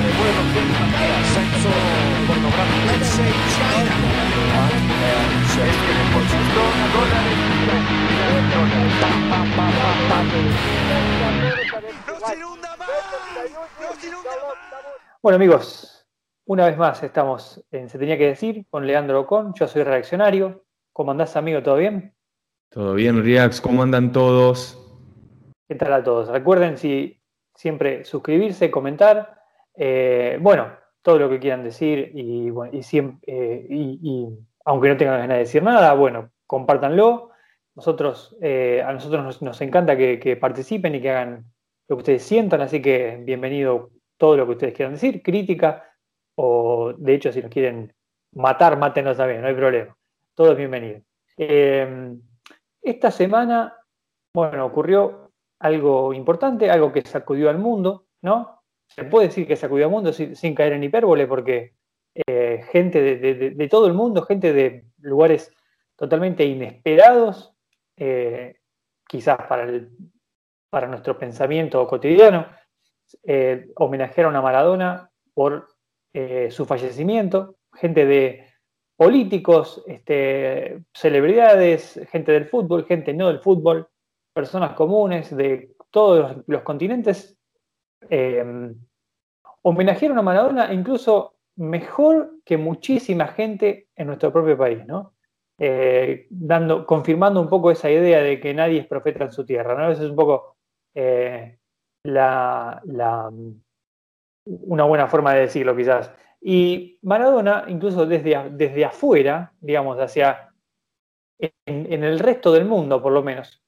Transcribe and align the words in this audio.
de. 0.00 0.40
Bueno 15.22 15.36
amigos, 15.36 16.06
una 16.46 16.66
vez 16.66 16.78
más 16.78 17.02
estamos 17.02 17.62
en 17.70 17.90
Se 17.90 17.98
tenía 17.98 18.16
que 18.16 18.26
decir 18.26 18.66
con 18.70 18.86
Leandro 18.86 19.20
Ocon, 19.20 19.52
yo 19.54 19.68
soy 19.68 19.82
reaccionario. 19.82 20.64
¿Cómo 20.92 21.10
andás 21.10 21.36
amigo? 21.36 21.62
¿Todo 21.62 21.76
bien? 21.76 22.14
Todo 22.70 22.94
bien, 22.94 23.22
Riax, 23.22 23.60
¿cómo 23.60 23.82
andan 23.82 24.12
todos? 24.12 24.78
¿Qué 25.68 25.74
tal 25.74 25.92
a 25.92 26.02
todos? 26.02 26.28
Recuerden 26.28 26.78
si 26.78 27.20
siempre 27.54 28.04
suscribirse, 28.04 28.70
comentar, 28.70 29.39
eh, 29.74 30.38
bueno, 30.40 30.72
todo 31.02 31.18
lo 31.18 31.30
que 31.30 31.38
quieran 31.38 31.64
decir 31.64 32.12
eh, 32.14 33.66
y, 33.70 34.28
aunque 34.64 34.88
no 34.88 34.96
tengan 34.96 35.20
ganas 35.20 35.36
de 35.36 35.38
decir 35.38 35.62
nada, 35.62 35.94
bueno, 35.94 36.30
compártanlo. 36.46 37.30
Nosotros, 37.74 38.36
eh, 38.42 38.82
a 38.84 38.92
nosotros 38.92 39.40
nos, 39.40 39.60
encanta 39.60 39.96
que, 39.96 40.36
participen 40.40 40.94
y 40.94 41.00
que 41.00 41.10
hagan 41.10 41.46
lo 41.88 41.96
que 41.96 42.00
ustedes 42.00 42.22
sientan, 42.22 42.60
así 42.60 42.82
que 42.82 43.20
bienvenido 43.24 43.90
todo 44.18 44.36
lo 44.36 44.44
que 44.46 44.52
ustedes 44.52 44.74
quieran 44.74 44.94
decir, 44.94 45.22
crítica 45.22 45.84
o 46.36 46.92
de 46.96 47.14
hecho 47.14 47.32
si 47.32 47.40
nos 47.40 47.50
quieren 47.50 47.92
matar, 48.34 48.78
mátenos 48.78 49.16
también, 49.16 49.40
no 49.40 49.48
hay 49.48 49.54
problema. 49.54 49.96
Todo 50.34 50.52
es 50.52 50.58
bienvenido. 50.58 51.00
esta 52.82 53.10
semana, 53.10 53.76
bueno, 54.34 54.66
ocurrió 54.66 55.32
algo 55.58 56.12
importante, 56.12 56.70
algo 56.70 56.92
que 56.92 57.02
sacudió 57.02 57.50
al 57.50 57.58
mundo, 57.58 58.06
¿no? 58.22 58.59
Se 58.94 59.04
puede 59.04 59.28
decir 59.28 59.46
que 59.46 59.56
sacudió 59.56 59.86
al 59.86 59.90
mundo 59.90 60.12
sin, 60.12 60.54
caer 60.54 60.74
en 60.74 60.84
hipérbole, 60.84 61.26
porque 61.26 61.74
eh, 62.26 62.64
gente 62.70 63.00
de, 63.00 63.68
todo 63.68 63.86
el 63.86 63.94
mundo, 63.94 64.22
gente 64.22 64.52
de 64.52 64.84
lugares 64.98 65.52
totalmente 65.96 66.44
inesperados, 66.44 67.54
eh, 67.96 68.56
quizás 69.06 69.38
para, 69.48 69.68
para 70.70 70.88
nuestro 70.88 71.18
pensamiento 71.18 71.86
cotidiano, 71.86 72.46
eh, 73.24 73.68
homenajearon 73.76 74.36
a 74.36 74.42
Maradona 74.42 75.10
por 75.34 75.68
su 76.50 76.66
fallecimiento, 76.66 77.54
gente 77.72 78.04
de 78.04 78.50
políticos, 79.00 79.82
este, 79.86 80.82
celebridades, 80.92 81.98
gente 82.10 82.32
del 82.32 82.44
fútbol, 82.44 82.84
gente 82.84 83.14
no 83.14 83.28
del 83.28 83.38
fútbol, 83.38 83.88
personas 84.34 84.74
comunes 84.74 85.34
de 85.34 85.74
todos 85.90 86.36
los, 86.46 86.62
continentes 86.62 87.39
eh, 88.08 88.72
homenajearon 89.62 90.18
a 90.18 90.22
Maradona 90.22 90.72
incluso 90.72 91.34
mejor 91.56 92.36
que 92.44 92.56
muchísima 92.56 93.28
gente 93.28 93.88
en 93.94 94.06
nuestro 94.06 94.32
propio 94.32 94.56
país, 94.56 94.86
¿no? 94.86 95.14
Eh, 95.58 96.26
dando, 96.30 96.86
confirmando 96.86 97.40
un 97.40 97.48
poco 97.48 97.70
esa 97.70 97.90
idea 97.90 98.22
de 98.22 98.40
que 98.40 98.54
nadie 98.54 98.80
es 98.80 98.86
profeta 98.86 99.24
en 99.24 99.32
su 99.32 99.44
tierra, 99.44 99.74
¿no? 99.74 99.92
Esa 99.92 100.04
es 100.04 100.10
un 100.10 100.16
poco 100.16 100.56
eh, 100.94 101.58
la, 102.04 102.80
una 104.46 104.84
buena 104.84 105.06
forma 105.06 105.34
de 105.34 105.40
decirlo, 105.42 105.76
quizás. 105.76 106.10
Y 106.40 106.98
Maradona, 107.02 107.66
incluso 107.68 108.06
desde, 108.06 108.50
desde 108.52 108.86
afuera, 108.86 109.52
digamos, 109.60 109.98
hacia 109.98 110.54
en 111.38 112.04
el 112.04 112.18
resto 112.18 112.52
del 112.52 112.64
mundo, 112.64 113.02
por 113.02 113.12
lo 113.12 113.22
menos, 113.22 113.62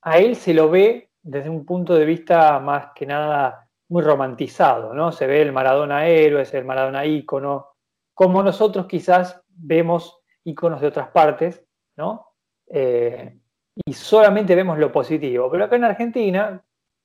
a 0.00 0.18
él 0.18 0.36
se 0.36 0.54
lo 0.54 0.70
ve 0.70 1.10
desde 1.24 1.48
un 1.48 1.64
punto 1.64 1.94
de 1.94 2.04
vista 2.04 2.60
más 2.60 2.88
que 2.94 3.06
nada 3.06 3.68
muy 3.88 4.02
romantizado, 4.02 4.92
¿no? 4.92 5.10
Se 5.10 5.26
ve 5.26 5.40
el 5.40 5.52
Maradona 5.52 6.06
héroe, 6.06 6.42
es 6.42 6.52
el 6.54 6.64
Maradona 6.64 7.06
ícono, 7.06 7.68
como 8.12 8.42
nosotros 8.42 8.86
quizás 8.86 9.42
vemos 9.48 10.20
íconos 10.44 10.80
de 10.80 10.88
otras 10.88 11.08
partes, 11.08 11.64
¿no? 11.96 12.28
Eh, 12.68 13.38
y 13.86 13.92
solamente 13.94 14.54
vemos 14.54 14.78
lo 14.78 14.92
positivo. 14.92 15.50
Pero 15.50 15.64
acá 15.64 15.76
en 15.76 15.84
Argentina, 15.84 16.62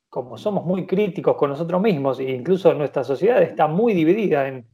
como 0.09 0.38
somos 0.38 0.65
muy 0.65 0.85
críticos 0.85 1.38
con 1.38 1.51
nosotros 1.51 1.81
mismos, 1.81 2.19
e 2.19 2.29
incluso 2.31 2.73
nuestra 2.73 3.05
sociedad 3.05 3.41
está 3.41 3.67
muy 3.67 3.94
dividida 3.94 4.47
en, 4.47 4.67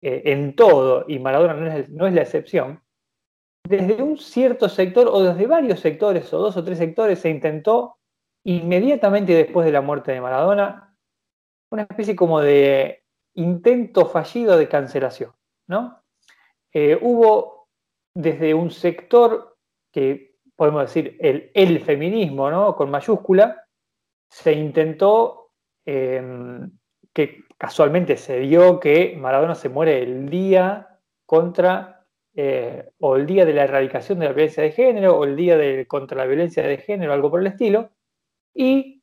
eh, 0.00 0.54
todo, 0.56 1.04
y 1.06 1.18
Maradona 1.18 1.84
no 1.88 2.06
es 2.06 2.14
la 2.14 2.22
excepción, 2.22 2.80
desde 3.68 4.02
un 4.02 4.16
cierto 4.16 4.68
sector 4.68 5.08
o 5.08 5.22
desde 5.22 5.46
varios 5.46 5.80
sectores 5.80 6.32
o 6.32 6.38
dos 6.38 6.56
o 6.56 6.64
tres 6.64 6.78
sectores 6.78 7.18
se 7.18 7.28
intentó 7.28 7.96
inmediatamente 8.46 9.34
después 9.34 9.66
de 9.66 9.72
la 9.72 9.80
muerte 9.80 10.12
de 10.12 10.20
Maradona 10.20 10.96
una 11.70 11.82
especie 11.82 12.14
como 12.14 12.40
de 12.40 13.02
intento 13.34 14.06
fallido 14.06 14.56
de 14.56 14.68
cancelación, 14.68 15.32
¿no? 15.66 16.00
Eh, 16.72 16.96
hubo 17.00 17.68
desde 18.14 18.54
un 18.54 18.70
sector 18.70 19.56
que 19.92 20.36
podemos 20.54 20.82
decir 20.82 21.16
el, 21.20 21.50
el 21.54 21.80
feminismo, 21.80 22.48
¿no? 22.50 22.76
Con 22.76 22.88
mayúscula, 22.88 23.64
se 24.30 24.52
intentó 24.52 25.50
em, 25.84 26.70
que 27.12 27.44
casualmente 27.58 28.16
se 28.16 28.38
dio 28.38 28.78
que 28.78 29.16
Maradona 29.18 29.56
se 29.56 29.68
muere 29.68 30.02
el 30.02 30.28
día 30.30 31.00
contra 31.26 32.06
eh, 32.34 32.90
o 33.00 33.16
el 33.16 33.26
día 33.26 33.44
de 33.44 33.54
la 33.54 33.64
erradicación 33.64 34.20
de 34.20 34.26
la 34.26 34.32
violencia 34.32 34.62
de 34.62 34.70
género, 34.70 35.18
o 35.18 35.24
el 35.24 35.34
día 35.34 35.56
de, 35.56 35.86
contra 35.86 36.16
la 36.16 36.26
violencia 36.26 36.62
de 36.62 36.78
género, 36.78 37.12
algo 37.12 37.30
por 37.30 37.40
el 37.40 37.48
estilo, 37.48 37.90
y 38.56 39.02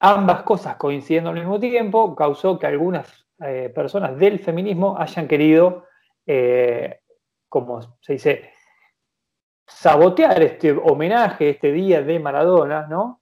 ambas 0.00 0.42
cosas 0.42 0.76
coincidiendo 0.76 1.30
al 1.30 1.36
mismo 1.36 1.58
tiempo 1.58 2.14
causó 2.14 2.58
que 2.58 2.66
algunas 2.66 3.26
eh, 3.40 3.72
personas 3.74 4.16
del 4.18 4.38
feminismo 4.38 4.96
hayan 4.98 5.26
querido, 5.26 5.86
eh, 6.26 7.00
como 7.48 7.80
se 8.00 8.12
dice, 8.12 8.52
sabotear 9.66 10.42
este 10.42 10.72
homenaje, 10.72 11.50
este 11.50 11.72
día 11.72 12.02
de 12.02 12.18
Maradona, 12.18 12.86
¿no? 12.86 13.20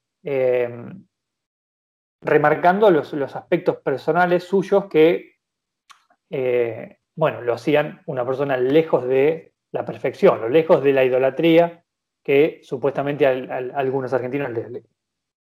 remarcando 2.22 2.90
los, 2.90 3.14
los, 3.14 3.34
aspectos 3.34 3.76
personales 3.78 4.44
suyos 4.44 4.84
que 4.84 5.38
bueno, 7.20 7.42
lo 7.42 7.52
hacían 7.54 8.02
una 8.06 8.24
persona 8.24 8.56
lejos 8.56 9.06
de 9.06 9.52
la 9.72 9.84
perfección, 9.84 10.50
lejos 10.50 10.82
de 10.82 10.92
la 10.92 11.04
idolatría 11.04 11.84
que 12.24 12.60
supuestamente 12.62 13.26
algunos 13.26 14.12
argentinos 14.12 14.50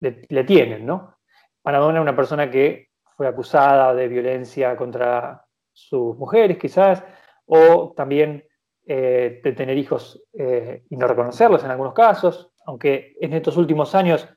le, 0.01 0.45
tienen, 0.45 0.87
¿no? 0.87 1.17
Maradona 1.65 1.99
es 1.99 2.03
una 2.03 2.17
persona 2.17 2.51
que 2.51 2.91
fue 3.17 3.27
acusada 3.27 3.95
de 3.95 4.09
violencia 4.09 4.77
contra 4.77 5.45
sus 5.73 6.17
mujeres, 6.17 6.59
quizás, 6.59 7.03
o 7.47 7.93
también 7.97 8.45
eh, 8.87 9.41
de 9.43 9.53
tener 9.53 9.77
hijos 9.77 10.23
eh, 10.33 10.85
y 10.89 10.97
no 10.97 11.07
reconocerlos 11.07 11.65
en 11.65 11.71
algunos 11.71 11.95
casos, 11.95 12.53
aunque 12.67 13.17
en 13.21 13.33
estos 13.33 13.57
últimos 13.57 13.95
años 13.95 14.29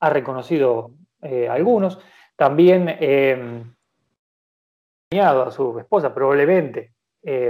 ha 0.00 0.10
reconocido 0.10 0.92
eh, 1.22 1.48
algunos. 1.48 1.98
También 2.36 2.88
a 5.18 5.50
su 5.50 5.78
esposa, 5.78 6.12
probablemente, 6.12 6.92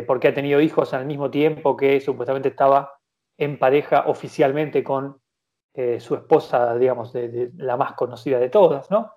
porque 0.06 0.28
ha 0.28 0.34
tenido 0.34 0.60
hijos 0.60 0.94
al 0.94 1.06
mismo 1.06 1.28
tiempo 1.28 1.76
que 1.76 2.00
supuestamente 2.00 2.50
estaba 2.50 2.92
en 3.36 3.58
pareja 3.58 4.04
oficialmente 4.06 4.84
con 4.84 5.20
eh, 5.76 6.00
su 6.00 6.14
esposa, 6.14 6.74
digamos, 6.76 7.12
de, 7.12 7.50
la 7.58 7.76
más 7.76 7.92
conocida 7.92 8.38
de 8.38 8.48
todas, 8.48 8.90
¿no? 8.90 9.12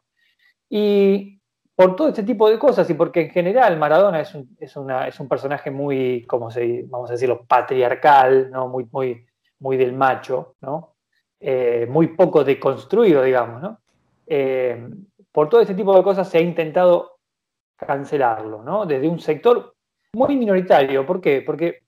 Y 0.70 1.40
por 1.74 1.96
todo 1.96 2.10
este 2.10 2.24
tipo 2.24 2.50
de 2.50 2.60
cosas 2.60 2.90
y 2.90 2.96
porque 2.96 3.22
en 3.22 3.30
general 3.30 3.78
Maradona 3.78 4.20
es 4.20 4.36
un, 4.36 4.58
es 4.60 4.76
una, 4.76 5.08
es 5.08 5.18
un 5.22 5.30
personaje 5.30 5.72
muy, 5.72 6.26
como 6.28 6.52
se, 6.52 6.84
vamos 6.88 7.10
a 7.10 7.14
decirlo, 7.14 7.46
patriarcal, 7.48 8.52
¿no? 8.52 8.68
Muy, 8.68 8.86
muy, 8.92 9.26
muy 9.60 9.78
del 9.78 9.94
macho, 9.94 10.56
¿no? 10.60 10.96
Eh, 11.40 11.88
muy 11.90 12.08
poco 12.08 12.44
deconstruido, 12.44 13.24
digamos, 13.24 13.62
¿no? 13.62 13.80
por 15.32 15.50
todo 15.50 15.62
este 15.62 15.74
tipo 15.74 15.96
de 15.96 16.04
cosas 16.04 16.30
se 16.30 16.38
ha 16.38 16.42
intentado 16.42 17.20
cancelarlo, 17.76 18.62
¿no? 18.62 18.86
Desde 18.86 19.08
un 19.08 19.20
sector 19.20 19.74
muy 20.14 20.36
minoritario. 20.36 21.06
¿Por 21.06 21.22
qué? 21.22 21.42
Porque 21.42 21.84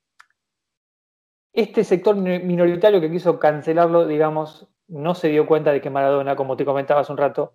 este 1.53 1.83
sector 1.83 2.15
minoritario 2.15 3.01
que 3.01 3.12
quiso 3.12 3.39
cancelarlo, 3.39 4.07
digamos, 4.07 4.68
no 4.88 5.15
se 5.15 5.30
dio 5.30 5.45
cuenta 5.45 5.71
de 5.71 5.81
que 5.81 5.89
Maradona, 5.89 6.36
como 6.36 6.56
te 6.56 6.65
comentaba 6.65 7.01
hace 7.01 7.12
un 7.12 7.18
rato, 7.18 7.53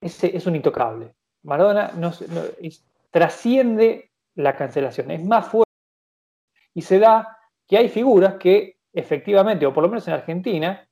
es, 0.00 0.22
es 0.24 0.46
un 0.46 0.56
intocable. 0.56 1.14
Maradona 1.42 1.92
trasciende 3.10 4.10
la 4.34 4.56
cancelación, 4.56 5.10
es 5.10 5.24
más 5.24 5.48
fuerte. 5.48 5.70
Y 6.74 6.82
se 6.82 6.98
da 6.98 7.38
que 7.66 7.78
hay 7.78 7.88
figuras 7.88 8.34
que 8.34 8.78
efectivamente, 8.92 9.66
o 9.66 9.72
por 9.72 9.82
lo 9.82 9.88
menos 9.88 10.06
en 10.08 10.14
Argentina, 10.14 10.88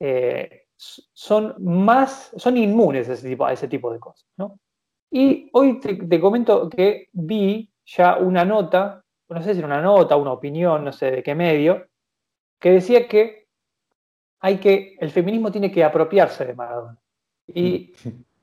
eh, 0.00 0.66
son 0.76 1.54
más, 1.58 2.32
son 2.36 2.56
inmunes 2.56 3.08
a 3.08 3.14
ese 3.52 3.68
tipo, 3.68 3.92
de 3.92 3.98
cosas. 3.98 4.26
Y 5.10 5.48
hoy 5.52 5.80
te, 5.80 6.20
comento 6.20 6.68
que 6.68 7.08
vi 7.12 7.70
ya 7.84 8.16
una 8.18 8.44
nota, 8.44 9.04
no 9.28 9.42
sé 9.42 9.54
si 9.54 9.58
era 9.58 9.66
una 9.66 9.82
nota, 9.82 10.16
una 10.16 10.32
opinión, 10.32 10.84
no 10.84 10.92
sé 10.92 11.10
de 11.10 11.22
qué 11.22 11.34
medio, 11.34 11.87
que 12.58 12.70
decía 12.70 13.06
que 13.06 13.48
hay 14.40 14.58
que, 14.58 14.96
el 15.00 15.10
feminismo 15.10 15.50
tiene 15.50 15.70
que 15.70 15.84
apropiarse 15.84 16.44
de 16.44 16.54
Maradona. 16.54 16.98
Y 17.46 17.92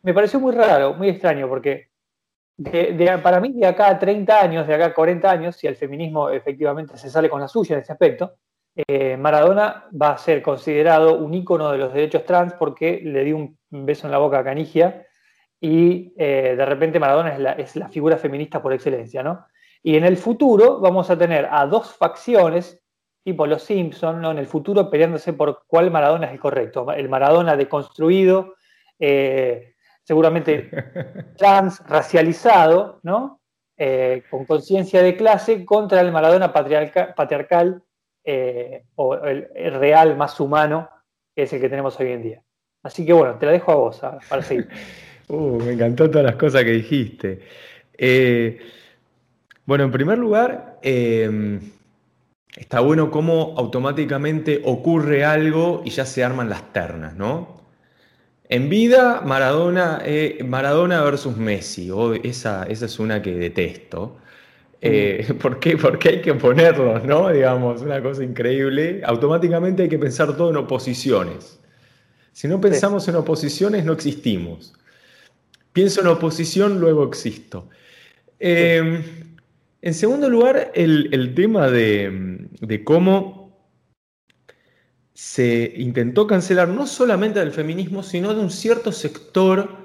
me 0.01 0.13
pareció 0.13 0.39
muy 0.39 0.53
raro, 0.53 0.93
muy 0.93 1.09
extraño, 1.09 1.47
porque 1.47 1.89
para 3.21 3.39
mí, 3.39 3.51
de 3.53 3.65
acá 3.65 3.89
a 3.89 3.99
30 3.99 4.41
años, 4.41 4.67
de 4.67 4.75
acá 4.75 4.85
a 4.87 4.93
40 4.93 5.29
años, 5.29 5.55
si 5.55 5.67
el 5.67 5.75
feminismo 5.75 6.29
efectivamente 6.29 6.97
se 6.97 7.09
sale 7.09 7.29
con 7.29 7.41
la 7.41 7.47
suya 7.47 7.75
en 7.75 7.81
ese 7.81 7.91
aspecto, 7.91 8.35
eh, 8.75 9.15
Maradona 9.17 9.85
va 9.99 10.11
a 10.11 10.17
ser 10.17 10.41
considerado 10.41 11.17
un 11.17 11.33
ícono 11.33 11.71
de 11.71 11.77
los 11.77 11.93
derechos 11.93 12.25
trans 12.25 12.53
porque 12.53 13.01
le 13.03 13.23
dio 13.23 13.37
un 13.37 13.57
beso 13.85 14.07
en 14.07 14.11
la 14.11 14.17
boca 14.17 14.39
a 14.39 14.43
Canigia 14.43 15.05
y 15.61 16.13
eh, 16.17 16.55
de 16.57 16.65
repente 16.65 16.99
Maradona 16.99 17.33
es 17.33 17.39
la, 17.39 17.51
es 17.53 17.75
la, 17.75 17.87
figura 17.87 18.17
feminista 18.17 18.61
por 18.61 18.73
excelencia, 18.73 19.23
¿no? 19.23 19.45
Y 19.81 19.95
en 19.95 20.03
el 20.03 20.17
futuro 20.17 20.79
vamos 20.79 21.09
a 21.09 21.17
tener 21.17 21.47
a 21.49 21.65
dos 21.65 21.93
facciones, 21.95 22.83
tipo 23.25 23.45
los 23.45 23.63
Simpson, 23.63 24.21
¿no? 24.21 24.31
En 24.31 24.37
el 24.37 24.47
futuro 24.47 24.89
peleándose 24.89 25.33
por 25.33 25.63
cuál 25.67 25.91
Maradona 25.91 26.27
es 26.27 26.31
el 26.31 26.39
correcto. 26.39 26.89
El 26.93 27.09
Maradona 27.09 27.57
deconstruido, 27.57 28.53
eh, 28.97 29.73
seguramente 30.03 30.69
trans, 31.37 31.83
racializado, 31.85 33.01
¿no? 33.03 33.41
con 34.29 34.45
conciencia 34.45 35.03
de 35.03 35.17
clase 35.17 35.65
contra 35.65 35.99
el 35.99 36.13
Maradona 36.13 36.53
patriarcal 36.53 37.83
eh, 38.27 38.85
o 38.95 39.13
el, 39.13 39.47
real 39.79 40.17
más 40.17 40.39
humano 40.39 40.89
que 41.35 41.43
es 41.43 41.53
el 41.53 41.61
que 41.61 41.69
tenemos 41.69 41.99
hoy 41.99 42.11
en 42.11 42.23
día. 42.23 42.41
Así 42.81 43.05
que 43.05 43.13
bueno, 43.13 43.37
te 43.37 43.45
la 43.45 43.51
dejo 43.51 43.71
a 43.71 43.75
vos 43.75 44.01
para 44.27 44.41
seguir. 44.41 44.67
uh, 45.27 45.59
me 45.59 45.73
encantó 45.73 46.09
todas 46.09 46.25
las 46.25 46.35
cosas 46.35 46.63
que 46.63 46.71
dijiste. 46.71 47.41
Eh, 47.95 48.59
bueno, 49.65 49.83
en 49.83 49.91
primer 49.91 50.17
lugar, 50.17 50.79
eh, 50.81 51.59
está 52.55 52.79
bueno 52.79 53.11
cómo 53.11 53.53
automáticamente 53.57 54.61
ocurre 54.63 55.25
algo 55.25 55.81
y 55.85 55.89
ya 55.89 56.05
se 56.05 56.23
arman 56.23 56.49
las 56.49 56.73
ternas, 56.73 57.15
¿no? 57.15 57.63
En 58.47 58.69
vida, 58.69 59.21
Maradona, 59.25 60.03
Maradona 60.45 61.01
versus 61.03 61.35
Messi, 61.35 61.91
esa, 62.23 62.63
esa 62.65 62.85
es 62.85 62.99
una 62.99 63.21
que 63.21 63.33
detesto. 63.33 64.17
Eh, 64.81 65.33
¿por, 65.41 65.59
qué? 65.59 65.77
Porque 65.77 66.09
hay 66.09 66.21
que 66.21 66.33
ponerlos, 66.35 67.03
¿no? 67.03 67.29
Digamos, 67.29 67.81
una 67.81 68.01
cosa 68.01 68.23
increíble. 68.23 69.01
Automáticamente 69.03 69.83
hay 69.83 69.89
que 69.89 69.97
pensar 69.97 70.37
todo 70.37 70.51
en 70.51 70.57
oposiciones. 70.57 71.59
Si 72.31 72.47
no 72.47 72.61
pensamos 72.61 73.07
en 73.07 73.15
oposiciones, 73.15 73.85
no 73.85 73.93
existimos. 73.93 74.73
Pienso 75.73 76.01
en 76.01 76.07
oposición, 76.07 76.79
luego 76.79 77.05
existo. 77.05 77.69
Em, 78.39 79.01
en 79.81 79.93
segundo 79.93 80.29
lugar, 80.29 80.71
el, 80.75 81.33
tema 81.33 81.69
de, 81.69 82.34
de, 82.59 82.83
cómo 82.83 83.45
se 85.13 85.73
intentó 85.77 86.27
cancelar 86.27 86.67
no 86.67 86.87
solamente 86.87 87.39
del 87.39 87.51
feminismo, 87.51 88.03
sino 88.03 88.33
de 88.33 88.41
un 88.41 88.51
cierto 88.51 88.91
sector 88.91 89.77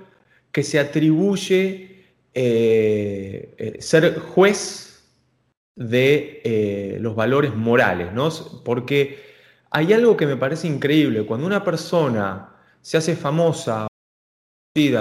que 0.53 0.63
se 0.63 0.79
atribuye 0.79 2.05
eh, 2.35 3.55
eh, 3.59 3.77
ser 3.81 4.19
juez 4.19 5.09
de 5.77 6.41
eh, 6.45 6.99
los 7.01 7.15
valores 7.15 7.55
morales, 7.55 8.13
¿no? 8.13 8.29
Porque 8.65 9.19
hay 9.71 9.93
algo 9.93 10.17
que 10.17 10.27
me 10.27 10.37
parece 10.37 10.67
increíble, 10.67 11.25
cuando 11.25 11.47
una 11.47 11.65
persona 11.65 12.57
se 12.81 12.97
hace 12.97 13.17
famosa 13.17 13.87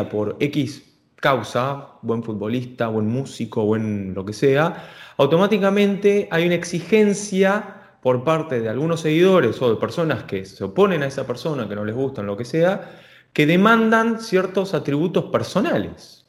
por 0.09 0.37
X 0.39 0.88
causa, 1.19 1.87
buen 2.01 2.23
futbolista, 2.23 2.87
buen 2.87 3.07
músico, 3.07 3.65
buen 3.65 4.13
lo 4.13 4.25
que 4.25 4.33
sea, 4.33 4.89
automáticamente 5.17 6.27
hay 6.31 6.45
una 6.45 6.55
exigencia 6.55 7.75
por 8.01 8.23
parte 8.23 8.61
de 8.61 8.69
algunos 8.69 9.01
seguidores 9.01 9.61
o 9.61 9.69
de 9.69 9.75
personas 9.75 10.23
que 10.23 10.45
se 10.45 10.63
oponen 10.63 11.03
a 11.03 11.07
esa 11.07 11.27
persona, 11.27 11.67
que 11.67 11.75
no 11.75 11.83
les 11.83 11.95
gustan, 11.95 12.25
lo 12.25 12.37
que 12.37 12.45
sea, 12.45 12.97
que 13.33 13.45
demandan 13.45 14.21
ciertos 14.21 14.73
atributos 14.73 15.25
personales. 15.25 16.25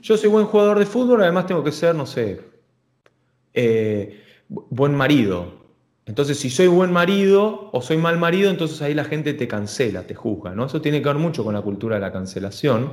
Yo 0.00 0.16
soy 0.16 0.30
buen 0.30 0.46
jugador 0.46 0.78
de 0.78 0.86
fútbol, 0.86 1.22
además 1.22 1.46
tengo 1.46 1.62
que 1.62 1.72
ser, 1.72 1.94
no 1.94 2.06
sé, 2.06 2.40
eh, 3.52 4.22
buen 4.48 4.94
marido. 4.94 5.64
Entonces, 6.06 6.38
si 6.38 6.50
soy 6.50 6.66
buen 6.66 6.92
marido 6.92 7.70
o 7.72 7.80
soy 7.80 7.96
mal 7.96 8.18
marido, 8.18 8.50
entonces 8.50 8.80
ahí 8.82 8.94
la 8.94 9.04
gente 9.04 9.32
te 9.34 9.46
cancela, 9.48 10.06
te 10.06 10.14
juzga, 10.14 10.54
¿no? 10.54 10.66
Eso 10.66 10.80
tiene 10.80 11.00
que 11.00 11.08
ver 11.08 11.16
mucho 11.16 11.44
con 11.44 11.54
la 11.54 11.62
cultura 11.62 11.96
de 11.96 12.00
la 12.00 12.12
cancelación. 12.12 12.92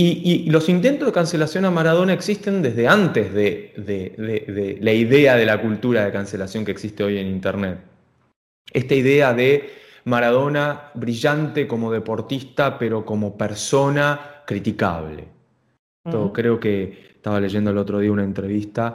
Y, 0.00 0.48
los 0.48 0.68
intentos 0.68 1.08
de 1.08 1.12
cancelación 1.12 1.64
a 1.64 1.72
Maradona 1.72 2.12
existen 2.12 2.62
desde 2.62 2.86
antes 2.86 3.34
de, 3.34 4.78
la 4.80 4.92
idea 4.92 5.34
de 5.34 5.44
la 5.44 5.60
cultura 5.60 6.04
de 6.04 6.12
cancelación 6.12 6.64
que 6.64 6.70
existe 6.70 7.02
hoy 7.02 7.18
en 7.18 7.26
Internet. 7.26 7.80
Esta 8.72 8.94
idea 8.94 9.34
de 9.34 9.70
Maradona 10.04 10.92
brillante 10.94 11.66
como 11.66 11.90
deportista, 11.90 12.78
pero 12.78 13.04
como 13.04 13.36
persona 13.36 14.44
criticable. 14.46 15.24
Creo 16.32 16.60
que 16.60 17.08
estaba 17.16 17.40
leyendo 17.40 17.72
el 17.72 17.78
otro 17.78 17.98
día 17.98 18.12
una 18.12 18.22
entrevista. 18.22 18.94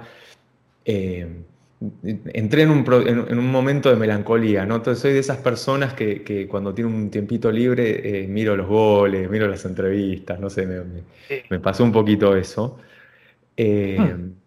Eh, 0.86 1.44
entré 2.04 2.64
en 2.64 2.72
un, 2.72 3.52
momento 3.52 3.90
de 3.90 3.96
melancolía, 3.96 4.66
¿no? 4.66 4.78
Entonces 4.78 5.02
soy 5.02 5.14
de 5.14 5.20
esas 5.20 5.38
personas 5.38 5.94
que, 5.94 6.48
cuando 6.50 6.74
tiene 6.74 6.90
un 6.90 7.10
tiempito 7.10 7.52
libre 7.52 8.24
eh, 8.24 8.28
miro 8.28 8.56
los 8.56 8.68
goles, 8.68 9.30
miro 9.30 9.48
las 9.48 9.66
entrevistas, 9.66 10.40
no 10.40 10.50
sé, 10.50 10.68
me, 11.50 11.60
pasó 11.60 11.84
un 11.84 11.92
poquito 11.92 12.36
eso. 12.36 12.78
Eh, 13.58 13.98
hmm. 14.00 14.44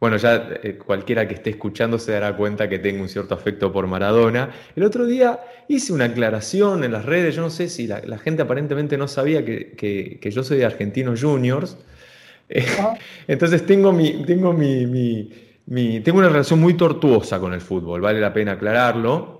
Bueno, 0.00 0.16
ya 0.16 0.50
eh, 0.62 0.78
cualquiera 0.78 1.26
que 1.26 1.34
esté 1.34 1.50
escuchando 1.50 1.98
se 1.98 2.12
dará 2.12 2.36
cuenta 2.36 2.68
que 2.68 2.78
tengo 2.78 3.02
un 3.02 3.08
cierto 3.08 3.34
afecto 3.34 3.72
por 3.72 3.86
Maradona. 3.88 4.50
El 4.76 4.84
otro 4.84 5.06
día 5.06 5.40
hice 5.66 5.92
una 5.92 6.04
aclaración 6.04 6.84
en 6.84 6.92
las 6.92 7.04
redes, 7.04 7.34
yo 7.34 7.42
no 7.42 7.50
sé 7.50 7.68
si 7.68 7.88
la, 7.88 8.18
gente 8.18 8.42
aparentemente 8.42 8.96
no 8.96 9.08
sabía 9.08 9.44
que, 9.44 10.20
yo 10.22 10.44
soy 10.44 10.58
de 10.58 10.66
Argentinos 10.66 11.20
Juniors. 11.20 11.76
Entonces 13.28 13.66
tengo, 13.66 13.92
mi, 13.92 14.22
tengo, 14.24 14.52
mi, 14.52 15.32
tengo 15.68 16.18
una 16.18 16.28
relación 16.28 16.60
muy 16.60 16.74
tortuosa 16.74 17.38
con 17.38 17.52
el 17.52 17.60
fútbol, 17.60 18.00
vale 18.00 18.20
la 18.20 18.32
pena 18.32 18.52
aclararlo. 18.52 19.36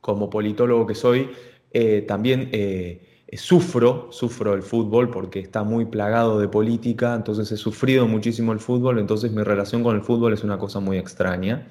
Como 0.00 0.30
politólogo 0.30 0.86
que 0.86 0.94
soy, 0.94 1.30
eh, 1.72 2.04
también 2.06 2.48
eh, 2.52 3.26
sufro, 3.32 4.08
sufro 4.12 4.54
el 4.54 4.62
fútbol 4.62 5.10
porque 5.10 5.40
está 5.40 5.64
muy 5.64 5.86
plagado 5.86 6.38
de 6.38 6.46
política, 6.46 7.14
entonces 7.14 7.50
he 7.50 7.56
sufrido 7.56 8.06
muchísimo 8.06 8.52
el 8.52 8.60
fútbol, 8.60 9.00
entonces 9.00 9.32
mi 9.32 9.42
relación 9.42 9.82
con 9.82 9.96
el 9.96 10.02
fútbol 10.02 10.32
es 10.32 10.44
una 10.44 10.58
cosa 10.58 10.78
muy 10.78 10.98
extraña. 10.98 11.66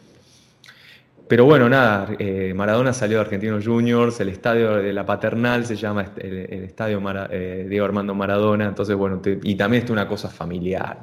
Pero 1.27 1.45
bueno, 1.45 1.67
nada, 1.67 2.09
eh, 2.19 2.53
Maradona 2.55 2.93
salió 2.93 3.17
de 3.17 3.21
Argentinos 3.21 3.65
Juniors, 3.65 4.19
el 4.19 4.29
estadio 4.29 4.75
de 4.75 4.93
la 4.93 5.05
Paternal 5.05 5.65
se 5.65 5.75
llama 5.75 6.11
el, 6.17 6.63
estadio 6.65 7.01
eh, 7.31 7.65
Diego 7.67 7.85
Armando 7.85 8.13
Maradona, 8.13 8.67
entonces 8.67 8.95
bueno, 8.95 9.21
y 9.25 9.55
también 9.55 9.85
es 9.85 9.89
una 9.89 10.07
cosa 10.07 10.29
familiar. 10.29 10.99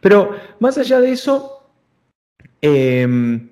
Pero 0.00 0.34
más 0.60 0.78
allá 0.78 1.00
de 1.00 1.12
eso, 1.12 1.57
em, 2.62 3.48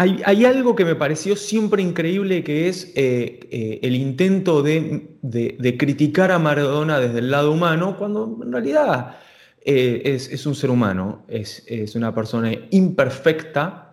hay, 0.00 0.44
algo 0.46 0.74
que 0.74 0.86
me 0.86 0.94
pareció 0.94 1.36
siempre 1.36 1.82
increíble 1.82 2.42
que 2.42 2.68
es 2.68 2.90
eh, 2.96 3.40
eh, 3.50 3.80
el 3.82 3.94
intento 3.94 4.62
de, 4.62 5.76
criticar 5.78 6.32
a 6.32 6.38
Maradona 6.38 6.98
desde 6.98 7.18
el 7.18 7.30
lado 7.30 7.52
humano, 7.52 7.98
cuando 7.98 8.38
en 8.42 8.50
realidad 8.50 9.18
eh, 9.62 10.00
es, 10.04 10.46
un 10.46 10.54
ser 10.54 10.70
humano, 10.70 11.26
es, 11.28 11.94
una 11.94 12.14
persona 12.14 12.50
imperfecta, 12.70 13.92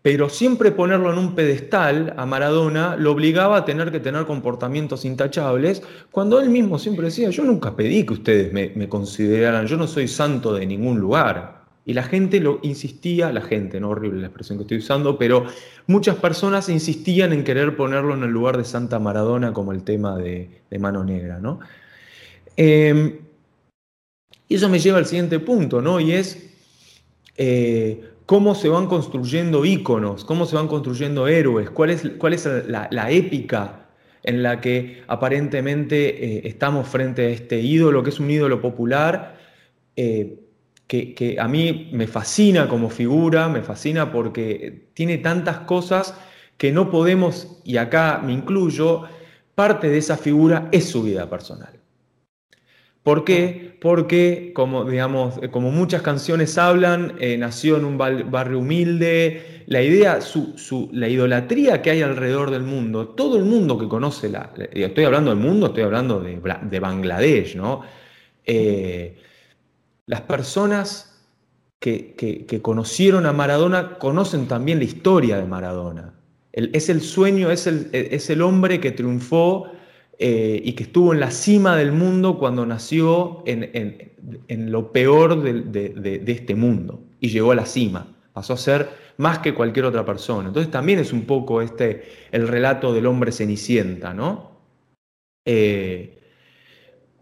pero 0.00 0.30
siempre 0.30 0.70
ponerlo 0.70 1.12
en 1.12 1.18
un 1.18 1.34
pedestal 1.34 2.14
a 2.16 2.24
Maradona 2.24 2.96
lo 2.96 3.12
obligaba 3.12 3.58
a 3.58 3.64
tener 3.66 3.92
que 3.92 4.00
tener 4.00 4.24
comportamientos 4.24 5.04
intachables, 5.04 5.82
cuando 6.10 6.40
él 6.40 6.48
mismo 6.48 6.78
siempre 6.78 7.06
decía, 7.06 7.28
yo 7.28 7.44
nunca 7.44 7.76
pedí 7.76 8.06
que 8.06 8.14
ustedes 8.14 8.50
me, 8.50 8.72
me 8.74 8.88
consideraran, 8.88 9.66
yo 9.66 9.76
no 9.76 9.86
soy 9.86 10.08
santo 10.08 10.54
de 10.54 10.64
ningún 10.64 10.98
lugar. 10.98 11.57
Y 11.88 11.94
la 11.94 12.02
gente 12.02 12.38
lo 12.38 12.60
insistía, 12.64 13.32
la 13.32 13.40
gente, 13.40 13.80
no 13.80 13.88
horrible 13.88 14.20
la 14.20 14.26
expresión 14.26 14.58
que 14.58 14.64
estoy 14.64 14.76
usando, 14.76 15.16
pero 15.16 15.46
muchas 15.86 16.16
personas 16.16 16.68
insistían 16.68 17.32
en 17.32 17.44
querer 17.44 17.76
ponerlo 17.76 18.12
en 18.12 18.24
el 18.24 18.30
lugar 18.30 18.58
de 18.58 18.66
Santa 18.66 18.98
Maradona 18.98 19.54
como 19.54 19.72
el 19.72 19.82
tema 19.84 20.14
de, 20.18 20.50
Mano 20.78 21.02
Negra, 21.02 21.38
¿no? 21.38 21.60
Em, 22.58 23.20
y 24.46 24.54
eso 24.54 24.68
me 24.68 24.80
lleva 24.80 24.98
al 24.98 25.06
siguiente 25.06 25.40
punto, 25.40 25.80
¿no? 25.80 25.98
Y 25.98 26.12
es 26.12 26.50
eh, 27.38 28.04
cómo 28.26 28.54
se 28.54 28.68
van 28.68 28.86
construyendo 28.86 29.64
íconos, 29.64 30.26
cómo 30.26 30.44
se 30.44 30.56
van 30.56 30.68
construyendo 30.68 31.26
héroes, 31.26 31.70
cuál 31.70 31.88
es, 31.88 32.02
cuál 32.18 32.34
es 32.34 32.46
la, 32.66 33.10
épica 33.10 33.88
en 34.24 34.42
la 34.42 34.60
que 34.60 35.04
aparentemente 35.06 36.22
eh, 36.22 36.42
estamos 36.44 36.86
frente 36.86 37.22
a 37.22 37.28
este 37.30 37.60
ídolo, 37.62 38.02
que 38.02 38.10
es 38.10 38.20
un 38.20 38.30
ídolo 38.30 38.60
popular. 38.60 39.38
Eh, 39.96 40.44
que, 40.88 41.36
a 41.38 41.46
mí 41.46 41.90
me 41.92 42.06
fascina 42.06 42.66
como 42.66 42.88
figura, 42.88 43.48
me 43.48 43.62
fascina 43.62 44.10
porque 44.10 44.88
tiene 44.94 45.18
tantas 45.18 45.58
cosas 45.60 46.14
que 46.56 46.72
no 46.72 46.90
podemos, 46.90 47.60
y 47.64 47.76
acá 47.76 48.20
me 48.24 48.32
incluyo, 48.32 49.02
parte 49.54 49.88
de 49.88 49.98
esa 49.98 50.16
figura 50.16 50.68
es 50.72 50.88
su 50.88 51.02
vida 51.02 51.28
personal. 51.28 51.78
¿Por 53.02 53.24
qué? 53.24 53.76
Porque, 53.80 54.52
como, 54.54 54.84
digamos, 54.84 55.38
como 55.50 55.70
muchas 55.70 56.02
canciones 56.02 56.58
hablan, 56.58 57.14
eh, 57.20 57.36
nació 57.38 57.76
en 57.76 57.84
un 57.84 57.96
barrio 57.96 58.58
humilde, 58.58 59.64
la 59.66 59.82
idea, 59.82 60.20
su, 60.20 60.90
la 60.92 61.08
idolatría 61.08 61.80
que 61.80 61.90
hay 61.90 62.02
alrededor 62.02 62.50
del 62.50 62.62
mundo, 62.62 63.08
todo 63.10 63.36
el 63.36 63.44
mundo 63.44 63.78
que 63.78 63.88
conoce, 63.88 64.28
la, 64.30 64.52
estoy 64.72 65.04
hablando 65.04 65.30
del 65.30 65.38
mundo, 65.38 65.66
estoy 65.66 65.84
hablando 65.84 66.20
de, 66.20 66.40
de 66.62 66.80
Bangladesh, 66.80 67.54
¿no? 67.56 67.82
eh, 68.48 69.14
las 70.08 70.22
personas 70.22 71.22
que, 71.78 72.60
conocieron 72.62 73.26
a 73.26 73.32
Maradona 73.32 73.98
conocen 73.98 74.48
también 74.48 74.78
la 74.78 74.84
historia 74.84 75.36
de 75.36 75.44
Maradona. 75.44 76.14
es 76.52 76.88
el 76.88 77.02
sueño, 77.02 77.50
es 77.50 77.66
el, 77.66 77.90
es 77.92 78.30
el, 78.30 78.40
hombre 78.40 78.80
que 78.80 78.90
triunfó 78.90 79.70
eh, 80.18 80.60
y 80.64 80.72
que 80.72 80.84
estuvo 80.84 81.12
en 81.12 81.20
la 81.20 81.30
cima 81.30 81.76
del 81.76 81.92
mundo 81.92 82.38
cuando 82.38 82.64
nació 82.64 83.44
en, 83.46 84.72
lo 84.72 84.92
peor 84.92 85.42
de, 85.42 86.22
este 86.26 86.54
mundo 86.54 87.04
y 87.20 87.28
llegó 87.28 87.52
a 87.52 87.56
la 87.56 87.66
cima. 87.66 88.16
Pasó 88.32 88.54
a 88.54 88.56
ser 88.56 88.88
más 89.18 89.40
que 89.40 89.52
cualquier 89.52 89.84
otra 89.84 90.06
persona. 90.06 90.48
Entonces 90.48 90.72
también 90.72 91.00
es 91.00 91.12
un 91.12 91.26
poco 91.26 91.60
este, 91.60 92.04
el 92.32 92.48
relato 92.48 92.94
del 92.94 93.06
hombre 93.06 93.30
cenicienta, 93.30 94.14
¿no? 94.14 94.52
Eh, 95.44 96.17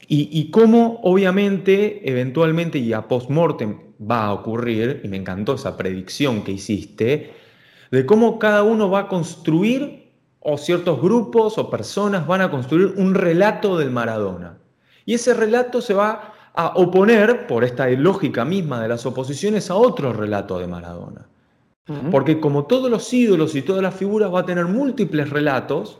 y, 0.09 0.51
cómo 0.51 1.01
obviamente, 1.03 2.09
eventualmente 2.09 2.79
y 2.79 2.93
a 2.93 3.09
post-mortem 3.09 3.79
va 4.01 4.27
a 4.27 4.33
ocurrir, 4.33 5.01
y 5.03 5.09
me 5.09 5.17
encantó 5.17 5.55
esa 5.55 5.77
predicción 5.77 6.43
que 6.45 6.53
hiciste, 6.53 7.33
de 7.91 8.07
cómo 8.07 8.39
cada 8.39 8.63
uno 8.63 8.89
va 8.91 9.01
a 9.01 9.09
construir, 9.09 10.07
o 10.41 10.59
ciertos 10.59 11.01
grupos 11.01 11.59
o 11.59 11.69
personas 11.69 12.25
van 12.27 12.41
a 12.41 12.51
construir 12.51 12.95
un 12.97 13.15
relato 13.15 13.77
del 13.79 13.91
Maradona. 13.91 14.59
Y 15.05 15.15
ese 15.15 15.35
relato 15.35 15.81
se 15.81 15.93
va 15.93 16.35
a 16.55 16.69
oponer, 16.77 17.49
por 17.49 17.65
esta 17.65 17.89
lógica 17.91 18.45
misma 18.45 18.81
de 18.81 18.89
las 18.89 19.05
oposiciones, 19.07 19.71
a 19.71 19.75
otro 19.75 20.13
relato 20.13 20.59
de 20.59 20.69
Maradona. 20.69 21.27
Porque 22.11 22.41
como 22.41 22.65
todos 22.65 22.91
los 22.91 23.13
ídolos 23.13 23.55
y 23.55 23.63
todas 23.63 23.83
las 23.83 23.95
figuras 23.95 24.33
va 24.33 24.41
a 24.41 24.47
tener 24.47 24.67
múltiples 24.67 25.31
relatos 25.31 25.99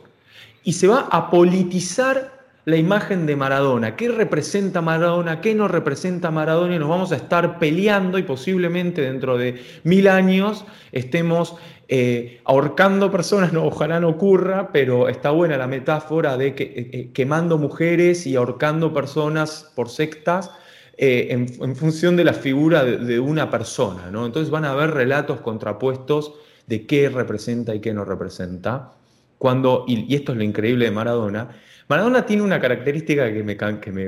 y 0.63 0.73
se 0.73 0.87
va 0.87 1.07
a 1.09 1.29
politizar 1.29 2.36
la 2.67 2.75
imagen 2.75 3.25
de 3.25 3.37
Maradona, 3.37 3.95
qué 3.95 4.09
representa 4.09 4.81
Maradona, 4.81 5.39
qué 5.39 5.55
no 5.55 5.69
representa 5.69 6.31
Maradona 6.31 6.75
y 6.75 6.79
nos 6.79 6.89
vamos 6.89 7.13
a 7.13 7.15
estar 7.15 7.59
peleando 7.59 8.17
y 8.17 8.23
posiblemente 8.23 9.03
dentro 9.03 9.37
de 9.37 9.63
mil 9.85 10.09
años 10.09 10.65
estemos 10.91 11.55
eh, 11.87 12.41
ahorcando 12.43 13.09
personas, 13.09 13.53
no, 13.53 13.63
ojalá 13.63 14.01
no 14.01 14.09
ocurra, 14.09 14.73
pero 14.73 15.07
está 15.07 15.31
buena 15.31 15.55
la 15.55 15.65
metáfora 15.65 16.35
de 16.35 16.55
que, 16.55 16.63
eh, 16.63 16.89
eh, 16.91 17.11
quemando 17.13 17.57
mujeres 17.57 18.27
y 18.27 18.35
ahorcando 18.35 18.93
personas 18.93 19.71
por 19.73 19.89
sectas. 19.89 20.51
en, 20.97 21.47
función 21.73 22.17
de 22.17 22.25
la 22.25 22.33
figura 22.33 22.83
de, 22.83 23.19
una 23.19 23.49
persona, 23.49 24.11
¿no? 24.11 24.25
Entonces 24.25 24.49
van 24.49 24.65
a 24.65 24.71
haber 24.71 24.91
relatos 24.91 25.39
contrapuestos 25.39 26.33
de 26.65 26.85
qué 26.85 27.07
representa 27.07 27.73
y 27.73 27.79
qué 27.79 27.93
no 27.93 28.03
representa. 28.03 28.91
Cuando, 29.37 29.85
y 29.87 30.13
esto 30.13 30.33
es 30.33 30.37
lo 30.39 30.43
increíble 30.43 30.85
de 30.85 30.91
Maradona, 30.91 31.49
Maradona 31.89 32.25
tiene 32.25 32.43
una 32.43 32.59
característica 32.59 33.31
que, 33.31 33.43
me, 33.43 33.55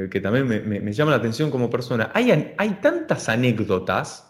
que, 0.10 0.20
también 0.20 0.48
me, 0.48 0.94
llama 0.94 1.12
la 1.12 1.18
atención 1.18 1.50
como 1.50 1.70
persona. 1.70 2.12
Hay, 2.14 2.54
hay 2.58 2.70
tantas 2.82 3.30
anécdotas. 3.30 4.26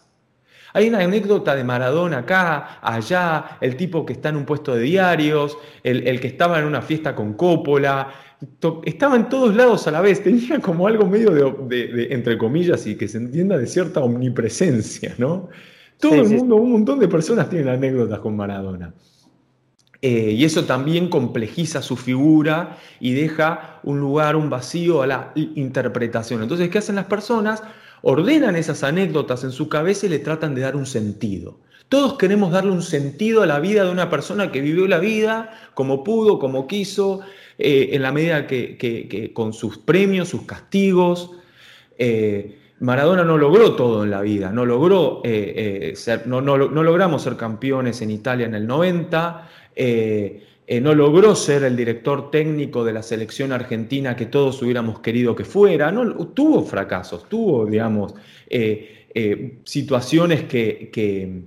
Hay 0.72 0.88
una 0.88 1.00
anécdota 1.00 1.56
de 1.56 1.64
Maradona 1.64 2.18
acá, 2.18 2.78
allá, 2.80 3.58
el 3.60 3.76
tipo 3.76 4.06
que 4.06 4.12
está 4.12 4.28
en 4.28 4.36
un 4.36 4.44
puesto 4.44 4.74
de 4.74 4.82
diarios, 4.82 5.58
el, 5.82 6.20
que 6.20 6.28
estaba 6.28 6.60
en 6.60 6.64
una 6.64 6.80
fiesta 6.80 7.16
con 7.16 7.34
Coppola, 7.34 8.12
estaba 8.84 9.16
en 9.16 9.28
todos 9.28 9.56
lados 9.56 9.88
a 9.88 9.90
la 9.90 10.00
vez, 10.00 10.22
tenía 10.22 10.60
como 10.60 10.86
algo 10.86 11.06
medio 11.06 11.30
de, 11.32 12.08
entre 12.10 12.38
comillas, 12.38 12.86
y 12.86 12.94
que 12.94 13.08
se 13.08 13.18
entienda 13.18 13.58
de 13.58 13.66
cierta 13.66 13.98
omnipresencia, 13.98 15.14
¿no? 15.18 15.48
Todo 15.98 16.14
el 16.14 16.28
mundo, 16.30 16.54
un 16.54 16.70
montón 16.70 17.00
de 17.00 17.08
personas 17.08 17.50
tienen 17.50 17.68
anécdotas 17.68 18.20
con 18.20 18.36
Maradona. 18.36 18.94
Eh, 20.02 20.32
y 20.34 20.44
eso 20.44 20.64
también 20.64 21.08
complejiza 21.08 21.82
su 21.82 21.96
figura 21.96 22.78
y 23.00 23.12
deja 23.12 23.80
un 23.82 24.00
lugar, 24.00 24.34
un 24.34 24.48
vacío 24.48 25.02
a 25.02 25.06
la 25.06 25.32
interpretación. 25.34 26.42
Entonces, 26.42 26.70
¿qué 26.70 26.78
hacen 26.78 26.96
las 26.96 27.04
personas? 27.04 27.62
Ordenan 28.00 28.56
esas 28.56 28.82
anécdotas 28.82 29.44
en 29.44 29.52
su 29.52 29.68
cabeza 29.68 30.06
y 30.06 30.08
le 30.08 30.18
tratan 30.18 30.54
de 30.54 30.62
dar 30.62 30.74
un 30.74 30.86
sentido. 30.86 31.58
Todos 31.90 32.14
queremos 32.14 32.50
darle 32.50 32.70
un 32.70 32.82
sentido 32.82 33.42
a 33.42 33.46
la 33.46 33.60
vida 33.60 33.84
de 33.84 33.90
una 33.90 34.08
persona 34.08 34.50
que 34.50 34.62
vivió 34.62 34.86
la 34.86 35.00
vida 35.00 35.50
como 35.74 36.02
pudo, 36.02 36.38
como 36.38 36.66
quiso, 36.66 37.20
eh, 37.58 37.90
en 37.92 38.00
la 38.00 38.12
medida 38.12 38.46
que, 38.46 39.32
con 39.34 39.52
sus 39.52 39.76
premios, 39.76 40.28
sus 40.28 40.42
castigos. 40.42 41.32
Eh, 41.98 42.56
Maradona 42.78 43.24
no 43.24 43.36
logró 43.36 43.74
todo 43.74 44.04
en 44.04 44.10
la 44.10 44.22
vida, 44.22 44.50
no 44.50 44.64
logró 44.64 45.20
ser, 45.22 46.26
no, 46.26 46.40
no, 46.40 46.56
logramos 46.56 47.22
ser 47.22 47.36
campeones 47.36 48.00
en 48.00 48.10
Italia 48.10 48.46
en 48.46 48.54
el 48.54 48.66
90, 48.66 49.48
eh, 49.74 50.44
eh, 50.66 50.80
no 50.80 50.94
logró 50.94 51.34
ser 51.34 51.64
el 51.64 51.76
director 51.76 52.30
técnico 52.30 52.84
de 52.84 52.92
la 52.92 53.02
selección 53.02 53.52
argentina 53.52 54.16
que 54.16 54.26
todos 54.26 54.62
hubiéramos 54.62 55.00
querido 55.00 55.34
que 55.34 55.44
fuera, 55.44 55.90
no, 55.90 56.28
tuvo 56.28 56.62
fracasos, 56.62 57.28
tuvo, 57.28 57.66
digamos, 57.66 58.14
eh, 58.48 59.60
situaciones 59.64 60.44
que, 60.44 61.44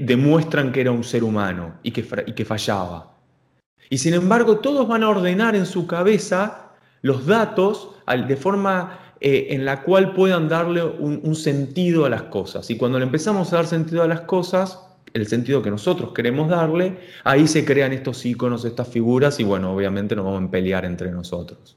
demuestran 0.00 0.72
que 0.72 0.80
era 0.80 0.90
un 0.90 1.04
ser 1.04 1.24
humano 1.24 1.78
y 1.82 1.90
que, 1.90 2.04
y 2.26 2.32
que 2.32 2.44
fallaba. 2.44 3.14
Y 3.90 3.98
sin 3.98 4.14
embargo, 4.14 4.58
todos 4.58 4.88
van 4.88 5.02
a 5.02 5.10
ordenar 5.10 5.54
en 5.54 5.66
su 5.66 5.86
cabeza 5.86 6.72
los 7.02 7.26
datos 7.26 7.90
de 8.26 8.36
forma 8.36 9.14
en 9.20 9.64
la 9.64 9.82
cual 9.82 10.14
puedan 10.14 10.48
darle 10.48 10.84
un, 10.84 11.34
sentido 11.34 12.06
a 12.06 12.10
las 12.10 12.22
cosas. 12.24 12.70
Y 12.70 12.76
cuando 12.76 12.98
le 12.98 13.04
empezamos 13.04 13.52
a 13.52 13.56
dar 13.56 13.66
sentido 13.66 14.02
a 14.02 14.08
las 14.08 14.22
cosas, 14.22 14.87
el 15.18 15.26
sentido 15.26 15.62
que 15.62 15.70
nosotros 15.70 16.12
queremos 16.12 16.48
darle, 16.48 16.96
ahí 17.24 17.46
se 17.46 17.64
crean 17.64 17.92
estos 17.92 18.24
iconos, 18.24 18.64
estas 18.64 18.88
figuras 18.88 19.38
y 19.40 19.44
bueno, 19.44 19.74
obviamente 19.74 20.16
nos 20.16 20.24
vamos 20.24 20.44
a 20.44 20.50
pelear 20.50 20.84
entre 20.84 21.10
nosotros. 21.10 21.76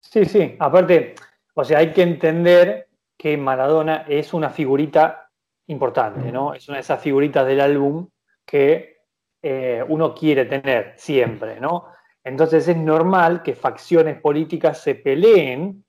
Sí, 0.00 0.24
sí, 0.24 0.56
aparte, 0.58 1.14
o 1.54 1.64
sea, 1.64 1.78
hay 1.78 1.92
que 1.92 2.02
entender 2.02 2.88
que 3.16 3.36
Maradona 3.36 4.04
es 4.08 4.34
una 4.34 4.50
figurita 4.50 5.30
importante, 5.66 6.30
¿no? 6.30 6.54
Es 6.54 6.68
una 6.68 6.76
de 6.76 6.82
esas 6.82 7.00
figuritas 7.00 7.46
del 7.46 7.60
álbum 7.60 8.08
que 8.44 8.98
eh, 9.42 9.84
uno 9.88 10.14
quiere 10.14 10.44
tener 10.44 10.94
siempre, 10.96 11.60
¿no? 11.60 11.86
Entonces 12.22 12.66
es 12.68 12.76
normal 12.76 13.42
que 13.42 13.54
facciones 13.54 14.20
políticas 14.20 14.80
se 14.80 14.94
peleen 14.94 15.84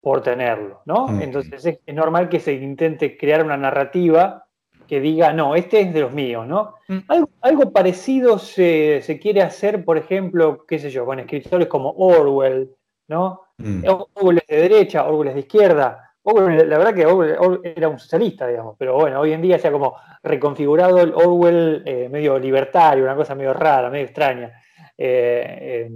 por 0.00 0.22
tenerlo, 0.22 0.82
¿no? 0.86 1.20
Entonces 1.20 1.64
es 1.64 1.94
normal 1.94 2.28
que 2.28 2.40
se 2.40 2.54
intente 2.54 3.16
crear 3.16 3.44
una 3.44 3.56
narrativa 3.56 4.46
que 4.90 5.00
diga, 5.00 5.32
no, 5.32 5.54
este 5.54 5.82
es 5.82 5.94
de 5.94 6.00
los 6.00 6.12
míos, 6.12 6.48
¿no? 6.48 6.74
Mm. 6.88 6.98
Algo, 7.42 7.72
parecido 7.72 8.40
se, 8.40 9.20
quiere 9.22 9.40
hacer, 9.40 9.84
por 9.84 9.96
ejemplo, 9.96 10.66
qué 10.66 10.80
sé 10.80 10.90
yo, 10.90 11.06
con 11.06 11.20
escritores 11.20 11.68
como 11.68 11.92
Orwell, 11.92 12.74
¿no? 13.06 13.40
Mm. 13.58 13.84
Orwell 14.14 14.38
es 14.38 14.46
de 14.48 14.68
derecha, 14.68 15.06
Orwell 15.06 15.28
es 15.28 15.34
de 15.34 15.40
izquierda. 15.42 16.10
Orwell, 16.24 16.68
la 16.68 16.76
verdad 16.76 16.92
que 16.92 17.06
Orwell, 17.06 17.60
era 17.62 17.88
un 17.88 18.00
socialista, 18.00 18.48
digamos, 18.48 18.74
pero 18.76 18.96
bueno, 18.96 19.20
hoy 19.20 19.32
en 19.32 19.40
día 19.40 19.60
se 19.60 19.68
ha 19.68 19.72
como 19.72 19.94
reconfigurado 20.24 20.98
el 20.98 21.14
Orwell 21.14 21.84
eh, 21.86 22.08
medio 22.08 22.36
libertario, 22.36 23.04
una 23.04 23.14
cosa 23.14 23.36
medio 23.36 23.54
rara, 23.54 23.90
medio 23.90 24.06
extraña. 24.06 24.60
Eh, 24.98 25.88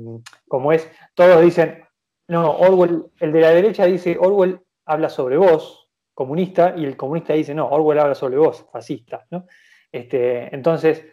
como 0.47 0.71
es, 0.71 0.89
todos 1.15 1.43
dicen, 1.43 1.83
no, 2.29 2.49
Orwell, 2.49 3.07
el 3.19 3.33
de 3.33 3.41
la 3.41 3.51
derecha 3.51 3.87
dice, 3.87 4.17
Orwell 4.21 4.61
habla 4.87 5.09
sobre 5.09 5.37
vos, 5.37 5.84
comunista 6.15 6.75
y 6.77 6.85
el 6.85 6.97
comunista 6.97 7.35
dice, 7.35 7.55
no, 7.55 7.69
Orwell 7.69 7.99
habla 7.99 8.15
sobre 8.15 8.39
vos, 8.39 8.67
fascista. 8.73 9.27
¿no? 9.31 9.47
Este, 9.91 10.55
entonces, 10.55 11.05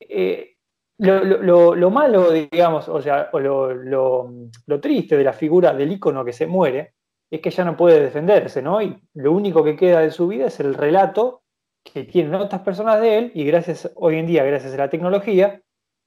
eh, 0.00 0.56
lo, 0.98 1.90
malo, 1.90 2.30
digamos, 2.30 2.88
o 2.88 3.00
sea, 3.00 3.30
lo, 3.32 4.80
triste 4.80 5.16
de 5.16 5.24
la 5.24 5.32
figura 5.32 5.72
del 5.72 5.92
ícono 5.92 6.24
que 6.24 6.32
se 6.32 6.46
muere 6.46 6.94
es 7.30 7.40
que 7.40 7.50
ya 7.50 7.64
no 7.64 7.76
puede 7.76 8.00
defenderse, 8.00 8.60
¿no? 8.60 8.82
Y 8.82 9.00
lo 9.14 9.32
único 9.32 9.64
que 9.64 9.76
queda 9.76 10.00
de 10.00 10.10
su 10.10 10.28
vida 10.28 10.46
es 10.46 10.60
el 10.60 10.74
relato 10.74 11.42
que 11.82 12.04
tienen 12.04 12.34
otras 12.34 12.60
personas 12.62 13.00
de 13.00 13.18
él 13.18 13.32
y 13.34 13.44
gracias, 13.44 13.90
hoy 13.94 14.16
en 14.16 14.26
día, 14.26 14.44
gracias 14.44 14.74
a 14.74 14.78
la 14.78 14.90
tecnología, 14.90 15.62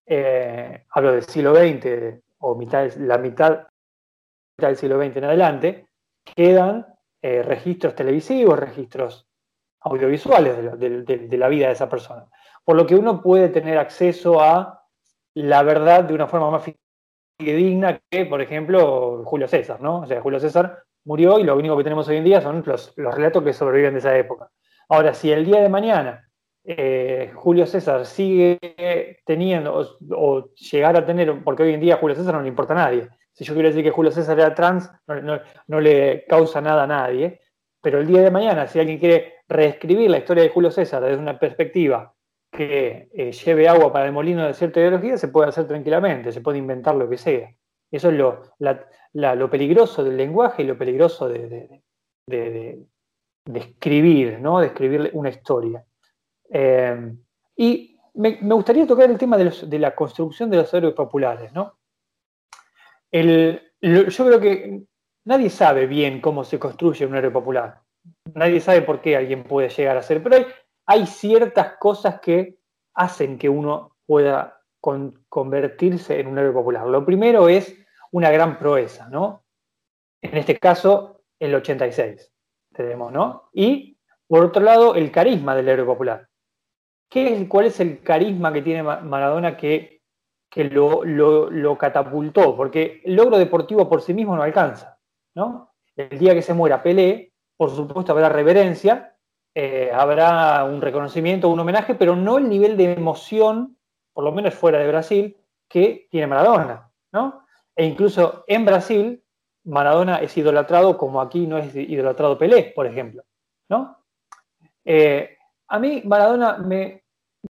eh, 0.06 0.86
hablo 0.90 1.14
del 1.14 1.24
siglo 1.24 1.56
XX 1.56 2.22
o 2.40 2.56
mitad, 2.56 2.92
la 2.98 3.18
mitad 3.18 3.68
del 4.58 4.76
siglo 4.76 5.02
XX 5.02 5.18
en 5.18 5.24
adelante, 5.24 5.88
quedan 6.36 6.93
eh, 7.26 7.42
registros 7.42 7.96
televisivos, 7.96 8.60
registros 8.60 9.26
audiovisuales 9.80 10.78
de, 10.78 11.38
la 11.38 11.48
vida 11.48 11.68
de 11.68 11.72
esa 11.72 11.90
persona. 11.90 12.26
Por 12.66 12.76
lo 12.76 12.86
que 12.86 12.96
uno 12.96 13.22
puede 13.22 13.48
tener 13.48 13.78
acceso 13.78 14.42
a 14.42 14.84
la 15.34 15.64
verdad 15.64 16.04
de 16.04 16.14
una 16.14 16.28
forma 16.28 16.52
más 16.52 16.70
digna 17.40 18.02
que, 18.10 18.26
por 18.26 18.42
ejemplo, 18.42 19.24
Julio 19.24 19.48
César, 19.48 19.80
¿no? 19.80 20.02
O 20.02 20.06
sea, 20.06 20.20
Julio 20.20 20.38
César 20.38 20.84
murió 21.06 21.40
y 21.40 21.44
lo 21.44 21.56
único 21.56 21.78
que 21.78 21.86
tenemos 21.86 22.10
hoy 22.10 22.18
en 22.18 22.26
día 22.26 22.42
son 22.42 22.62
los, 22.66 22.94
relatos 22.98 23.42
que 23.42 23.54
sobreviven 23.54 23.94
de 23.94 24.00
esa 24.00 24.18
época. 24.18 24.52
Ahora, 24.90 25.14
si 25.14 25.32
el 25.32 25.46
día 25.46 25.62
de 25.62 25.70
mañana 25.70 26.30
eh, 26.66 27.32
Julio 27.36 27.66
César 27.66 28.06
sigue 28.06 28.60
teniendo 29.26 29.80
o, 29.80 29.98
o, 30.12 30.50
llegar 30.56 30.98
a 30.98 31.06
tener, 31.06 31.42
porque 31.42 31.64
hoy 31.64 31.74
en 31.74 31.80
día 31.80 31.96
Julio 31.96 32.18
César 32.18 32.34
no 32.34 32.42
le 32.42 32.50
importa 32.50 32.74
a 32.74 32.78
nadie, 32.78 33.08
si 33.34 33.44
yo 33.44 33.54
quiero 33.54 33.70
decir 33.70 33.84
que 33.84 33.92
Julio 33.92 34.12
César 34.12 34.40
era 34.40 34.54
trans, 34.54 34.92
no, 35.68 35.80
le 35.80 36.26
causa 36.26 36.62
nada 36.62 36.84
a 36.84 36.88
nadie. 36.88 37.40
Pero 37.82 38.00
el 38.00 38.08
día 38.08 38.22
de 38.22 38.32
mañana, 38.32 38.68
si 38.68 38.80
alguien 38.80 39.00
quiere 39.00 39.34
reescribir 39.48 40.10
la 40.10 40.20
historia 40.20 40.44
de 40.44 40.50
Julio 40.50 40.72
César 40.72 41.04
desde 41.04 41.18
una 41.18 41.38
perspectiva 41.38 42.14
que 42.52 43.10
eh, 43.14 43.32
lleve 43.32 43.68
agua 43.68 43.92
para 43.92 44.06
el 44.06 44.14
molino 44.14 44.46
de 44.46 44.54
cierta 44.54 44.80
ideología, 44.80 45.18
se 45.18 45.28
puede 45.28 45.50
hacer 45.50 45.68
tranquilamente, 45.68 46.32
se 46.32 46.42
puede 46.42 46.60
inventar 46.60 46.96
lo 46.96 47.10
que 47.10 47.18
sea. 47.18 47.54
Eso 47.92 48.10
es 48.10 48.16
lo, 48.16 49.50
peligroso 49.50 50.04
del 50.04 50.18
lenguaje 50.18 50.64
y 50.64 50.66
lo 50.66 50.78
peligroso 50.78 51.28
de, 51.28 51.82
escribir, 53.54 54.40
¿no? 54.40 54.60
De 54.60 54.68
escribir 54.68 55.10
una 55.14 55.30
historia. 55.30 55.84
Eh, 56.50 57.14
y 57.56 58.00
me, 58.14 58.38
gustaría 58.42 58.88
tocar 58.88 59.10
el 59.10 59.18
tema 59.18 59.38
de, 59.38 59.80
la 59.80 59.96
construcción 59.96 60.50
de 60.50 60.58
los 60.58 60.74
héroes 60.74 60.94
populares, 60.94 61.52
¿no? 61.54 61.78
Yo 63.14 64.26
creo 64.26 64.40
que 64.40 64.84
nadie 65.26 65.50
sabe 65.50 65.86
bien 65.88 66.20
cómo 66.20 66.44
se 66.44 66.60
construye 66.60 67.06
un 67.06 67.16
héroe 67.16 67.32
popular. 67.32 67.82
Nadie 68.34 68.60
sabe 68.60 68.82
por 68.82 69.02
qué 69.02 69.16
alguien 69.16 69.44
puede 69.44 69.70
llegar 69.70 69.98
a 69.98 70.04
ser, 70.04 70.22
pero 70.24 70.46
hay 70.86 71.06
ciertas 71.06 71.78
cosas 71.80 72.20
que 72.20 72.58
hacen 72.96 73.38
que 73.38 73.50
uno 73.50 73.98
pueda 74.06 74.60
convertirse 74.80 76.20
en 76.20 76.28
un 76.28 76.38
héroe 76.38 76.52
popular. 76.52 76.86
Lo 76.88 77.06
primero 77.06 77.48
es 77.48 77.76
una 78.12 78.30
gran 78.32 78.60
proeza, 78.60 79.08
¿no? 79.10 79.46
En 80.22 80.38
este 80.38 80.58
caso, 80.58 81.22
el 81.40 81.56
86, 81.56 82.32
tenemos, 82.74 83.12
¿no? 83.12 83.50
Y, 83.54 83.98
por 84.28 84.46
otro 84.46 84.62
lado, 84.62 84.96
el 84.96 85.12
carisma 85.12 85.56
del 85.56 85.70
héroe 85.70 85.86
popular. 85.86 86.28
¿Qué 87.10 87.34
es, 87.34 87.48
¿Cuál 87.48 87.68
es 87.68 87.80
el 87.80 88.02
carisma 88.02 88.52
que 88.52 88.62
tiene 88.62 88.84
Maradona 88.84 89.56
que, 89.56 90.03
lo, 90.56 91.78
catapultó? 91.78 92.56
Porque 92.56 93.02
el 93.04 93.16
logro 93.16 93.38
deportivo 93.38 93.90
por 93.90 94.02
sí 94.02 94.14
mismo 94.14 94.36
no 94.36 94.44
alcanza, 94.44 95.00
¿no? 95.36 95.72
El 95.96 96.18
día 96.18 96.34
que 96.34 96.42
se 96.42 96.54
muera 96.54 96.84
Pelé, 96.84 97.34
por 97.58 97.70
supuesto 97.70 98.12
habrá 98.12 98.30
reverencia, 98.30 99.16
eh, 99.56 99.92
habrá 99.94 100.64
un 100.66 100.82
reconocimiento, 100.82 101.50
un 101.50 101.60
homenaje, 101.60 101.96
pero 101.96 102.16
no 102.16 102.38
el 102.38 102.50
nivel 102.50 102.78
de 102.78 102.94
emoción 102.94 103.78
por 104.14 104.24
lo 104.24 104.32
menos 104.32 104.54
fuera 104.54 104.78
de 104.78 104.88
Brasil, 104.88 105.38
que 105.68 106.08
tiene 106.10 106.28
Maradona, 106.28 106.90
¿no? 107.12 107.46
E 107.76 107.86
incluso 107.86 108.44
en 108.48 108.64
Brasil, 108.64 109.24
Maradona 109.66 110.18
es 110.18 110.38
idolatrado 110.38 110.98
como 110.98 111.20
aquí 111.20 111.48
no 111.48 111.58
es 111.58 111.76
idolatrado 111.76 112.38
Pelé, 112.38 112.72
por 112.76 112.86
ejemplo, 112.86 113.24
¿no? 113.70 113.98
Eh, 114.86 115.38
a 115.68 115.80
mí 115.80 116.04
Maradona 116.06 116.58
me, 116.58 117.03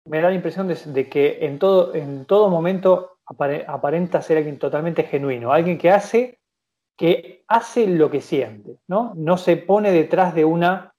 da 0.06 0.30
la 0.30 0.34
impresión 0.34 0.68
de, 0.68 1.10
que 1.10 1.46
en 1.46 1.60
todo, 1.60 1.94
en 1.96 2.26
todo 2.26 2.50
momento 2.50 3.18
aparenta 3.26 4.22
ser 4.22 4.38
alguien 4.38 4.60
totalmente 4.60 5.04
genuino, 5.04 5.54
alguien 5.54 5.78
que 5.78 5.92
hace, 5.92 6.40
que 6.98 7.44
hace 7.48 7.88
lo 7.88 8.10
que 8.10 8.22
siente, 8.22 8.78
¿no? 8.88 9.14
No 9.16 9.38
se 9.38 9.58
pone 9.58 9.92
detrás 9.92 10.36
de 10.36 10.46
una 10.46 10.94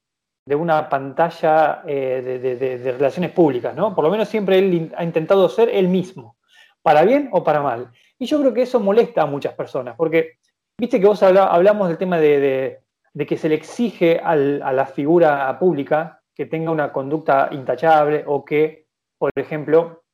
de 0.46 0.54
una 0.54 0.90
pantalla 0.90 1.82
eh, 1.86 2.20
de, 2.22 2.92
relaciones 2.92 3.30
públicas, 3.30 3.74
¿no? 3.74 3.94
Por 3.94 4.04
lo 4.04 4.10
menos 4.10 4.28
siempre 4.28 4.58
él 4.58 4.92
ha 4.94 5.02
intentado 5.02 5.48
ser 5.48 5.70
él 5.70 5.88
mismo, 5.88 6.36
para 6.82 7.02
bien 7.02 7.30
o 7.32 7.42
para 7.42 7.62
mal. 7.62 7.90
Y 8.18 8.26
yo 8.26 8.38
creo 8.40 8.52
que 8.52 8.62
eso 8.62 8.78
molesta 8.78 9.22
a 9.22 9.26
muchas 9.26 9.54
personas, 9.54 9.96
porque 9.96 10.34
viste 10.78 11.00
que 11.00 11.06
vos 11.06 11.22
hablamos 11.22 11.88
del 11.88 11.96
tema 11.96 12.18
de, 12.18 12.80
que 13.26 13.38
se 13.38 13.48
le 13.48 13.54
exige 13.54 14.20
a 14.22 14.36
la 14.36 14.86
figura 14.86 15.58
pública 15.58 16.20
que 16.34 16.46
tenga 16.46 16.70
una 16.70 16.92
conducta 16.92 17.48
intachable 17.52 18.24
o 18.26 18.44
que, 18.44 18.83
por 19.32 19.42
ejemplo, 19.42 20.04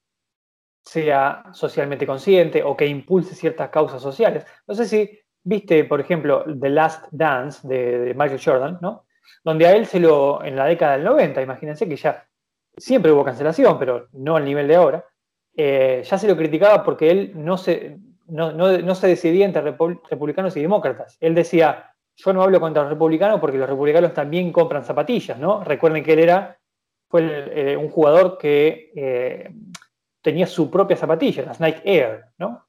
sea 0.83 1.45
socialmente 1.53 2.07
consciente 2.07 2.63
o 2.63 2.77
que 2.77 2.87
impulse 2.87 3.35
ciertas 3.35 3.69
causas 3.71 4.01
sociales. 4.01 4.47
No 4.67 4.75
sé 4.75 4.87
si 4.87 5.21
viste, 5.43 5.85
por 5.85 6.01
ejemplo, 6.01 6.45
The 6.59 6.71
Last 6.71 7.07
Dance 7.11 7.67
de 7.67 8.15
Michael 8.15 8.41
Jordan, 8.43 8.79
¿no? 8.81 9.07
donde 9.45 9.67
a 9.67 9.73
él 9.75 9.87
se 9.87 10.01
lo, 10.01 10.45
en 10.45 10.57
la 10.57 10.67
década 10.67 10.93
del 10.93 11.05
90, 11.05 11.43
imagínense 11.43 11.89
que 11.89 11.97
ya 11.97 12.27
siempre 12.77 13.13
hubo 13.13 13.25
cancelación, 13.25 13.79
pero 13.79 14.09
no 14.13 14.37
al 14.37 14.45
nivel 14.45 14.69
de 14.69 14.77
ahora, 14.77 15.05
eh, 15.57 16.03
ya 16.05 16.19
se 16.19 16.29
lo 16.29 16.37
criticaba 16.37 16.85
porque 16.85 17.11
él 17.11 17.33
no 17.35 17.57
se, 17.57 17.99
no, 18.27 18.95
se 18.95 19.07
decidía 19.07 19.47
entre 19.47 19.63
republicanos 19.63 20.57
y 20.57 20.63
demócratas. 20.63 21.17
Él 21.21 21.35
decía, 21.35 21.93
yo 22.17 22.33
no 22.33 22.43
hablo 22.43 22.61
contra 22.61 22.83
los 22.83 22.91
republicanos 22.91 23.41
porque 23.41 23.59
los 23.59 23.69
republicanos 23.69 24.15
también 24.15 24.53
compran 24.53 24.85
zapatillas, 24.85 25.39
¿no? 25.39 25.65
Recuerden 25.65 26.05
que 26.05 26.13
él 26.13 26.21
era, 26.21 26.59
fue 27.11 27.73
eh, 27.73 27.77
un 27.77 27.91
jugador 27.91 28.39
que 28.39 28.93
eh, 28.95 29.53
tenía 30.23 30.47
su 30.47 30.71
propia 30.71 30.97
zapatilla, 30.97 31.43
las 31.43 31.61
Nike 31.61 31.83
Air, 31.85 32.25
¿no? 32.39 32.67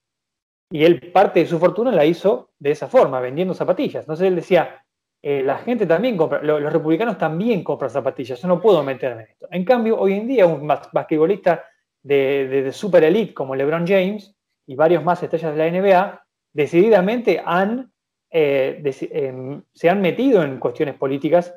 Y 0.71 0.83
él 0.83 1.11
parte 1.11 1.41
de 1.41 1.45
su 1.45 1.59
fortuna 1.59 1.91
la 1.91 2.05
hizo 2.05 2.49
de 2.57 2.71
esa 2.71 2.87
forma, 2.87 3.19
vendiendo 3.19 3.53
zapatillas. 3.53 4.03
Entonces 4.03 4.27
él 4.27 4.35
decía, 4.35 4.83
eh, 5.21 5.43
la 5.43 5.59
gente 5.59 5.85
también 5.85 6.17
compra, 6.17 6.41
los, 6.41 6.73
republicanos 6.73 7.17
también 7.17 7.63
compran 7.63 7.91
zapatillas, 7.91 8.41
yo 8.41 8.47
no 8.47 8.59
puedo 8.59 8.81
meterme 8.83 9.23
en 9.23 9.29
esto. 9.29 9.47
En 9.51 9.63
cambio, 9.63 9.99
hoy 9.99 10.13
en 10.13 10.27
día 10.27 10.47
un 10.47 10.65
basquetbolista 10.65 11.63
de, 12.01 12.71
super 12.73 13.03
elite 13.03 13.35
como 13.35 13.53
LeBron 13.53 13.85
James 13.85 14.35
y 14.65 14.75
varios 14.75 15.03
más 15.03 15.21
estrellas 15.21 15.55
de 15.55 15.69
la 15.69 15.79
NBA 15.79 16.25
decididamente 16.53 17.41
han, 17.45 17.91
eh, 18.31 18.81
em, 19.11 19.61
se 19.71 19.89
han 19.89 20.01
metido 20.01 20.41
en 20.41 20.57
cuestiones 20.57 20.95
políticas 20.95 21.53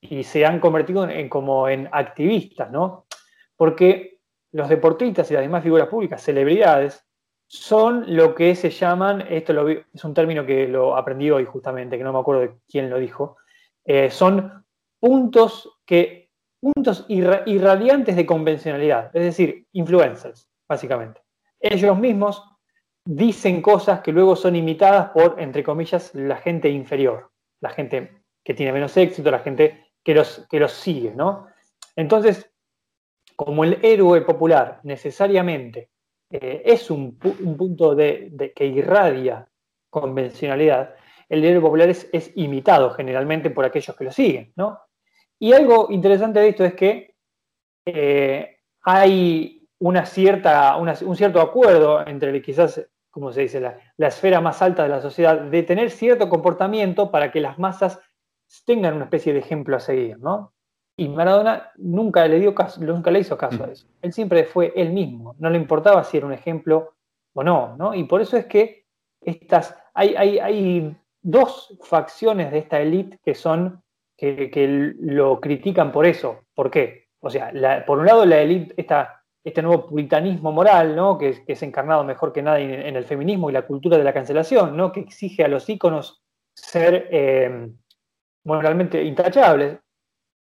y 0.00 0.24
se 0.24 0.44
han 0.44 0.60
convertido 0.60 1.08
en, 1.08 1.28
como 1.28 1.68
en 1.68 1.88
activistas, 1.92 2.70
¿no? 2.70 3.06
Porque 3.56 4.18
los 4.52 4.68
deportistas 4.68 5.30
y 5.30 5.34
las 5.34 5.42
demás 5.42 5.62
figuras 5.62 5.88
públicas, 5.88 6.22
celebridades, 6.22 7.04
son 7.48 8.04
lo 8.16 8.34
que 8.34 8.54
se 8.54 8.70
llaman, 8.70 9.24
esto 9.28 9.68
es 9.68 10.04
un 10.04 10.14
término 10.14 10.44
que 10.44 10.66
lo 10.66 10.96
aprendí 10.96 11.30
hoy 11.30 11.44
justamente, 11.44 11.96
que 11.96 12.04
no 12.04 12.12
me 12.12 12.18
acuerdo 12.18 12.42
de 12.42 12.56
quién 12.68 12.90
lo 12.90 12.98
dijo, 12.98 13.36
eh, 13.84 14.10
son 14.10 14.64
puntos 14.98 15.78
que 15.86 16.30
puntos 16.60 17.04
irradiantes 17.08 18.16
de 18.16 18.26
convencionalidad, 18.26 19.14
es 19.14 19.22
decir, 19.22 19.66
influencers, 19.72 20.50
básicamente. 20.68 21.20
Ellos 21.60 21.96
mismos 21.98 22.42
dicen 23.04 23.62
cosas 23.62 24.00
que 24.00 24.12
luego 24.12 24.34
son 24.34 24.56
imitadas 24.56 25.10
por, 25.10 25.36
entre 25.38 25.62
comillas, 25.62 26.12
la 26.14 26.36
gente 26.36 26.68
inferior, 26.68 27.30
la 27.60 27.70
gente 27.70 28.22
que 28.42 28.54
tiene 28.54 28.72
menos 28.72 28.96
éxito, 28.96 29.30
la 29.30 29.38
gente 29.38 29.85
que 30.06 30.14
los, 30.14 30.46
que 30.48 30.60
los 30.60 30.70
sigue, 30.70 31.12
¿no? 31.16 31.48
Entonces, 31.96 32.48
como 33.34 33.64
el 33.64 33.80
héroe 33.82 34.20
popular 34.20 34.78
necesariamente 34.84 35.90
eh, 36.30 36.62
es 36.64 36.92
un, 36.92 37.18
punto 37.18 37.96
de, 37.96 38.52
que 38.54 38.66
irradia 38.66 39.48
convencionalidad, 39.90 40.94
el 41.28 41.42
dinero 41.42 41.60
popular 41.60 41.88
es, 41.88 42.32
imitado 42.36 42.90
generalmente 42.90 43.50
por 43.50 43.64
aquellos 43.64 43.96
que 43.96 44.04
lo 44.04 44.12
siguen, 44.12 44.52
¿no? 44.54 44.78
Y 45.40 45.52
algo 45.52 45.88
interesante 45.90 46.38
de 46.38 46.48
esto 46.50 46.64
es 46.64 46.74
que 46.74 47.16
eh, 47.84 48.60
hay 48.82 49.68
una 49.80 50.06
cierta, 50.06 50.76
un 50.76 51.16
cierto 51.16 51.40
acuerdo 51.40 52.06
entre 52.06 52.40
quizás, 52.42 52.80
como 53.10 53.32
se 53.32 53.40
dice, 53.40 53.58
la, 53.58 54.06
esfera 54.06 54.40
más 54.40 54.62
alta 54.62 54.84
de 54.84 54.88
la 54.88 55.02
sociedad 55.02 55.36
de 55.36 55.64
tener 55.64 55.90
cierto 55.90 56.28
comportamiento 56.28 57.10
para 57.10 57.32
que 57.32 57.40
las 57.40 57.58
masas 57.58 57.98
tengan 58.64 58.94
una 58.94 59.04
especie 59.04 59.32
de 59.32 59.40
ejemplo 59.40 59.76
a 59.76 59.80
seguir, 59.80 60.18
¿no? 60.18 60.52
Y 60.98 61.08
Maradona 61.08 61.72
nunca 61.76 62.26
le 62.26 62.40
dio 62.40 62.54
caso, 62.54 62.80
nunca 62.80 63.10
le 63.10 63.20
hizo 63.20 63.36
caso 63.36 63.64
a 63.64 63.68
eso. 63.68 63.86
Él 64.00 64.12
siempre 64.12 64.44
fue 64.44 64.72
él 64.74 64.92
mismo, 64.92 65.36
no 65.38 65.50
le 65.50 65.58
importaba 65.58 66.02
si 66.04 66.16
era 66.16 66.26
un 66.26 66.32
ejemplo 66.32 66.94
o 67.34 67.44
no, 67.44 67.76
¿no? 67.76 67.94
Y 67.94 68.04
por 68.04 68.22
eso 68.22 68.36
es 68.36 68.46
que 68.46 68.86
estas, 69.20 69.76
hay, 69.94 70.14
hay, 70.38 70.96
dos 71.22 71.76
facciones 71.82 72.52
de 72.52 72.58
esta 72.58 72.80
élite 72.80 73.18
que 73.24 73.34
son, 73.34 73.82
que, 74.16 74.94
lo 75.00 75.40
critican 75.40 75.90
por 75.90 76.06
eso. 76.06 76.44
¿Por 76.54 76.70
qué? 76.70 77.08
O 77.20 77.28
sea, 77.28 77.52
por 77.84 77.98
un 77.98 78.06
lado 78.06 78.24
la 78.24 78.38
élite, 78.38 78.74
este 79.44 79.62
nuevo 79.62 79.86
puritanismo 79.86 80.52
moral, 80.52 80.94
¿no? 80.94 81.18
Que, 81.18 81.42
es 81.46 81.62
encarnado 81.62 82.04
mejor 82.04 82.32
que 82.32 82.42
nada 82.42 82.60
en, 82.60 82.96
el 82.96 83.04
feminismo 83.04 83.50
y 83.50 83.52
la 83.52 83.66
cultura 83.66 83.98
de 83.98 84.04
la 84.04 84.14
cancelación, 84.14 84.76
¿no? 84.76 84.92
Que 84.92 85.00
exige 85.00 85.44
a 85.44 85.48
los 85.48 85.68
íconos 85.68 86.22
ser 86.54 87.08
eh, 87.10 87.70
moralmente 88.46 89.02
intachables. 89.02 89.78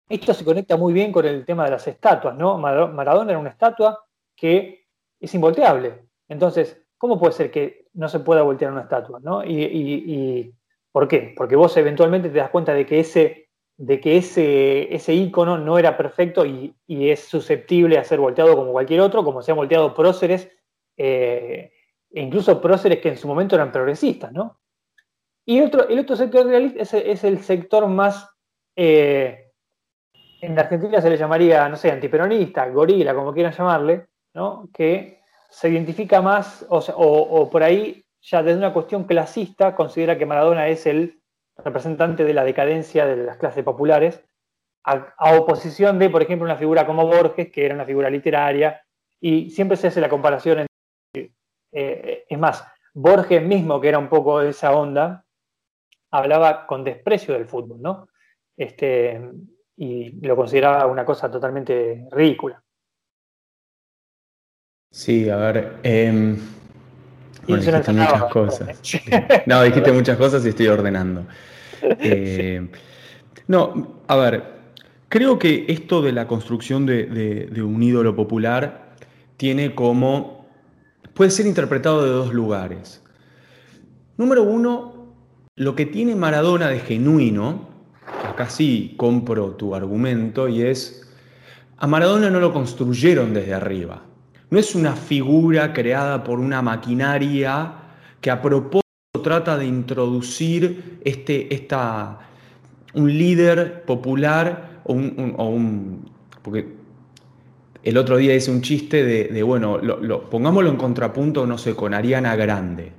Esto 0.09 0.33
se 0.33 0.45
conecta 0.45 0.77
muy 0.77 0.93
bien 0.93 1.11
con 1.11 1.25
el 1.25 1.45
tema 1.45 1.65
de 1.65 1.71
las 1.71 1.87
estatuas, 1.87 2.35
¿no? 2.35 2.57
Maradona 2.57 3.31
era 3.31 3.39
una 3.39 3.49
estatua 3.49 4.05
que 4.35 4.85
es 5.19 5.33
involteable. 5.33 6.03
Entonces, 6.27 6.81
¿cómo 6.97 7.19
puede 7.19 7.33
ser 7.33 7.51
que 7.51 7.87
no 7.93 8.07
se 8.07 8.19
pueda 8.19 8.41
voltear 8.41 8.71
una 8.71 8.81
estatua? 8.81 9.19
¿no? 9.21 9.43
Y, 9.43 10.53
¿Por 10.91 11.07
qué? 11.07 11.33
Porque 11.35 11.55
vos 11.55 11.75
eventualmente 11.77 12.29
te 12.29 12.37
das 12.37 12.49
cuenta 12.49 12.73
de 12.73 12.85
que 12.85 12.99
ese, 12.99 13.49
de 13.77 13.99
que 13.99 14.17
ese, 14.17 14.93
ese 14.93 15.13
ícono 15.13 15.57
no 15.57 15.77
era 15.77 15.95
perfecto 15.97 16.45
y, 16.45 16.75
es 16.87 17.21
susceptible 17.21 17.97
a 17.97 18.03
ser 18.03 18.19
volteado 18.19 18.55
como 18.55 18.71
cualquier 18.71 19.01
otro, 19.01 19.23
como 19.23 19.41
se 19.41 19.51
han 19.51 19.57
volteado 19.57 19.93
próceres, 19.93 20.49
eh, 20.97 21.71
e 22.09 22.21
incluso 22.21 22.59
próceres 22.61 22.99
que 22.99 23.09
en 23.09 23.17
su 23.17 23.27
momento 23.27 23.55
eran 23.55 23.71
progresistas, 23.71 24.31
¿no? 24.31 24.59
Y 25.49 25.61
otro, 25.61 25.87
el 25.87 25.99
otro 25.99 26.17
sector 26.17 26.45
realista 26.45 26.81
es, 26.81 27.23
el 27.23 27.39
sector 27.39 27.87
más... 27.87 28.29
Eh, 28.75 29.45
en 30.41 30.59
Argentina 30.59 31.01
se 31.01 31.09
le 31.09 31.17
llamaría, 31.17 31.69
no 31.69 31.77
sé, 31.77 31.89
antiperonista, 31.89 32.67
gorila, 32.67 33.15
como 33.15 33.33
quieran 33.33 33.53
llamarle, 33.53 34.07
¿no? 34.33 34.69
que 34.73 35.21
se 35.49 35.69
identifica 35.69 36.21
más, 36.21 36.65
o, 36.69 37.49
por 37.49 37.63
ahí, 37.63 38.03
ya 38.21 38.43
desde 38.43 38.59
una 38.59 38.73
cuestión 38.73 39.05
clasista, 39.05 39.73
considera 39.73 40.17
que 40.17 40.25
Maradona 40.25 40.67
es 40.67 40.85
el 40.85 41.21
representante 41.55 42.25
de 42.25 42.33
la 42.33 42.43
decadencia 42.43 43.05
de 43.05 43.15
las 43.15 43.37
clases 43.37 43.63
populares, 43.63 44.21
a, 44.83 45.13
oposición 45.39 45.97
de, 45.97 46.09
por 46.09 46.21
ejemplo, 46.21 46.45
una 46.45 46.57
figura 46.57 46.85
como 46.85 47.07
Borges, 47.07 47.49
que 47.51 47.65
era 47.65 47.73
una 47.73 47.85
figura 47.85 48.09
literaria, 48.09 48.83
y 49.21 49.49
siempre 49.49 49.77
se 49.77 49.87
hace 49.87 50.01
la 50.01 50.09
comparación 50.09 50.59
entre... 50.59 51.31
Eh, 51.71 52.25
es 52.27 52.37
más, 52.37 52.65
Borges 52.93 53.41
mismo, 53.41 53.79
que 53.79 53.87
era 53.87 53.97
un 53.97 54.09
poco 54.09 54.41
de 54.41 54.49
esa 54.49 54.75
onda, 54.75 55.23
hablaba 56.11 56.65
con 56.65 56.83
desprecio 56.83 57.33
del 57.33 57.47
fútbol, 57.47 57.81
¿no? 57.81 58.07
Este, 58.55 59.21
y 59.75 60.11
lo 60.25 60.35
consideraba 60.35 60.87
una 60.87 61.05
cosa 61.05 61.29
totalmente 61.29 62.07
ridícula. 62.11 62.61
Sí, 64.91 65.29
a 65.29 65.35
ver. 65.37 65.77
Eh, 65.83 66.35
dijiste 67.45 67.91
muchas 67.93 68.23
cosas. 68.25 68.81
no, 69.45 69.63
dijiste 69.63 69.91
muchas 69.91 70.17
cosas 70.17 70.45
y 70.45 70.49
estoy 70.49 70.67
ordenando. 70.67 71.25
Eh, 71.99 72.67
no, 73.45 74.01
a 74.07 74.15
ver, 74.15 74.43
creo 75.09 75.37
que 75.37 75.65
esto 75.67 76.01
de 76.01 76.11
la 76.11 76.27
construcción 76.27 76.87
de, 76.87 77.61
un 77.63 77.83
ídolo 77.83 78.15
popular 78.15 78.95
tiene 79.37 79.75
como. 79.75 80.47
puede 81.13 81.29
ser 81.29 81.45
interpretado 81.45 82.03
de 82.03 82.09
dos 82.09 82.33
lugares. 82.33 83.03
Número 84.17 84.41
uno, 84.41 84.96
lo 85.57 85.75
que 85.75 85.87
tiene 85.87 86.15
Maradona 86.15 86.69
de 86.69 86.79
genuino, 86.79 87.67
acá 88.25 88.47
sí 88.49 88.93
compro 88.95 89.51
tu 89.55 89.73
argumento, 89.75 90.47
y 90.47 90.61
es. 90.61 91.03
A 91.77 91.87
Maradona 91.87 92.29
no 92.29 92.39
lo 92.39 92.53
construyeron 92.53 93.33
desde 93.33 93.53
arriba. 93.53 94.03
No 94.49 94.59
es 94.59 94.75
una 94.75 94.93
figura 94.93 95.73
creada 95.73 96.23
por 96.23 96.39
una 96.39 96.61
maquinaria 96.61 97.73
que 98.21 98.31
a 98.31 98.41
propósito 98.41 98.81
trata 99.23 99.57
de 99.57 99.65
introducir 99.65 100.99
este, 101.03 101.53
esta, 101.53 102.19
un 102.93 103.09
líder 103.09 103.83
popular 103.83 104.81
o 104.85 104.93
un, 104.93 106.09
porque 106.43 106.67
el 107.83 107.97
otro 107.97 108.17
día 108.17 108.35
hice 108.35 108.51
un 108.51 108.61
chiste 108.61 109.03
de, 109.03 109.43
bueno, 109.43 109.79
lo, 109.79 110.29
pongámoslo 110.29 110.69
en 110.69 110.77
contrapunto, 110.77 111.45
no 111.47 111.57
sé, 111.57 111.75
con 111.75 111.93
Ariana 111.93 112.35
Grande, 112.35 112.93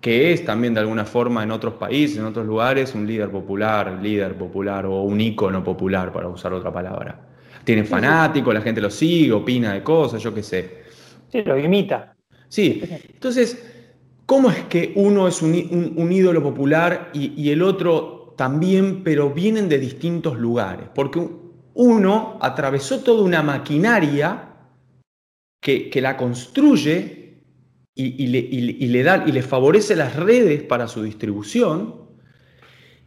que 0.00 0.32
es 0.32 0.44
también 0.44 0.74
de 0.74 0.80
alguna 0.80 1.04
forma 1.04 1.42
en 1.42 1.50
otros 1.50 1.74
países, 1.74 2.18
en 2.18 2.24
otros 2.24 2.46
lugares, 2.46 2.94
un 2.94 3.06
líder 3.06 3.30
popular, 3.30 3.98
líder 4.02 4.34
popular 4.36 4.86
o 4.86 5.02
un 5.02 5.20
ícono 5.20 5.64
popular, 5.64 6.12
para 6.12 6.28
usar 6.28 6.52
otra 6.52 6.72
palabra. 6.72 7.18
Tiene 7.64 7.84
fanáticos, 7.84 8.54
la 8.54 8.60
gente 8.60 8.80
lo 8.80 8.90
sigue, 8.90 9.32
opina 9.32 9.72
de 9.72 9.82
cosas, 9.82 10.22
yo 10.22 10.32
qué 10.32 10.42
sé. 10.42 10.84
Sí, 11.28 11.42
lo 11.42 11.58
imita. 11.58 12.14
Sí, 12.48 12.80
entonces, 13.12 13.60
¿cómo 14.24 14.50
es 14.50 14.64
que 14.64 14.92
uno 14.94 15.26
es 15.26 15.42
un, 15.42 15.52
ídolo 16.12 16.42
popular 16.42 17.10
y, 17.12 17.50
el 17.50 17.62
otro 17.62 18.34
también, 18.36 19.02
pero 19.02 19.30
vienen 19.30 19.68
de 19.68 19.78
distintos 19.78 20.38
lugares? 20.38 20.88
Porque 20.94 21.26
uno 21.74 22.38
atravesó 22.40 23.00
toda 23.00 23.22
una 23.22 23.42
maquinaria 23.42 24.50
que, 25.60 25.90
la 26.00 26.16
construye 26.16 27.25
y, 27.98 28.26
le, 28.88 29.02
da, 29.02 29.24
y 29.26 29.32
le 29.32 29.42
favorece 29.42 29.96
las 29.96 30.16
redes 30.16 30.62
para 30.62 30.86
su 30.86 31.02
distribución. 31.02 31.94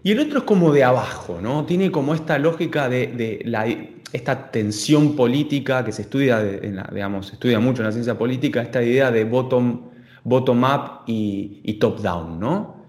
Y 0.01 0.11
el 0.11 0.19
otro 0.19 0.39
es 0.39 0.45
como 0.45 0.73
de 0.73 0.83
abajo, 0.83 1.39
¿no? 1.41 1.65
Tiene 1.65 1.91
como 1.91 2.15
esta 2.15 2.39
lógica 2.39 2.89
de 2.89 3.41
la, 3.45 3.67
esta 4.11 4.51
tensión 4.51 5.15
política 5.15 5.85
que 5.85 5.91
se 5.91 6.03
estudia, 6.03 6.41
digamos, 6.41 7.31
estudia 7.31 7.59
mucho 7.59 7.81
en 7.81 7.87
la 7.87 7.91
ciencia 7.91 8.17
política, 8.17 8.61
esta 8.61 8.81
idea 8.81 9.11
de 9.11 9.23
bottom, 9.23 9.89
bottom 10.23 10.63
up 10.63 11.03
y, 11.05 11.73
top 11.73 11.99
down, 12.01 12.39
¿no? 12.39 12.79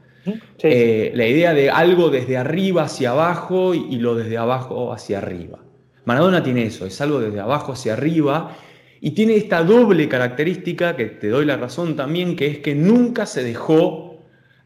Eh, 0.59 1.13
la 1.15 1.27
idea 1.27 1.55
de 1.55 1.71
algo 1.71 2.11
desde 2.11 2.37
arriba 2.37 2.85
hacia 2.85 3.11
abajo 3.11 3.75
y, 3.75 3.97
lo 3.97 4.15
desde 4.15 4.39
abajo 4.39 4.93
hacia 4.93 5.19
arriba. 5.19 5.59
Maradona 6.07 6.43
tiene 6.43 6.65
eso, 6.65 6.87
es 6.87 6.99
algo 7.01 7.21
desde 7.21 7.41
abajo 7.41 7.73
hacia 7.73 7.93
arriba 7.93 8.57
y 9.01 9.13
tiene 9.13 9.37
esta 9.37 9.63
doble 9.63 10.09
característica 10.09 10.97
que 10.97 11.07
te 11.07 11.29
doy 11.29 11.47
la 11.47 11.57
razón 11.57 11.97
también, 11.97 12.37
que 12.37 12.47
es 12.47 12.59
que 12.59 12.75
nunca 12.75 13.27
se 13.27 13.43
dejó 13.43 14.19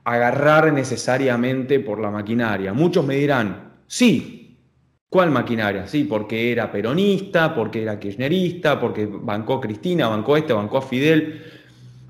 agarrar 0.04 0.72
necesariamente 0.72 1.80
por 1.80 2.00
la 2.00 2.10
maquinaria. 2.10 2.72
Muchos 2.72 3.06
me 3.06 3.16
dirán, 3.16 3.72
sí, 3.86 4.44
¿Cuál 5.14 5.30
maquinaria? 5.30 5.86
Sí, 5.86 6.02
porque 6.02 6.50
era 6.50 6.72
peronista, 6.72 7.54
porque 7.54 7.82
era 7.82 8.00
kirchnerista, 8.00 8.80
porque 8.80 9.06
bancó 9.08 9.54
a 9.54 9.60
Cristina, 9.60 10.08
bancó 10.08 10.34
a 10.34 10.40
este, 10.40 10.52
bancó 10.52 10.78
a 10.78 10.82
Fidel. 10.82 11.40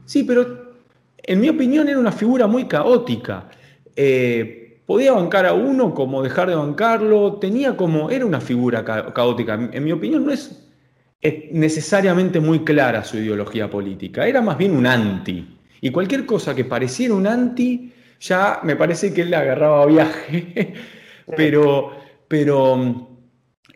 Sí, 0.07 0.25
pero 0.25 0.73
en 1.19 1.39
mi 1.39 1.51
opinión 1.51 1.87
era 1.87 1.99
una 1.99 2.13
figura 2.13 2.47
muy 2.47 2.65
caótica. 2.65 3.51
Eh, 3.95 4.81
podía 4.87 5.13
bancar 5.13 5.45
a 5.45 5.53
uno 5.53 5.93
como 5.93 6.23
dejar 6.23 6.49
de 6.49 6.55
bancarlo, 6.55 7.35
tenía 7.35 7.77
como, 7.77 8.09
era 8.09 8.25
una 8.25 8.41
figura 8.41 8.83
caótica. 8.83 9.69
En 9.71 9.85
mi 9.85 9.93
opinión 9.93 10.25
no 10.25 10.33
es 10.33 10.64
necesariamente 11.53 12.41
muy 12.41 12.65
clara 12.65 13.03
su 13.05 13.17
ideología 13.17 13.71
política, 13.71 14.27
era 14.27 14.43
más 14.43 14.59
bien 14.59 14.77
un 14.77 14.87
anti. 14.87 15.59
Y 15.81 15.91
cualquier 15.91 16.27
cosa 16.27 16.55
que 16.55 16.65
pareciera 16.65 17.15
un 17.15 17.27
anti, 17.27 17.93
ya 18.21 18.61
me 18.63 18.77
parece 18.77 19.13
que 19.13 19.23
él 19.23 19.31
le 19.31 19.37
agarraba 19.37 19.87
viaje. 19.87 20.75
pero 21.37 22.05
pero 22.29 22.77
mm, 22.77 23.07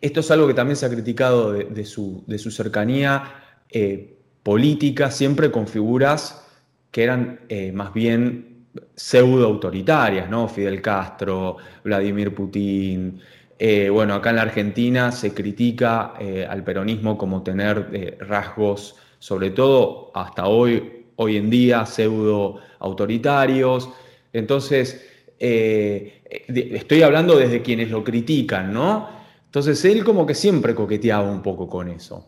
esto 0.01 0.19
es 0.19 0.31
algo 0.31 0.47
que 0.47 0.53
también 0.53 0.75
se 0.75 0.85
ha 0.85 0.89
criticado 0.89 1.53
de, 1.53 1.85
su, 1.85 2.23
cercanía 2.49 3.23
eh, 3.69 4.17
política, 4.43 5.11
siempre 5.11 5.51
con 5.51 5.67
figuras 5.67 6.45
que 6.91 7.03
eran 7.03 7.41
eh, 7.49 7.71
más 7.71 7.93
bien 7.93 8.67
pseudo 8.95 9.45
autoritarias, 9.45 10.29
¿no? 10.29 10.47
Fidel 10.47 10.81
Castro, 10.81 11.57
Vladimir 11.83 12.33
Putin. 12.33 13.19
Eh, 13.59 13.89
bueno, 13.89 14.15
acá 14.15 14.29
en 14.29 14.37
la 14.37 14.43
Argentina 14.43 15.11
se 15.11 15.33
critica 15.33 16.13
al 16.49 16.63
peronismo 16.63 17.17
como 17.17 17.43
tener 17.43 18.17
rasgos, 18.21 18.95
sobre 19.19 19.51
todo 19.51 20.11
hasta 20.15 20.47
hoy, 20.47 21.05
hoy 21.17 21.35
en 21.35 21.49
día, 21.49 21.85
pseudo 21.85 22.61
autoritarios. 22.79 23.89
Entonces, 24.31 25.05
estoy 25.37 27.01
hablando 27.01 27.37
desde 27.37 27.61
quienes 27.61 27.91
lo 27.91 28.01
critican, 28.03 28.73
¿no? 28.73 29.09
Entonces 29.45 29.83
él 29.83 30.03
como 30.05 30.25
que 30.25 30.35
siempre 30.35 30.73
coqueteaba 30.73 31.29
un 31.29 31.41
poco 31.41 31.67
con 31.67 31.89
eso. 31.89 32.27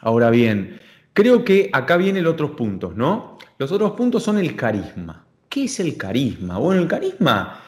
Ahora 0.00 0.30
bien, 0.30 0.80
creo 1.12 1.44
que 1.44 1.70
acá 1.72 1.96
vienen 1.96 2.24
los 2.24 2.32
otros 2.32 2.52
puntos, 2.52 2.96
¿no? 2.96 3.38
Los 3.58 3.70
otros 3.70 3.92
puntos 3.92 4.22
son 4.24 4.38
el 4.38 4.56
carisma. 4.56 5.24
¿Qué 5.48 5.64
es 5.64 5.78
el 5.78 5.96
carisma? 5.96 6.58
Bueno, 6.58 6.80
el 6.82 6.88
carisma 6.88 7.60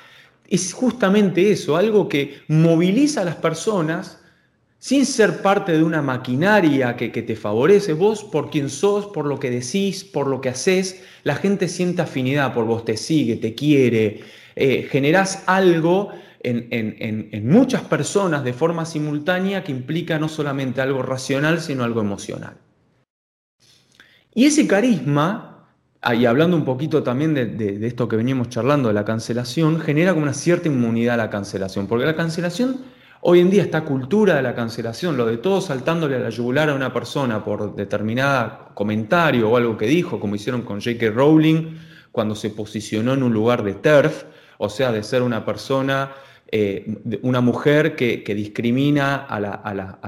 es 0.48 0.72
justamente 0.72 1.50
eso, 1.50 1.76
algo 1.76 2.08
que 2.08 2.40
moviliza 2.48 3.22
a 3.22 3.24
las 3.24 3.36
personas 3.36 4.20
sin 4.78 5.06
ser 5.06 5.40
parte 5.40 5.72
de 5.72 5.82
una 5.82 6.02
maquinaria 6.02 6.94
que, 6.96 7.10
que, 7.10 7.22
te 7.22 7.36
favorece. 7.36 7.94
Vos, 7.94 8.22
por 8.22 8.50
quien 8.50 8.68
sos, 8.68 9.06
por 9.06 9.24
lo 9.24 9.40
que 9.40 9.50
decís, 9.50 10.04
por 10.04 10.26
lo 10.26 10.42
que 10.42 10.50
haces, 10.50 11.02
la 11.22 11.36
gente 11.36 11.68
siente 11.68 12.02
afinidad 12.02 12.52
por 12.52 12.66
vos, 12.66 12.84
te 12.84 12.98
sigue, 12.98 13.36
te 13.36 13.54
quiere, 13.54 14.20
eh, 14.56 14.86
generás 14.90 15.42
algo 15.46 16.10
en, 16.44 17.48
muchas 17.48 17.82
personas 17.82 18.44
de 18.44 18.52
forma 18.52 18.84
simultánea 18.84 19.64
que 19.64 19.72
implica 19.72 20.18
no 20.18 20.28
solamente 20.28 20.80
algo 20.80 21.02
racional, 21.02 21.60
sino 21.60 21.84
algo 21.84 22.00
emocional. 22.00 22.56
Y 24.34 24.46
ese 24.46 24.66
carisma, 24.66 25.53
ah, 26.04 26.14
y 26.14 26.26
hablando 26.26 26.56
un 26.56 26.64
poquito 26.64 27.02
también 27.02 27.34
de, 27.34 27.86
esto 27.86 28.08
que 28.08 28.16
veníamos 28.16 28.48
charlando 28.48 28.88
de 28.88 28.94
la 28.94 29.04
cancelación, 29.04 29.80
genera 29.80 30.12
como 30.12 30.24
una 30.24 30.34
cierta 30.34 30.68
inmunidad 30.68 31.14
a 31.14 31.24
la 31.24 31.30
cancelación, 31.30 31.86
porque 31.86 32.06
la 32.06 32.14
cancelación, 32.14 32.82
hoy 33.20 33.40
en 33.40 33.50
día 33.50 33.62
esta 33.62 33.84
cultura 33.84 34.36
de 34.36 34.42
la 34.42 34.54
cancelación, 34.54 35.16
lo 35.16 35.26
de 35.26 35.38
todo 35.38 35.60
saltándole 35.60 36.16
a 36.16 36.20
la 36.20 36.30
yugular 36.30 36.70
a 36.70 36.74
una 36.74 36.92
persona 36.92 37.44
por 37.44 37.74
determinado 37.74 38.70
comentario 38.74 39.50
o 39.50 39.56
algo 39.56 39.76
que 39.76 39.86
dijo, 39.86 40.20
como 40.20 40.36
hicieron 40.36 40.62
con 40.62 40.80
J.K. 40.80 41.10
Rowling 41.10 41.76
cuando 42.12 42.34
se 42.34 42.50
posicionó 42.50 43.14
en 43.14 43.22
un 43.22 43.32
lugar 43.32 43.64
de 43.64 43.74
TERF, 43.74 44.24
o 44.58 44.68
sea, 44.68 44.92
de 44.92 45.02
ser 45.02 45.22
una 45.22 45.44
persona, 45.44 46.12
eh, 46.50 47.18
una 47.22 47.40
mujer 47.40 47.96
que, 47.96 48.22
discrimina 48.34 49.16
a, 49.16 49.40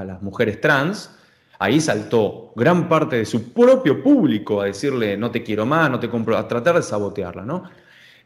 las 0.04 0.22
mujeres 0.22 0.60
trans, 0.60 1.15
ahí 1.58 1.80
saltó 1.80 2.52
gran 2.56 2.88
parte 2.88 3.16
de 3.16 3.24
su 3.24 3.52
propio 3.52 4.02
público 4.02 4.60
a 4.60 4.66
decirle 4.66 5.16
no 5.16 5.30
te 5.30 5.42
quiero 5.42 5.66
más, 5.66 5.90
no 5.90 6.00
te 6.00 6.08
compro, 6.08 6.36
a 6.36 6.46
tratar 6.46 6.76
de 6.76 6.82
sabotearla, 6.82 7.42
¿no? 7.42 7.64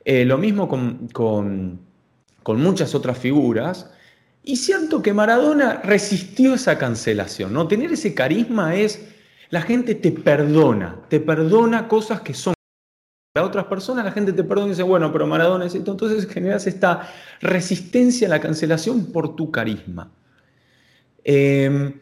Eh, 0.05 0.25
lo 0.25 0.39
mismo 0.39 0.69
con, 0.69 1.81
muchas 2.47 2.95
otras 2.95 3.19
figuras. 3.19 3.91
Y 4.43 4.57
cierto 4.57 5.03
que 5.03 5.13
Maradona 5.13 5.81
resistió 5.85 6.55
esa 6.55 6.79
cancelación, 6.79 7.53
¿no? 7.53 7.69
Tener 7.69 7.93
ese 7.93 8.15
carisma 8.15 8.75
es, 8.75 9.09
la 9.51 9.63
gente 9.63 9.95
te 9.95 10.11
perdona, 10.13 11.01
te 11.09 11.21
perdona 11.21 11.89
cosas 11.89 12.23
que 12.23 12.35
son 12.35 12.55
para 13.33 13.47
otras 13.47 13.67
personas 13.67 14.05
la 14.05 14.11
gente 14.11 14.33
te 14.33 14.43
perdona 14.43 14.67
y 14.67 14.71
dice, 14.71 14.83
bueno, 14.83 15.13
pero 15.13 15.27
Maradona 15.27 15.67
es 15.67 15.75
esto. 15.75 15.93
Entonces 15.93 16.27
generas 16.27 16.67
esta 16.67 17.09
resistencia 17.41 18.27
a 18.27 18.31
la 18.31 18.41
cancelación 18.41 19.13
por 19.13 19.37
tu 19.37 19.53
carisma. 19.53 20.11
Em, 21.23 22.01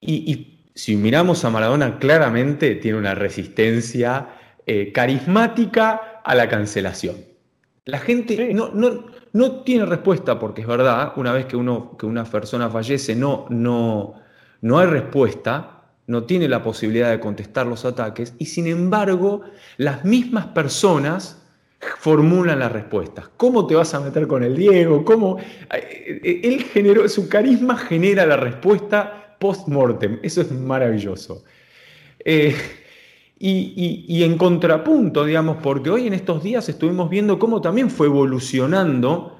y, 0.00 0.53
si 0.74 0.96
miramos 0.96 1.44
a 1.44 1.50
Maradona, 1.50 1.98
claramente 1.98 2.74
tiene 2.74 2.98
una 2.98 3.14
resistencia 3.14 4.28
eh, 4.66 4.92
carismática 4.92 6.20
a 6.24 6.34
la 6.34 6.48
cancelación. 6.48 7.16
La 7.84 7.98
gente 7.98 8.52
no, 8.54 8.70
no, 9.32 9.62
tiene 9.62 9.84
respuesta 9.84 10.38
porque 10.38 10.62
es 10.62 10.66
verdad, 10.66 11.12
una 11.16 11.32
vez 11.32 11.46
que, 11.46 11.56
uno, 11.56 11.96
que 11.98 12.06
una 12.06 12.24
persona 12.24 12.70
fallece 12.70 13.14
no, 13.14 13.46
no, 13.50 14.14
no 14.62 14.78
hay 14.78 14.86
respuesta, 14.86 15.82
no 16.06 16.24
tiene 16.24 16.48
la 16.48 16.62
posibilidad 16.62 17.10
de 17.10 17.20
contestar 17.20 17.66
los 17.66 17.84
ataques 17.84 18.34
y 18.38 18.46
sin 18.46 18.66
embargo 18.66 19.42
las 19.76 20.04
mismas 20.04 20.46
personas 20.46 21.42
formulan 21.98 22.58
las 22.58 22.72
respuestas. 22.72 23.28
¿Cómo 23.36 23.66
te 23.66 23.74
vas 23.74 23.92
a 23.94 24.00
meter 24.00 24.26
con 24.26 24.42
el 24.42 24.56
Diego? 24.56 25.04
¿Cómo? 25.04 25.38
Eh, 25.70 26.40
él 26.42 26.64
generó, 26.64 27.06
su 27.08 27.28
carisma 27.28 27.76
genera 27.76 28.24
la 28.24 28.38
respuesta 28.38 29.23
post-mortem. 29.44 30.20
Eso 30.22 30.40
es 30.40 30.50
maravilloso. 30.50 31.44
Eh, 32.24 32.56
y, 33.38 34.22
en 34.22 34.38
contrapunto, 34.38 35.22
digamos, 35.22 35.58
porque 35.62 35.90
hoy 35.90 36.06
en 36.06 36.14
estos 36.14 36.42
días 36.42 36.66
estuvimos 36.70 37.10
viendo 37.10 37.38
cómo 37.38 37.60
también 37.60 37.90
fue 37.90 38.06
evolucionando 38.06 39.38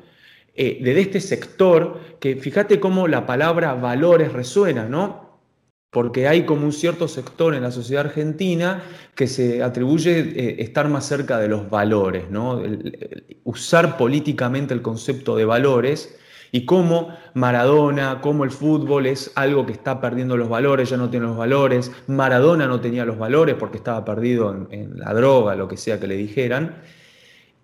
eh, 0.54 0.78
desde 0.82 1.00
este 1.00 1.20
sector, 1.22 2.18
que 2.20 2.36
fíjate 2.36 2.78
cómo 2.80 3.08
la 3.08 3.24
palabra 3.24 3.72
valores 3.72 4.30
resuena, 4.30 4.86
¿no? 4.90 5.40
porque 5.88 6.28
hay 6.28 6.44
como 6.44 6.66
un 6.66 6.72
cierto 6.72 7.08
sector 7.08 7.54
en 7.54 7.62
la 7.62 7.70
sociedad 7.70 8.04
argentina 8.04 8.82
que 9.14 9.26
se 9.26 9.62
atribuye 9.62 10.18
eh, 10.18 10.56
estar 10.58 10.88
más 10.90 11.06
cerca 11.06 11.38
de 11.38 11.48
los 11.48 11.70
valores, 11.70 12.28
¿no? 12.28 12.60
usar 13.44 13.96
políticamente 13.96 14.74
el 14.74 14.82
concepto 14.82 15.34
de 15.34 15.46
valores 15.46 16.18
y 16.54 16.66
cómo 16.66 17.08
Maradona, 17.34 18.20
cómo 18.20 18.44
el 18.44 18.52
fútbol 18.52 19.06
es 19.06 19.32
algo 19.34 19.66
que 19.66 19.72
está 19.72 20.00
perdiendo 20.00 20.36
los 20.36 20.48
valores, 20.48 20.88
ya 20.88 20.96
no 20.96 21.10
tiene 21.10 21.26
los 21.26 21.36
valores, 21.36 21.90
Maradona 22.06 22.68
no 22.68 22.80
tenía 22.80 23.04
los 23.04 23.18
valores 23.18 23.56
porque 23.56 23.78
estaba 23.78 24.04
perdido 24.04 24.68
en, 24.70 24.96
la 24.96 25.12
droga, 25.14 25.56
lo 25.56 25.66
que 25.66 25.76
sea 25.76 25.98
que 25.98 26.06
le 26.06 26.16
dijeran, 26.16 26.76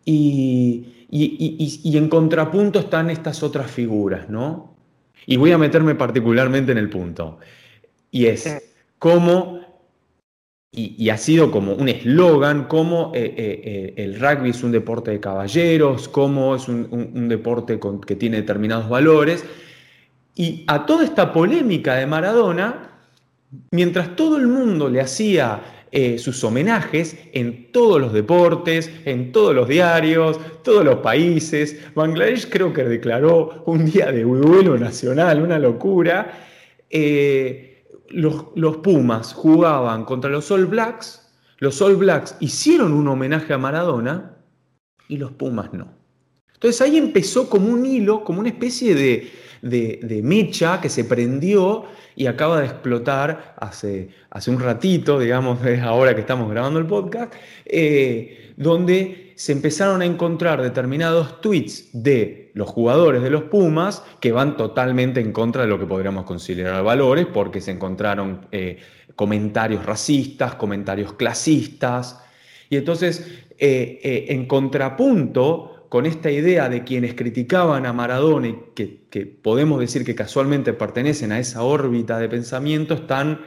y, 0.04 1.06
y 1.08 1.96
en 1.96 2.08
contrapunto 2.08 2.80
están 2.80 3.10
estas 3.10 3.44
otras 3.44 3.70
figuras, 3.70 4.28
¿no? 4.28 4.74
Y 5.24 5.36
voy 5.36 5.52
a 5.52 5.58
meterme 5.58 5.94
particularmente 5.94 6.72
en 6.72 6.78
el 6.78 6.90
punto. 6.90 7.38
Y 8.10 8.26
es 8.26 8.72
cómo, 8.98 9.59
y, 10.72 11.10
ha 11.10 11.18
sido 11.18 11.50
como 11.50 11.74
un 11.74 11.88
eslogan, 11.88 12.64
cómo 12.64 13.10
eh, 13.12 13.34
eh, 13.36 13.60
eh, 13.64 14.04
el 14.04 14.20
rugby 14.20 14.50
es 14.50 14.62
un 14.62 14.70
deporte 14.70 15.10
de 15.10 15.18
caballeros, 15.18 16.08
cómo 16.08 16.54
es 16.54 16.68
un, 16.68 17.28
deporte 17.28 17.80
que 18.06 18.14
tiene 18.14 18.36
determinados 18.36 18.88
valores. 18.88 19.44
Y 20.36 20.64
a 20.68 20.86
toda 20.86 21.04
esta 21.04 21.32
polémica 21.32 21.96
de 21.96 22.06
Maradona, 22.06 22.92
mientras 23.72 24.14
todo 24.14 24.36
el 24.36 24.46
mundo 24.46 24.88
le 24.88 25.00
hacía 25.00 25.60
sus 26.18 26.44
homenajes 26.44 27.18
en 27.32 27.72
todos 27.72 28.00
los 28.00 28.12
deportes, 28.12 28.92
en 29.04 29.32
todos 29.32 29.52
los 29.52 29.66
diarios, 29.66 30.38
todos 30.62 30.84
los 30.84 31.00
países. 31.00 31.80
Bangladesh 31.96 32.48
creo 32.48 32.72
que 32.72 32.84
declaró 32.84 33.64
un 33.66 33.86
día 33.86 34.12
de 34.12 34.22
duelo 34.22 34.78
nacional, 34.78 35.42
una 35.42 35.58
locura 35.58 36.30
los, 38.10 38.76
Pumas 38.78 39.32
jugaban 39.32 40.04
contra 40.04 40.30
los 40.30 40.50
All 40.50 40.66
Blacks, 40.66 41.28
los 41.58 41.80
All 41.82 41.96
Blacks 41.96 42.36
hicieron 42.40 42.92
un 42.92 43.08
homenaje 43.08 43.52
a 43.52 43.58
Maradona 43.58 44.36
y 45.08 45.16
los 45.16 45.32
Pumas 45.32 45.72
no. 45.72 45.88
Entonces 46.54 46.80
ahí 46.82 46.98
empezó 46.98 47.48
como 47.48 47.72
un 47.72 47.86
hilo, 47.86 48.22
como 48.22 48.40
una 48.40 48.50
especie 48.50 48.94
de, 48.94 50.20
mecha 50.22 50.80
que 50.80 50.88
se 50.88 51.04
prendió 51.04 51.84
y 52.14 52.26
acaba 52.26 52.60
de 52.60 52.66
explotar 52.66 53.54
hace, 53.58 54.10
hace 54.28 54.50
un 54.50 54.60
ratito, 54.60 55.18
digamos, 55.18 55.58
ahora 55.82 56.14
que 56.14 56.20
estamos 56.20 56.50
grabando 56.50 56.78
el 56.78 56.86
podcast, 56.86 57.32
eh, 57.64 58.39
donde 58.60 59.32
se 59.36 59.52
empezaron 59.52 60.02
a 60.02 60.04
encontrar 60.04 60.60
determinados 60.60 61.40
tweets 61.40 61.88
de 61.94 62.50
los 62.52 62.68
jugadores 62.68 63.22
de 63.22 63.30
los 63.30 63.44
Pumas 63.44 64.02
que 64.20 64.32
van 64.32 64.58
totalmente 64.58 65.20
en 65.20 65.32
contra 65.32 65.62
de 65.62 65.68
lo 65.68 65.78
que 65.78 65.86
podríamos 65.86 66.26
considerar 66.26 66.84
valores, 66.84 67.26
porque 67.32 67.62
se 67.62 67.70
encontraron 67.70 68.48
eh, 68.52 68.76
comentarios 69.16 69.86
racistas, 69.86 70.56
comentarios 70.56 71.14
clasistas, 71.14 72.20
y 72.68 72.76
entonces 72.76 73.26
eh, 73.58 73.98
eh, 74.02 74.26
en 74.28 74.44
contrapunto 74.44 75.86
con 75.88 76.04
esta 76.04 76.30
idea 76.30 76.68
de 76.68 76.84
quienes 76.84 77.14
criticaban 77.14 77.86
a 77.86 77.94
Maradona 77.94 78.48
y 78.48 78.58
que, 78.74 79.04
que, 79.08 79.24
podemos 79.24 79.80
decir 79.80 80.04
que 80.04 80.14
casualmente 80.14 80.74
pertenecen 80.74 81.32
a 81.32 81.38
esa 81.38 81.62
órbita 81.62 82.18
de 82.18 82.28
pensamiento, 82.28 82.92
están 82.92 83.40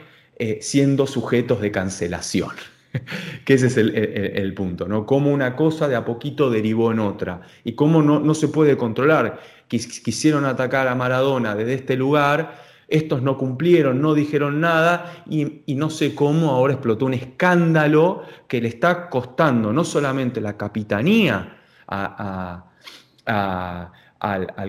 siendo 0.59 1.05
sujetos 1.05 1.61
de 1.61 1.71
cancelación. 1.71 2.49
que 3.45 3.53
ese 3.53 3.67
es 3.67 3.77
el, 3.77 4.53
punto, 4.53 4.87
¿no? 4.87 5.05
Cómo 5.05 5.31
una 5.31 5.55
cosa 5.55 5.87
de 5.87 5.95
a 5.95 6.05
poquito 6.05 6.49
derivó 6.49 6.91
en 6.91 6.99
otra 6.99 7.41
y 7.63 7.73
cómo 7.73 8.01
no, 8.01 8.33
se 8.33 8.47
puede 8.47 8.77
controlar. 8.77 9.39
quisieron 9.67 10.45
atacar 10.45 10.87
a 10.87 10.95
Maradona 10.95 11.55
desde 11.55 11.73
este 11.73 11.95
lugar, 11.95 12.61
estos 12.87 13.21
no 13.23 13.37
cumplieron, 13.37 14.01
no 14.01 14.13
dijeron 14.13 14.61
nada 14.61 15.23
y, 15.27 15.63
no 15.75 15.89
sé 15.89 16.13
cómo 16.13 16.51
ahora 16.51 16.73
explotó 16.73 17.05
un 17.05 17.13
escándalo 17.13 18.23
que 18.47 18.61
le 18.61 18.67
está 18.67 19.09
costando 19.09 19.73
no 19.73 19.83
solamente 19.83 20.39
la 20.41 20.55
capitanía 20.57 21.57
al, 21.87 22.63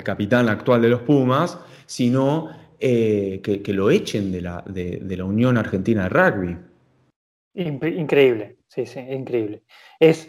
capitán 0.03 0.49
actual 0.49 0.83
de 0.83 0.89
los 0.89 1.01
Pumas, 1.03 1.59
sino 1.87 2.49
eh, 2.81 3.41
que, 3.43 3.73
lo 3.75 3.91
echen 3.91 4.33
de 4.33 4.41
la, 4.41 4.65
de 4.67 5.17
la 5.17 5.25
Unión 5.25 5.59
Argentina 5.59 6.05
de 6.05 6.09
Rugby. 6.09 6.57
Increíble, 7.55 8.59
sí, 8.67 8.85
sí, 8.85 8.99
increíble. 8.99 9.63
Es, 9.99 10.29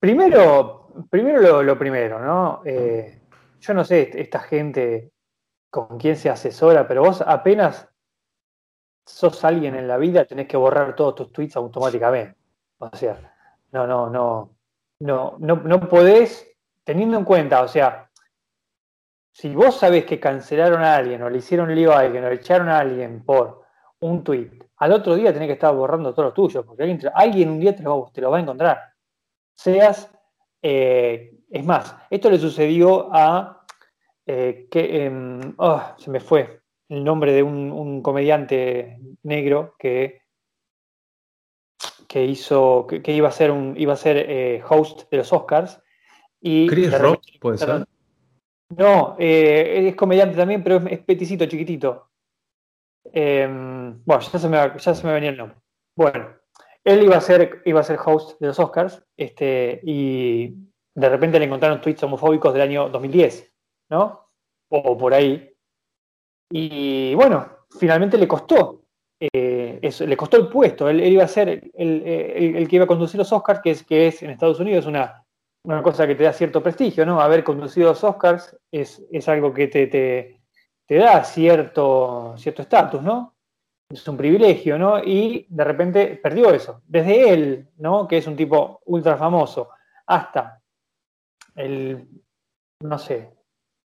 primero, 0.00 0.88
primero 1.10 1.62
lo, 1.62 1.78
primero, 1.78 2.18
¿no? 2.20 2.62
Eh, 2.64 3.20
yo 3.60 3.74
no 3.74 3.84
sé, 3.84 4.10
esta 4.14 4.40
gente 4.40 5.12
con 5.68 5.98
quién 5.98 6.16
se 6.16 6.30
asesora, 6.30 6.88
pero 6.88 7.02
vos 7.02 7.20
apenas 7.20 7.88
sos 9.04 9.44
alguien 9.44 9.74
en 9.74 9.86
la 9.86 9.98
vida, 9.98 10.24
tenés 10.24 10.48
que 10.48 10.56
borrar 10.56 10.96
todos 10.96 11.14
tus 11.16 11.32
tweets 11.32 11.56
automáticamente. 11.56 12.38
O 12.78 12.96
sea, 12.96 13.34
no, 13.72 13.86
no, 13.86 14.08
no, 14.08 14.56
no, 15.00 15.36
no, 15.38 15.56
no 15.56 15.88
podés, 15.88 16.50
teniendo 16.82 17.18
en 17.18 17.24
cuenta, 17.24 17.62
o 17.62 17.68
sea, 17.68 18.10
si 19.32 19.54
vos 19.54 19.78
sabés 19.78 20.06
que 20.06 20.18
cancelaron 20.18 20.82
a 20.82 20.96
alguien 20.96 21.22
o 21.22 21.28
le 21.28 21.38
hicieron 21.38 21.74
lío 21.74 21.92
a 21.92 22.00
alguien 22.00 22.24
o 22.24 22.30
le 22.30 22.36
echaron 22.36 22.70
a 22.70 22.78
alguien 22.78 23.22
por 23.22 23.66
un 24.00 24.24
tweet 24.24 24.65
al 24.78 24.92
otro 24.92 25.14
día 25.14 25.32
tenés 25.32 25.48
que 25.48 25.54
estar 25.54 25.74
borrando 25.74 26.12
todos 26.12 26.26
los 26.26 26.34
tuyos, 26.34 26.64
porque 26.64 26.82
alguien, 27.14 27.50
un 27.50 27.60
día 27.60 27.74
te 27.74 27.82
lo, 27.82 28.10
va 28.30 28.36
a 28.36 28.40
encontrar. 28.40 28.80
Seas, 29.54 30.10
eh, 30.60 31.32
es 31.50 31.64
más, 31.64 31.96
esto 32.10 32.30
le 32.30 32.38
sucedió 32.38 33.08
a, 33.10 33.64
eh, 34.26 34.68
que, 34.70 35.10
oh, 35.56 35.82
se 35.96 36.10
me 36.10 36.20
fue 36.20 36.60
el 36.88 37.02
nombre 37.02 37.32
de 37.32 37.42
un, 37.42 38.02
comediante 38.02 38.98
negro 39.22 39.74
que, 39.78 40.20
que 42.06 42.24
hizo, 42.24 42.86
que, 42.86 43.12
iba 43.12 43.28
a 43.28 43.32
ser, 43.32 43.50
un, 43.50 43.74
iba 43.78 43.94
a 43.94 43.96
ser 43.96 44.18
eh, 44.28 44.62
host 44.68 45.10
de 45.10 45.16
los 45.16 45.32
Oscars. 45.32 45.80
Y 46.38 46.66
Chris 46.66 46.96
Rock, 46.98 47.22
puede 47.40 47.58
ser. 47.58 47.86
No, 48.76 49.16
es 49.18 49.94
comediante 49.94 50.36
también, 50.36 50.62
pero 50.62 50.76
es 50.86 50.98
peticito, 50.98 51.46
chiquitito. 51.46 52.10
Em, 53.12 54.02
bueno, 54.04 54.22
ya 54.22 54.38
se, 54.38 55.06
me, 55.06 55.12
venía 55.12 55.30
el 55.30 55.36
nombre. 55.36 55.58
Bueno, 55.96 56.36
él 56.84 57.02
iba 57.02 57.16
a 57.16 57.20
ser, 57.20 57.62
iba 57.64 57.80
a 57.80 57.84
ser 57.84 57.98
host 58.04 58.40
de 58.40 58.48
los 58.48 58.58
Oscars 58.58 59.02
este, 59.16 59.80
y 59.82 60.54
de 60.94 61.08
repente 61.08 61.38
le 61.38 61.46
encontraron 61.46 61.80
tweets 61.80 62.02
homofóbicos 62.02 62.52
del 62.52 62.62
año 62.62 62.88
2010, 62.88 63.52
¿no? 63.90 64.28
O 64.70 64.96
por 64.96 65.14
ahí. 65.14 65.52
Y 66.50 67.14
bueno, 67.14 67.48
finalmente 67.78 68.18
le 68.18 68.28
costó. 68.28 68.82
Eh, 69.20 69.80
le 69.82 70.16
costó 70.16 70.36
el 70.36 70.48
puesto. 70.48 70.88
Él, 70.88 71.00
iba 71.00 71.24
a 71.24 71.28
ser 71.28 71.70
el, 71.74 72.68
que 72.68 72.76
iba 72.76 72.84
a 72.84 72.88
conducir 72.88 73.18
los 73.18 73.32
Oscars, 73.32 73.60
que 73.60 73.70
es, 73.70 73.84
que 73.84 74.08
es 74.08 74.22
en 74.22 74.30
Estados 74.30 74.60
Unidos 74.60 74.86
una, 74.86 75.24
una 75.64 75.82
cosa 75.82 76.06
que 76.06 76.14
te 76.14 76.24
da 76.24 76.32
cierto 76.32 76.62
prestigio, 76.62 77.04
¿no? 77.04 77.20
Haber 77.20 77.42
conducido 77.42 77.88
los 77.88 78.04
Oscars 78.04 78.56
es, 78.70 79.04
es 79.10 79.28
algo 79.28 79.52
que 79.52 79.68
te, 79.68 79.86
te, 79.86 80.40
te 80.86 80.96
da 80.96 81.24
cierto 81.24 82.34
estatus, 82.36 83.02
¿no? 83.02 83.34
Es 83.88 84.06
un 84.08 84.16
privilegio, 84.16 84.78
¿no? 84.78 84.98
Y 85.02 85.46
de 85.48 85.64
repente 85.64 86.18
perdió 86.22 86.50
eso. 86.50 86.82
Desde 86.86 87.30
él, 87.30 87.68
¿no? 87.78 88.06
Que 88.06 88.18
es 88.18 88.26
un 88.26 88.36
tipo 88.36 88.80
ultra 88.86 89.16
famoso, 89.16 89.70
hasta 90.06 90.60
el, 91.54 92.08
no 92.80 92.98
sé, 92.98 93.32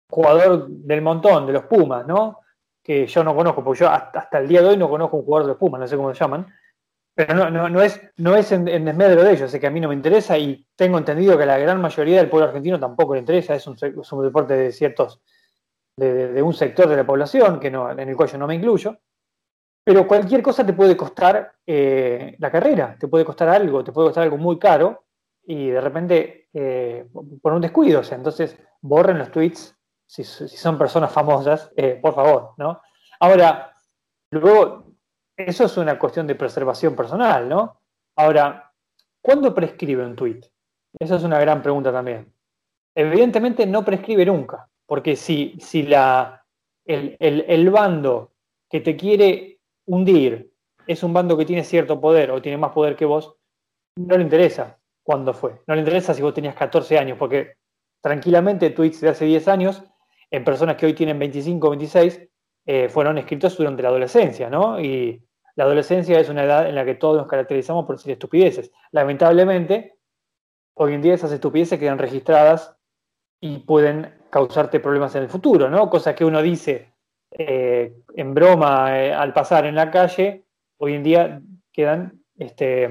jugador 0.10 0.68
del 0.68 1.02
montón, 1.02 1.46
de 1.48 1.54
los 1.54 1.64
Pumas, 1.64 2.06
¿no? 2.06 2.40
Que 2.84 3.08
yo 3.08 3.24
no 3.24 3.36
conozco, 3.36 3.64
porque 3.64 3.82
yo 3.82 3.90
hasta, 3.90 4.40
el 4.40 4.48
día 4.48 4.62
de 4.62 4.70
hoy 4.70 4.78
no 4.78 4.90
conozco 4.90 5.18
un 5.18 5.26
jugador 5.26 5.46
de 5.46 5.54
los 5.54 5.58
Pumas, 5.58 5.80
no 5.80 5.88
sé 5.88 5.96
cómo 5.96 6.14
se 6.14 6.20
llaman. 6.20 6.48
Pero 7.14 7.50
no, 7.50 7.70
no, 7.70 7.82
es, 7.82 8.00
no 8.18 8.36
es 8.36 8.52
en, 8.54 8.64
desmedro 8.66 9.24
de 9.24 9.34
ellos, 9.34 9.52
sé 9.52 9.60
que 9.60 9.68
a 9.68 9.72
mí 9.72 9.82
no 9.82 9.90
me 9.90 9.96
interesa 9.96 10.38
y 10.38 10.66
tengo 10.76 10.98
entendido 10.98 11.38
que 11.38 11.46
la 11.46 11.58
gran 11.58 11.82
mayoría 11.82 12.18
del 12.18 12.30
pueblo 12.30 12.48
argentino 12.48 12.80
tampoco 12.80 13.14
le 13.14 13.20
interesa, 13.20 13.56
es 13.56 13.68
un 13.68 14.24
deporte 14.24 14.54
de 14.54 14.72
ciertos 14.72 15.22
de, 16.00 16.42
un 16.42 16.54
sector 16.54 16.88
de 16.88 16.96
la 16.96 17.06
población, 17.06 17.60
que 17.60 17.70
no, 17.70 17.92
en 17.92 18.00
el 18.00 18.16
cual 18.16 18.30
yo 18.30 18.38
no 18.38 18.48
me 18.48 18.56
incluyo, 18.56 18.98
pero 19.84 20.08
cualquier 20.08 20.42
cosa 20.42 20.66
te 20.66 20.74
puede 20.74 20.96
costar 20.96 21.54
eh, 21.66 22.36
la 22.40 22.52
carrera, 22.52 22.96
te 23.00 23.08
puede 23.08 23.26
costar 23.26 23.50
algo, 23.50 23.84
te 23.84 23.92
puede 23.92 24.08
costar 24.08 24.24
algo 24.24 24.38
muy 24.38 24.60
caro 24.60 25.06
y 25.44 25.70
de 25.70 25.82
repente 25.82 26.48
eh, 26.54 27.08
por 27.42 27.54
un 27.54 27.62
descuido, 27.62 28.02
o 28.02 28.04
sea, 28.04 28.18
entonces 28.18 28.58
borren 28.82 29.18
los 29.18 29.32
tweets 29.32 29.76
si, 30.06 30.24
son 30.24 30.78
personas 30.78 31.12
famosas, 31.12 31.72
eh, 31.76 32.00
por 32.02 32.16
favor, 32.16 32.54
¿no? 32.58 32.82
Ahora, 33.20 33.76
luego 34.32 34.86
eso 35.38 35.66
es 35.66 35.78
una 35.78 36.00
cuestión 36.00 36.26
de 36.26 36.36
preservación 36.36 36.96
personal, 36.96 37.48
¿no? 37.48 37.82
Ahora, 38.16 38.72
¿cuándo 39.22 39.54
prescribe 39.54 40.06
un 40.06 40.16
tweet? 40.16 40.42
Esa 41.00 41.18
es 41.18 41.24
una 41.24 41.40
gran 41.40 41.62
pregunta 41.62 41.92
también. 41.92 42.34
Evidentemente 42.96 43.68
no 43.68 43.86
prescribe 43.86 44.26
nunca, 44.26 44.68
porque 44.90 45.16
si, 45.16 45.56
si 45.60 45.84
la, 45.84 46.44
el, 46.84 47.16
el 47.20 47.70
bando 47.70 48.32
que 48.68 48.82
te 48.82 48.98
quiere 48.98 49.60
hundir 49.86 50.52
es 50.88 51.04
un 51.04 51.14
bando 51.14 51.38
que 51.38 51.46
tiene 51.46 51.64
cierto 51.64 52.02
poder 52.02 52.32
o 52.32 52.42
tiene 52.42 52.58
más 52.58 52.72
poder 52.72 52.96
que 52.96 53.06
vos, 53.06 53.36
no 53.96 54.18
le 54.18 54.24
interesa 54.24 54.80
cuándo 55.04 55.32
fue. 55.32 55.62
No 55.68 55.76
le 55.76 55.82
interesa 55.82 56.16
si 56.16 56.24
vos 56.24 56.34
tenías 56.34 56.56
14 56.56 56.98
años, 56.98 57.20
porque 57.20 57.58
tranquilamente 58.02 58.72
tweets 58.72 59.02
de 59.02 59.10
hace 59.10 59.26
10 59.26 59.48
años, 59.48 59.84
en 60.32 60.44
personas 60.44 60.76
que 60.76 60.88
hoy 60.88 60.94
tienen 60.94 61.20
25 61.20 61.68
o 61.68 61.70
26, 61.70 62.28
eh, 62.66 62.90
fueron 62.90 63.20
escritos 63.20 63.56
durante 63.58 63.84
la 63.84 63.90
adolescencia, 63.90 64.50
¿no? 64.50 64.80
Y 64.80 65.24
la 65.56 65.66
adolescencia 65.66 66.20
es 66.20 66.30
una 66.30 66.46
edad 66.46 66.68
en 66.68 66.74
la 66.74 66.84
que 66.84 66.96
todos 66.96 67.18
nos 67.18 67.28
caracterizamos 67.28 67.86
por 67.86 67.98
decir 67.98 68.14
estupideces. 68.14 68.72
Lamentablemente, 68.92 70.00
hoy 70.74 70.96
en 70.96 71.04
día 71.04 71.14
esas 71.14 71.32
estupideces 71.32 71.78
quedan 71.78 72.00
registradas 72.00 72.76
y 73.40 73.60
pueden 73.60 74.19
causarte 74.30 74.80
problemas 74.80 75.16
en 75.16 75.24
el 75.24 75.30
futuro, 75.30 75.70
¿no? 75.70 75.90
Cosas 75.90 76.16
que 76.16 76.26
uno 76.26 76.42
dice 76.42 76.94
eh, 77.32 77.94
en 78.16 78.34
broma 78.34 79.00
eh, 79.00 79.14
al 79.14 79.34
pasar 79.34 79.66
en 79.66 79.76
la 79.76 79.92
calle, 79.92 80.46
hoy 80.78 80.96
en 80.96 81.04
día 81.04 81.42
quedan 81.72 82.24
este, 82.38 82.90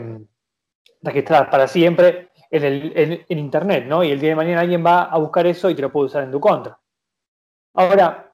registradas 1.03 1.48
para 1.48 1.66
siempre 1.66 2.31
en, 2.51 2.64
el, 2.64 3.24
Internet, 3.29 3.85
¿no? 3.87 4.03
Y 4.03 4.11
el 4.11 4.20
día 4.20 4.31
de 4.31 4.37
mañana 4.37 4.61
alguien 4.61 4.85
va 4.85 5.05
a 5.05 5.18
buscar 5.18 5.46
eso 5.46 5.68
y 5.70 5.74
te 5.74 5.83
lo 5.83 5.92
puede 5.92 6.07
usar 6.07 6.24
en 6.24 6.31
tu 6.31 6.40
contra. 6.40 6.79
Ahora, 7.74 8.33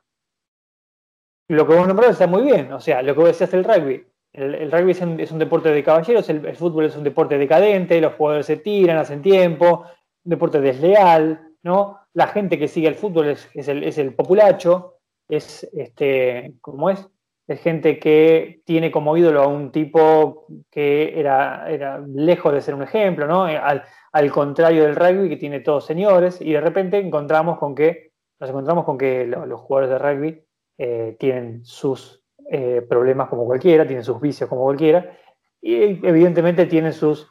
lo 1.49 1.67
que 1.67 1.75
vos 1.75 1.87
nombraste 1.87 2.13
está 2.13 2.27
muy 2.27 2.43
bien, 2.43 2.73
o 2.73 2.81
sea, 2.81 3.03
lo 3.03 3.15
que 3.15 3.21
vos 3.21 3.29
decías 3.29 3.51
del 3.51 3.65
rugby. 3.65 4.07
El, 4.33 4.73
rugby 4.73 4.91
es 4.91 5.31
un, 5.31 5.39
deporte 5.39 5.69
de 5.71 5.85
caballeros, 5.85 6.29
el, 6.29 6.57
fútbol 6.57 6.87
es 6.87 6.97
un 6.97 7.05
deporte 7.05 7.39
decadente, 7.39 8.01
los 8.01 8.15
jugadores 8.15 8.47
se 8.47 8.57
tiran, 8.57 8.97
hacen 8.97 9.23
tiempo, 9.23 9.85
un 10.25 10.31
deporte 10.31 10.61
desleal, 10.61 11.53
¿no? 11.63 12.04
La 12.15 12.29
gente 12.29 12.59
que 12.59 12.69
sigue 12.69 12.89
el 12.89 12.95
fútbol 12.95 13.29
es, 13.29 13.69
el, 13.69 14.15
populacho, 14.15 14.95
es, 15.29 15.69
este, 15.75 16.55
¿cómo 16.61 16.91
es? 16.91 17.07
es 17.47 17.61
gente 17.61 17.99
que 17.99 18.63
tiene 18.65 18.91
como 18.91 19.17
ídolo 19.17 19.43
a 19.43 19.47
un 19.47 19.71
tipo 19.71 20.47
que 20.71 21.19
era, 21.19 21.71
era 21.71 21.99
lejos 21.99 22.53
de 22.53 22.63
ser 22.63 22.75
un 22.75 22.83
ejemplo, 22.83 23.27
¿no? 23.27 23.49
Eh, 23.49 23.59
al, 23.59 24.31
contrario 24.31 24.85
del 24.85 24.97
rugby, 24.97 25.29
que 25.29 25.37
tiene 25.37 25.61
todos 25.61 25.85
señores, 25.85 26.41
y 26.41 26.53
de 26.53 26.61
repente 26.61 26.99
encontramos 26.99 27.59
con 27.59 27.75
que, 27.75 28.13
nos 28.41 28.49
encontramos 28.49 28.85
con 28.85 28.97
que 28.97 29.27
los 29.27 29.61
jugadores 29.61 29.91
de 29.91 29.99
rugby 29.99 30.45
eh, 30.79 31.17
tienen 31.19 31.65
sus 31.65 32.23
eh, 32.51 32.85
problemas 32.89 33.29
como 33.29 33.45
cualquiera, 33.45 33.87
tienen 33.87 34.05
sus 34.05 34.21
vicios 34.21 34.49
como 34.49 34.63
cualquiera, 34.63 35.17
y 35.61 36.07
evidentemente 36.07 36.67
tienen 36.67 36.93
sus 36.93 37.29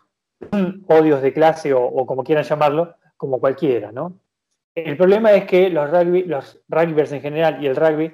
odios 0.88 1.22
de 1.22 1.34
clase 1.34 1.74
o, 1.74 2.06
como 2.06 2.24
quieran 2.24 2.44
llamarlo, 2.44 2.96
como 3.16 3.40
cualquiera, 3.40 3.92
¿no? 3.92 4.20
El 4.76 4.98
problema 4.98 5.32
es 5.34 5.46
que 5.46 5.70
los, 5.70 5.90
rugby, 5.90 6.24
los 6.24 6.62
rugbyers 6.68 7.12
en 7.12 7.22
general 7.22 7.64
y 7.64 7.68
el 7.68 7.76
rugby 7.76 8.14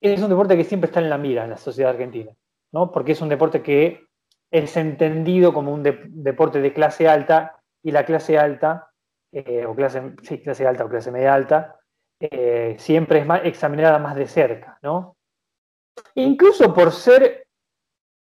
es 0.00 0.20
un 0.20 0.28
deporte 0.28 0.56
que 0.56 0.64
siempre 0.64 0.88
está 0.88 1.00
en 1.00 1.10
la 1.10 1.18
mira 1.18 1.44
en 1.44 1.50
la 1.50 1.56
sociedad 1.56 1.92
argentina, 1.92 2.32
¿no? 2.72 2.90
Porque 2.90 3.12
es 3.12 3.20
un 3.20 3.28
deporte 3.28 3.62
que 3.62 4.06
es 4.50 4.76
entendido 4.76 5.52
como 5.52 5.72
un 5.72 5.82
deporte 5.82 6.60
de 6.60 6.72
clase 6.72 7.08
alta 7.08 7.60
y 7.82 7.92
la 7.92 8.04
clase 8.04 8.38
alta, 8.38 8.90
eh, 9.32 9.64
o 9.64 9.74
clase, 9.76 10.14
clase 10.42 10.66
alta 10.66 10.84
o 10.84 10.88
clase 10.88 11.12
media 11.12 11.34
alta, 11.34 11.78
eh, 12.18 12.74
siempre 12.78 13.20
es 13.20 13.26
examinada 13.44 13.98
más 13.98 14.16
de 14.16 14.26
cerca, 14.26 14.78
¿no? 14.82 15.16
Incluso 16.14 16.74
por 16.74 16.92
ser 16.92 17.46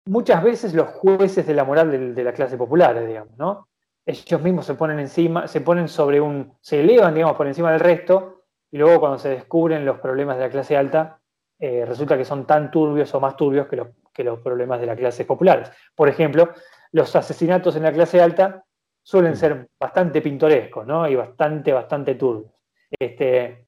muchas 0.08 0.44
veces 0.44 0.74
los 0.74 0.90
jueces 0.90 1.46
de 1.46 1.54
la 1.54 1.64
moral 1.64 1.92
de, 1.92 2.14
de 2.14 2.24
la 2.24 2.34
clase 2.34 2.58
popular, 2.58 3.06
digamos, 3.06 3.38
¿no? 3.38 3.68
Ellos 4.06 4.42
mismos 4.42 4.66
se 4.66 4.76
ponen 4.76 5.00
encima, 5.00 5.48
se 5.48 5.62
ponen 5.62 5.88
sobre 5.88 6.22
un, 6.22 6.54
se 6.62 6.82
elevan, 6.82 7.14
digamos, 7.14 7.36
por 7.36 7.48
encima 7.48 7.72
del 7.72 7.80
resto, 7.80 8.44
y 8.72 8.78
luego 8.78 9.00
cuando 9.00 9.18
se 9.18 9.30
descubren 9.30 9.86
los 9.86 10.00
problemas 10.00 10.38
de 10.38 10.44
la 10.44 10.50
clase 10.50 10.78
alta, 10.78 11.20
eh, 11.60 11.86
resulta 11.86 12.18
que 12.18 12.26
son 12.26 12.46
tan 12.46 12.70
turbios 12.70 13.14
o 13.16 13.20
más 13.20 13.36
turbios 13.36 13.68
que, 13.68 13.82
que 14.14 14.24
los 14.24 14.40
problemas 14.40 14.80
de 14.80 14.86
las 14.86 14.98
clases 14.98 15.26
populares. 15.26 15.72
Por 15.96 16.10
ejemplo, 16.10 16.50
los 16.92 17.16
asesinatos 17.16 17.76
en 17.76 17.84
la 17.84 17.94
clase 17.94 18.22
alta 18.22 18.64
suelen 19.02 19.34
mm. 19.34 19.38
ser 19.38 19.70
bastante 19.80 20.22
pintorescos, 20.22 20.86
¿no? 20.86 21.08
Y 21.08 21.16
bastante, 21.16 21.72
bastante 21.72 22.16
turbios. 22.16 22.52
Este, 23.00 23.68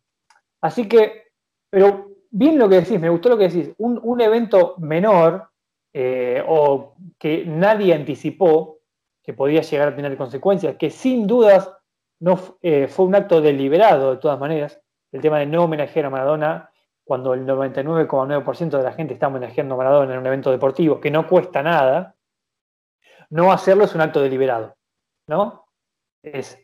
así 0.61 0.87
que, 0.87 1.27
pero 1.69 2.07
bien 2.29 2.57
lo 2.57 2.67
que 2.67 2.81
decís, 2.81 2.99
me 2.99 3.09
gustó 3.09 3.29
lo 3.29 3.37
que 3.37 3.49
decís, 3.49 3.73
un, 3.77 4.21
evento 4.21 4.75
menor 4.79 5.49
eh, 5.93 6.43
o 6.47 6.95
que 7.17 7.45
nadie 7.45 7.93
anticipó 7.93 8.76
que 9.27 9.33
podía 9.33 9.59
llegar 9.59 9.89
a 9.89 9.95
tener 9.95 10.15
consecuencias, 10.15 10.77
que 10.77 10.89
sin 10.89 11.27
dudas 11.27 11.69
no 12.21 12.39
eh, 12.61 12.87
fue 12.87 13.05
un 13.05 13.13
acto 13.13 13.41
deliberado 13.41 14.11
de 14.11 14.21
todas 14.21 14.39
maneras, 14.39 14.81
el 15.11 15.19
tema 15.19 15.39
de 15.39 15.45
no 15.45 15.65
homenajear 15.65 16.05
a 16.05 16.09
Maradona 16.09 16.71
cuando 17.03 17.33
el 17.33 17.45
99,9% 17.45 18.77
de 18.77 18.83
la 18.83 18.93
gente 18.93 19.15
está 19.15 19.27
homenajeando 19.27 19.75
a 19.75 19.79
Maradona 19.79 20.13
en 20.13 20.19
un 20.21 20.27
evento 20.27 20.49
deportivo 20.49 21.01
que 21.01 21.11
no 21.11 21.27
cuesta 21.27 21.61
nada, 21.61 22.15
no 23.29 23.51
hacerlo 23.51 23.83
es 23.83 23.93
un 23.93 23.99
acto 23.99 24.21
deliberado, 24.21 24.77
¿no? 25.27 25.65
Es, 26.23 26.57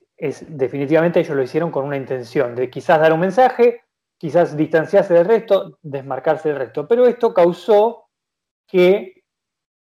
definitivamente 0.48 1.20
ellos 1.20 1.36
lo 1.36 1.44
hicieron 1.44 1.70
con 1.70 1.84
una 1.84 1.98
intención 1.98 2.56
de 2.56 2.70
quizás 2.70 2.98
dar 2.98 3.12
un 3.12 3.20
mensaje, 3.20 3.82
quizás 4.18 4.56
distanciarse 4.56 5.14
del 5.14 5.26
resto, 5.26 5.80
desmarcarse 5.82 6.48
del 6.48 6.60
resto, 6.60 6.88
pero 6.88 7.08
esto 7.08 7.34
causó 7.34 8.08
que 8.66 9.23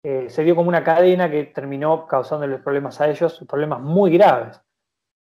eh, 0.06 0.30
se 0.30 0.44
dio 0.44 0.54
como 0.54 0.68
una 0.68 0.84
cadena 0.84 1.32
que 1.32 1.46
terminó 1.46 2.06
causándoles 2.06 2.60
problemas 2.60 3.00
a 3.00 3.08
ellos, 3.08 3.42
problemas 3.48 3.80
muy 3.80 4.12
graves, 4.12 4.60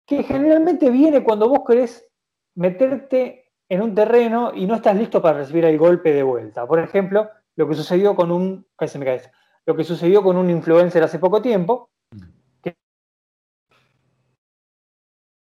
que 0.05 0.21
generalmente 0.21 0.91
viene 0.91 1.23
cuando 1.23 1.49
vos 1.49 1.61
querés 1.67 2.07
meterte 2.55 3.51
en 3.69 3.81
un 3.81 3.95
terreno 3.95 4.51
y 4.53 4.67
no 4.67 4.75
estás 4.75 4.95
listo 4.95 5.19
para 5.19 5.39
recibir 5.39 5.65
el 5.65 5.79
golpe 5.79 6.13
de 6.13 6.21
vuelta. 6.21 6.67
Por 6.67 6.79
ejemplo, 6.79 7.27
lo 7.55 7.67
que 7.67 7.73
sucedió 7.73 8.15
con 8.15 8.31
un. 8.31 8.67
Se 8.85 8.99
me 8.99 9.21
Lo 9.65 9.75
que 9.75 9.83
sucedió 9.83 10.21
con 10.21 10.37
un 10.37 10.49
influencer 10.51 11.01
hace 11.03 11.17
poco 11.17 11.41
tiempo, 11.41 11.89
que 12.61 12.75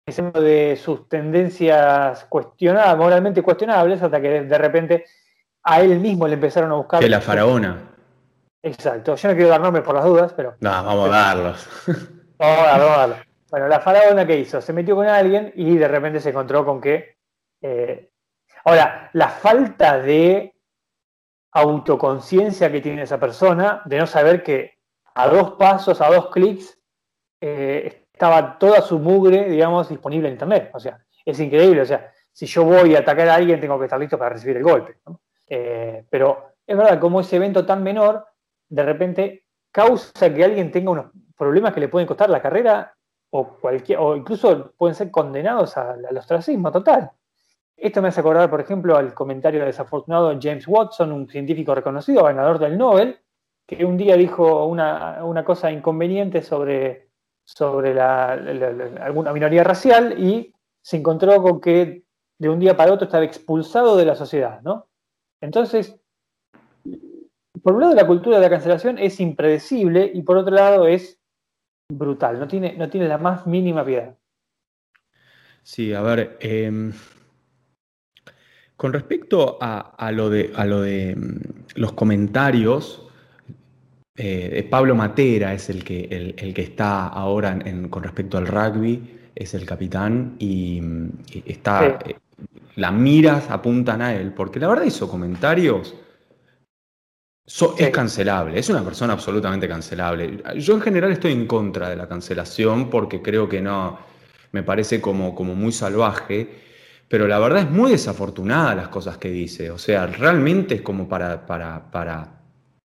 de 0.05 0.75
sus 0.75 1.07
tendencias 1.07 2.25
cuestionadas, 2.25 2.97
moralmente 2.97 3.41
cuestionables, 3.41 4.03
hasta 4.03 4.21
que 4.21 4.43
de 4.43 4.57
repente 4.57 5.05
a 5.63 5.79
él 5.79 6.01
mismo 6.01 6.27
le 6.27 6.33
empezaron 6.33 6.73
a 6.73 6.75
buscar. 6.75 6.99
Que 6.99 7.07
la 7.07 7.21
faraona. 7.21 7.92
Exacto. 8.63 9.15
Yo 9.15 9.29
no 9.29 9.35
quiero 9.35 9.49
dar 9.49 9.61
nombres 9.61 9.83
por 9.83 9.93
las 9.93 10.05
dudas, 10.05 10.33
pero. 10.33 10.55
No, 10.61 10.69
vamos 10.71 11.09
a 11.09 11.11
darlos. 11.11 11.69
Vamos 12.35 12.59
a 12.59 12.63
darlos, 12.63 12.89
vamos 12.89 12.97
a 12.97 13.01
darlos. 13.01 13.17
Bueno, 13.51 13.67
la 13.67 13.79
faraona 13.79 14.25
que 14.25 14.37
hizo, 14.37 14.59
se 14.59 14.73
metió 14.73 14.95
con 14.95 15.07
alguien 15.07 15.53
y 15.55 15.77
de 15.77 15.87
repente 15.87 16.19
se 16.19 16.31
encontró 16.31 16.65
con 16.65 16.81
que 16.81 17.17
eh, 17.61 18.09
ahora, 18.65 19.09
la 19.13 19.29
falta 19.29 19.99
de 19.99 20.55
autoconciencia 21.51 22.71
que 22.71 22.81
tiene 22.81 23.03
esa 23.03 23.19
persona, 23.19 23.81
de 23.85 23.99
no 23.99 24.07
saber 24.07 24.43
que 24.43 24.79
a 25.15 25.27
dos 25.27 25.51
pasos, 25.51 26.01
a 26.01 26.09
dos 26.09 26.29
clics, 26.31 26.77
eh, 27.39 28.07
estaba 28.11 28.57
toda 28.57 28.81
su 28.81 28.99
mugre, 28.99 29.49
digamos, 29.49 29.89
disponible 29.89 30.27
en 30.27 30.33
Internet. 30.33 30.71
O 30.73 30.79
sea, 30.79 30.99
es 31.23 31.39
increíble. 31.39 31.81
O 31.81 31.85
sea, 31.85 32.11
si 32.31 32.45
yo 32.45 32.63
voy 32.63 32.95
a 32.95 32.99
atacar 32.99 33.29
a 33.29 33.35
alguien, 33.35 33.59
tengo 33.59 33.77
que 33.77 33.85
estar 33.85 33.99
listo 33.99 34.17
para 34.17 34.31
recibir 34.31 34.57
el 34.57 34.63
golpe. 34.63 34.97
Eh, 35.47 36.03
pero 36.09 36.55
es 36.65 36.75
verdad, 36.75 36.99
como 36.99 37.21
ese 37.21 37.35
evento 37.35 37.65
tan 37.65 37.83
menor, 37.83 38.25
de 38.73 38.83
repente 38.83 39.45
causa 39.71 40.33
que 40.33 40.43
alguien 40.43 40.71
tenga 40.71 40.89
unos 40.89 41.11
problemas 41.37 41.73
que 41.73 41.79
le 41.79 41.89
pueden 41.89 42.07
costar 42.07 42.29
la 42.29 42.41
carrera 42.41 42.95
o, 43.29 43.59
cualquier, 43.59 43.99
o 43.99 44.15
incluso 44.15 44.71
pueden 44.75 44.95
ser 44.95 45.11
condenados 45.11 45.77
al 45.77 46.17
ostracismo 46.17 46.71
total. 46.71 47.11
Esto 47.77 48.01
me 48.01 48.07
hace 48.07 48.21
acordar, 48.21 48.49
por 48.49 48.61
ejemplo, 48.61 48.95
al 48.95 49.13
comentario 49.13 49.63
desafortunado 49.63 50.29
de 50.29 50.39
James 50.41 50.67
Watson, 50.67 51.11
un 51.11 51.27
científico 51.27 51.75
reconocido, 51.75 52.23
ganador 52.23 52.57
del 52.57 52.77
Nobel, 52.77 53.19
que 53.67 53.85
un 53.85 53.95
día 53.95 54.15
dijo 54.15 54.65
una, 54.65 55.43
cosa 55.45 55.71
inconveniente 55.71 56.41
sobre, 56.41 57.09
sobre 57.43 57.99
alguna 57.99 59.33
minoría 59.33 59.63
racial 59.63 60.17
y 60.17 60.53
se 60.81 60.97
encontró 60.97 61.41
con 61.43 61.61
que 61.61 62.03
de 62.39 62.49
un 62.49 62.59
día 62.59 62.75
para 62.75 62.93
otro 62.93 63.05
estaba 63.05 63.23
expulsado 63.23 63.95
de 63.97 64.05
la 64.05 64.15
sociedad, 64.15 64.61
¿no? 64.61 64.87
Entonces, 65.41 66.02
por 67.63 67.73
un 67.73 67.81
lado 67.81 67.95
la 67.95 68.05
cultura 68.05 68.37
de 68.37 68.43
la 68.43 68.49
cancelación 68.49 68.97
es 68.99 69.19
impredecible 69.19 70.11
y 70.13 70.21
por 70.21 70.37
otro 70.37 70.53
lado 70.53 70.85
es 70.85 71.19
brutal, 71.89 72.39
no 72.39 72.47
tiene, 72.47 72.73
no 72.77 72.89
tiene 72.89 73.07
la 73.07 73.17
más 73.17 73.47
mínima 73.47 73.85
piedad. 73.85 74.17
Sí, 75.63 75.93
a 75.93 76.01
ver, 76.01 76.37
em, 76.41 76.91
con 78.75 78.91
respecto 78.91 79.57
a, 79.61 80.11
lo 80.11 80.29
de, 80.29 80.51
a 80.55 80.65
lo 80.65 80.81
de 80.81 81.15
mm, 81.15 81.39
los 81.75 81.93
comentarios, 81.93 83.07
eh, 84.17 84.67
Pablo 84.69 84.93
Matera 84.93 85.53
es 85.53 85.69
el 85.69 85.85
que, 85.85 86.35
el, 86.37 86.53
que 86.53 86.61
está 86.61 87.07
ahora 87.07 87.57
con 87.89 88.03
respecto 88.03 88.37
al 88.37 88.47
rugby, 88.47 89.19
es 89.35 89.53
el 89.53 89.65
capitán 89.65 90.35
y, 90.37 90.81
mm, 90.81 91.09
está, 91.45 91.99
eh, 92.05 92.17
las 92.75 92.91
miras 92.91 93.49
apuntan 93.49 94.01
a 94.01 94.13
él, 94.13 94.33
porque 94.33 94.59
la 94.59 94.67
verdad 94.67 94.83
hizo 94.83 95.09
comentarios 95.09 95.95
es 97.45 97.89
cancelable, 97.89 98.57
es 98.57 98.69
una 98.69 98.83
persona 98.83 99.13
absolutamente 99.13 99.67
cancelable. 99.67 100.41
Yo 100.57 100.75
en 100.75 100.81
general 100.81 101.11
estoy 101.11 101.33
en 101.33 101.45
contra 101.45 101.89
de 101.89 101.95
la 101.95 102.07
cancelación 102.07 102.89
porque 102.89 103.21
creo 103.21 103.49
que 103.49 103.61
no, 103.61 103.99
me 104.53 104.63
parece 104.63 105.01
como, 105.01 105.35
como 105.35 105.53
muy 105.53 105.71
salvaje, 105.71 106.49
pero 107.09 107.27
la 107.27 107.39
verdad 107.39 107.63
es 107.63 107.69
muy 107.69 107.91
desafortunada 107.91 108.75
las 108.75 108.87
cosas 108.87 109.17
que 109.17 109.29
dice, 109.29 109.69
o 109.71 109.77
sea, 109.77 110.07
realmente 110.07 110.75
es 110.75 110.81
como 110.81 111.09
para, 111.09 111.45
para, 111.45 111.91
para 111.91 112.41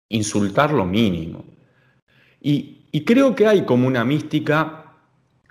insultar 0.09 0.73
lo 0.73 0.85
mínimo. 0.85 1.45
Y, 2.41 2.89
y 2.93 3.05
creo 3.05 3.35
que 3.35 3.47
hay 3.47 3.65
como 3.65 3.89
una 3.89 4.05
mística 4.05 4.86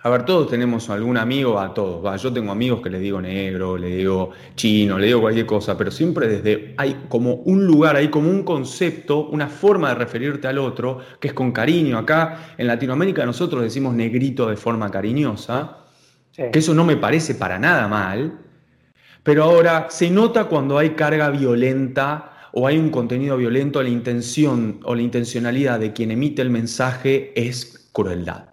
a 0.05 0.09
ver, 0.11 0.23
todos 0.23 0.47
tenemos 0.51 0.87
algún 0.91 1.17
amigo, 1.17 1.59
a 1.59 1.73
todos. 1.73 2.05
Va, 2.05 2.15
yo 2.15 2.31
tengo 2.31 2.51
amigos 2.51 2.79
que 2.79 2.91
le 2.91 2.99
digo 2.99 3.19
negro, 3.19 3.75
le 3.75 3.87
digo 3.87 4.29
chino, 4.55 4.99
le 4.99 5.07
digo 5.07 5.19
cualquier 5.19 5.47
cosa, 5.47 5.75
pero 5.75 5.89
siempre 5.89 6.27
desde 6.27 6.75
hay 6.77 7.05
como 7.09 7.33
un 7.33 7.65
lugar, 7.65 7.95
hay 7.95 8.09
como 8.09 8.29
un 8.29 8.43
concepto, 8.43 9.25
una 9.29 9.47
forma 9.47 9.89
de 9.89 9.95
referirte 9.95 10.47
al 10.47 10.59
otro, 10.59 10.99
que 11.19 11.29
es 11.29 11.33
con 11.33 11.51
cariño. 11.51 11.97
Acá 11.97 12.53
en 12.55 12.67
Latinoamérica 12.67 13.25
nosotros 13.25 13.63
decimos 13.63 13.95
negrito 13.95 14.47
de 14.47 14.57
forma 14.57 14.91
cariñosa, 14.91 15.77
que 16.35 16.59
eso 16.59 16.75
no 16.75 16.85
me 16.85 16.97
parece 16.97 17.33
para 17.33 17.57
nada 17.57 17.87
mal, 17.87 18.41
pero 19.23 19.43
ahora 19.43 19.87
se 19.89 20.11
nota 20.11 20.43
cuando 20.43 20.77
hay 20.77 20.91
carga 20.91 21.31
violenta 21.31 22.49
o 22.53 22.67
hay 22.67 22.77
un 22.77 22.91
contenido 22.91 23.37
violento, 23.37 23.81
la 23.81 23.89
intención 23.89 24.81
o 24.83 24.93
la 24.93 25.01
intencionalidad 25.01 25.79
de 25.79 25.93
quien 25.93 26.11
emite 26.11 26.43
el 26.43 26.51
mensaje 26.51 27.33
es 27.35 27.89
crueldad. 27.91 28.49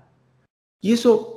Y 0.81 0.95
eso 0.95 1.32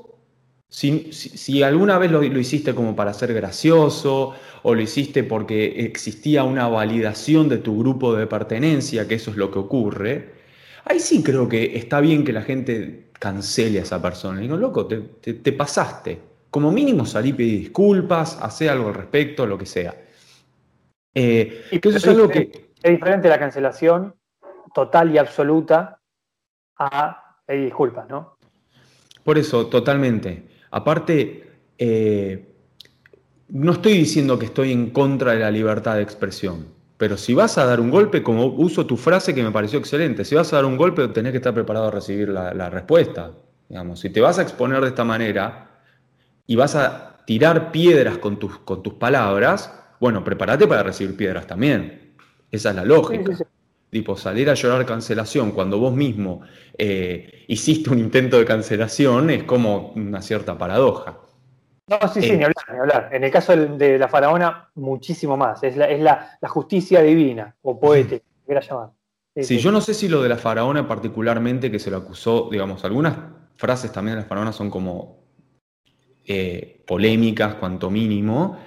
si, 0.67 1.63
alguna 1.63 1.97
vez 1.97 2.11
lo, 2.11 2.23
hiciste 2.23 2.75
como 2.75 2.95
para 2.95 3.13
ser 3.13 3.33
gracioso 3.33 4.33
o 4.63 4.75
lo 4.75 4.81
hiciste 4.81 5.23
porque 5.23 5.85
existía 5.85 6.43
una 6.43 6.67
validación 6.67 7.47
de 7.47 7.59
tu 7.59 7.79
grupo 7.79 8.13
de 8.15 8.27
pertenencia, 8.27 9.07
que 9.07 9.15
eso 9.15 9.31
es 9.31 9.37
lo 9.37 9.51
que 9.51 9.59
ocurre, 9.59 10.33
ahí 10.85 10.99
sí 10.99 11.23
creo 11.23 11.47
que 11.47 11.77
está 11.77 12.01
bien 12.01 12.25
que 12.25 12.33
la 12.33 12.41
gente 12.41 13.09
cancele 13.13 13.79
a 13.79 13.83
esa 13.83 14.01
persona. 14.01 14.39
Digo, 14.39 14.57
loco, 14.57 14.87
te, 14.87 15.51
pasaste. 15.53 16.19
Como 16.49 16.71
mínimo 16.71 17.05
salí 17.05 17.29
y 17.29 17.33
pedí 17.33 17.57
disculpas, 17.57 18.39
hace 18.41 18.69
algo 18.69 18.89
al 18.89 18.95
respecto, 18.95 19.45
lo 19.45 19.57
que 19.57 19.65
sea. 19.65 19.95
Eh, 21.13 21.65
y 21.71 21.87
eso 21.87 21.97
es 21.97 22.07
algo 22.07 22.27
que... 22.27 22.71
Es 22.81 22.91
diferente 22.91 23.29
la 23.29 23.39
cancelación 23.39 24.13
total 24.73 25.13
y 25.13 25.17
absoluta 25.17 25.99
a 26.77 27.39
pedir 27.45 27.65
disculpas, 27.65 28.07
¿no? 28.09 28.37
Por 29.23 29.37
eso, 29.37 29.67
totalmente. 29.67 30.54
Aparte, 30.75 31.41
eh, 31.77 32.49
no 33.47 33.71
estoy 33.71 33.93
diciendo 33.93 34.37
que 34.37 34.47
estoy 34.47 34.73
en 34.73 34.89
contra 34.89 35.31
de 35.31 35.39
la 35.39 35.49
libertad 35.49 35.95
de 35.95 36.01
expresión, 36.01 36.65
pero 36.97 37.15
si 37.15 37.33
vas 37.33 37.57
a 37.57 37.63
dar 37.63 37.79
un 37.79 37.89
golpe, 37.89 38.21
como 38.21 38.47
uso 38.47 38.85
tu 38.85 38.97
frase 38.97 39.33
que 39.33 39.41
me 39.41 39.51
pareció 39.51 39.79
excelente, 39.79 40.25
si 40.25 40.35
vas 40.35 40.51
a 40.51 40.57
dar 40.57 40.65
un 40.65 40.75
golpe 40.75 41.07
tenés 41.07 41.31
que 41.31 41.37
estar 41.37 41.53
preparado 41.53 41.87
a 41.87 41.91
recibir 41.91 42.27
la, 42.27 42.69
respuesta. 42.69 43.31
Digamos, 43.69 44.01
si 44.01 44.09
te 44.09 44.19
vas 44.19 44.37
a 44.37 44.41
exponer 44.41 44.81
de 44.81 44.89
esta 44.89 45.05
manera 45.05 45.79
y 46.45 46.57
vas 46.57 46.75
a 46.75 47.23
tirar 47.25 47.71
piedras 47.71 48.17
con 48.17 48.37
tus, 48.37 48.59
con 48.59 48.83
tus 48.83 48.95
palabras, 48.95 49.73
bueno, 50.01 50.25
prepárate 50.25 50.67
para 50.67 50.83
recibir 50.83 51.15
piedras 51.15 51.47
también. 51.47 52.17
Esa 52.51 52.71
es 52.71 52.75
la 52.75 52.83
lógica. 52.83 53.31
Tipo, 53.95 54.17
salir 54.17 54.49
a 54.49 54.55
llorar 54.55 54.85
cancelación 54.85 55.51
cuando 55.53 55.79
vos 55.79 55.95
mismo 55.95 56.41
eh, 56.77 57.45
hiciste 57.47 57.89
un 57.91 57.99
intento 57.99 58.37
de 58.37 58.43
cancelación 58.43 59.29
es 59.29 59.45
como 59.45 59.93
una 59.95 60.21
cierta 60.21 60.57
paradoja. 60.57 61.17
No, 61.87 61.97
sí, 62.13 62.21
sí, 62.21 62.31
eh, 62.31 62.37
ni 62.37 62.43
hablar, 62.43 62.65
ni 62.73 62.77
hablar. 62.77 63.09
En 63.13 63.23
el 63.23 63.31
caso 63.31 63.55
de 63.55 63.97
la 63.97 64.09
faraona, 64.09 64.69
muchísimo 64.75 65.37
más. 65.37 65.63
Es 65.63 65.77
la, 65.77 65.85
es 65.85 66.01
la, 66.01 66.37
justicia 66.49 67.01
divina 67.01 67.55
o 67.61 67.79
poética, 67.79 68.25
quieras 68.45 68.67
llamar. 68.69 68.89
Sí, 69.37 69.59
yo 69.59 69.71
no 69.71 69.79
sé 69.79 69.93
si 69.93 70.09
lo 70.09 70.21
de 70.21 70.27
la 70.27 70.37
faraona 70.37 70.85
particularmente 70.85 71.71
que 71.71 71.79
se 71.79 71.89
lo 71.89 71.95
acusó, 71.95 72.49
digamos, 72.51 72.83
algunas 72.83 73.15
frases 73.55 73.93
también 73.93 74.17
de 74.17 74.23
la 74.23 74.27
faraona 74.27 74.51
son 74.51 74.69
como 74.69 75.23
eh, 76.25 76.83
polémicas, 76.85 77.55
cuanto 77.55 77.89
mínimo. 77.89 78.57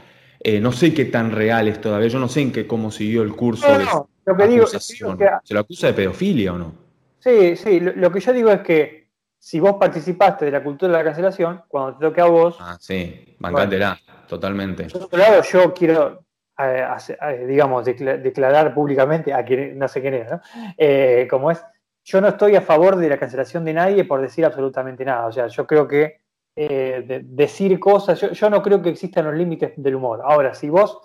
no 0.63 0.73
sé 0.73 0.95
qué 0.95 1.05
tan 1.05 1.33
real 1.33 1.69
es 1.69 1.83
todavía, 1.83 2.09
yo 2.09 2.19
no 2.19 2.29
sé 2.29 2.41
en 2.41 2.51
qué 2.51 2.67
cómo 2.67 2.91
siguió 2.91 3.21
el 3.21 3.37
curso 3.37 3.67
de 3.77 3.85
lo 4.29 4.37
que 4.37 4.47
digo, 4.47 4.67
¿Se 4.67 5.55
lo 5.55 5.61
acusa 5.61 5.87
de 5.89 5.93
pedofilia 5.95 6.53
o 6.53 6.59
no? 6.59 6.89
Sí, 7.19 7.57
sí, 7.57 7.81
lo, 7.81 8.13
que 8.13 8.21
yo 8.21 8.33
digo 8.33 8.51
es 8.51 8.61
que 8.61 9.09
si 9.39 9.59
vos 9.59 9.77
participaste 9.79 10.45
de 10.45 10.51
la 10.51 10.63
cultura 10.63 10.93
de 10.93 10.99
la 10.99 11.05
cancelación, 11.05 11.63
cuando 11.69 11.99
te 11.99 12.07
toque 12.07 12.21
a 12.21 12.27
vos. 12.27 12.57
Ah, 12.61 12.77
sí, 12.79 13.37
bancátela, 13.39 13.99
totalmente. 14.29 14.87
Por 14.87 15.19
lado, 15.19 15.43
yo 15.43 15.73
quiero, 15.73 16.25
eh, 16.59 16.87
eh, 17.21 17.47
digamos, 17.47 17.85
declarar 17.85 18.75
públicamente 18.75 19.33
a 19.33 19.45
quien 19.45 19.79
no 19.79 19.89
sé 19.89 20.01
quién 20.01 20.15
es, 20.15 20.31
¿no? 20.31 20.41
Eh, 20.77 21.27
como 21.31 21.51
es, 21.51 21.65
yo 22.05 22.21
no 22.21 22.29
estoy 22.29 22.57
a 22.57 22.63
favor 22.63 22.97
de 22.97 23.09
la 23.09 23.19
cancelación 23.19 23.65
de 23.65 23.75
nadie 23.75 24.05
por 24.05 24.21
decir 24.21 24.45
absolutamente 24.45 25.05
nada. 25.05 25.27
O 25.27 25.33
sea, 25.33 25.47
yo 25.47 25.67
creo 25.67 25.89
que 25.89 26.21
decir 26.57 27.79
cosas, 27.79 28.21
yo, 28.21 28.51
no 28.51 28.61
creo 28.63 28.83
que 28.83 28.89
existan 28.89 29.27
los 29.27 29.35
límites 29.35 29.73
del 29.77 29.95
humor. 29.95 30.21
Ahora, 30.25 30.55
si 30.55 30.69
vos, 30.69 30.99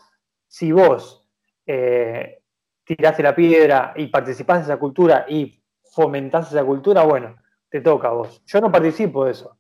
si 0.47 0.71
vos 0.71 1.28
tiraste 2.86 3.23
la 3.23 3.36
piedra 3.36 3.93
y 3.95 4.07
participás 4.07 4.59
de 4.59 4.63
esa 4.63 4.77
cultura 4.77 5.25
y 5.27 5.61
fomentás 5.93 6.51
esa 6.51 6.63
cultura, 6.63 7.03
bueno, 7.03 7.36
te 7.69 7.81
toca 7.81 8.09
a 8.09 8.11
vos. 8.11 8.41
Yo 8.45 8.61
no 8.61 8.71
participo 8.71 9.25
de 9.25 9.31
eso. 9.31 9.57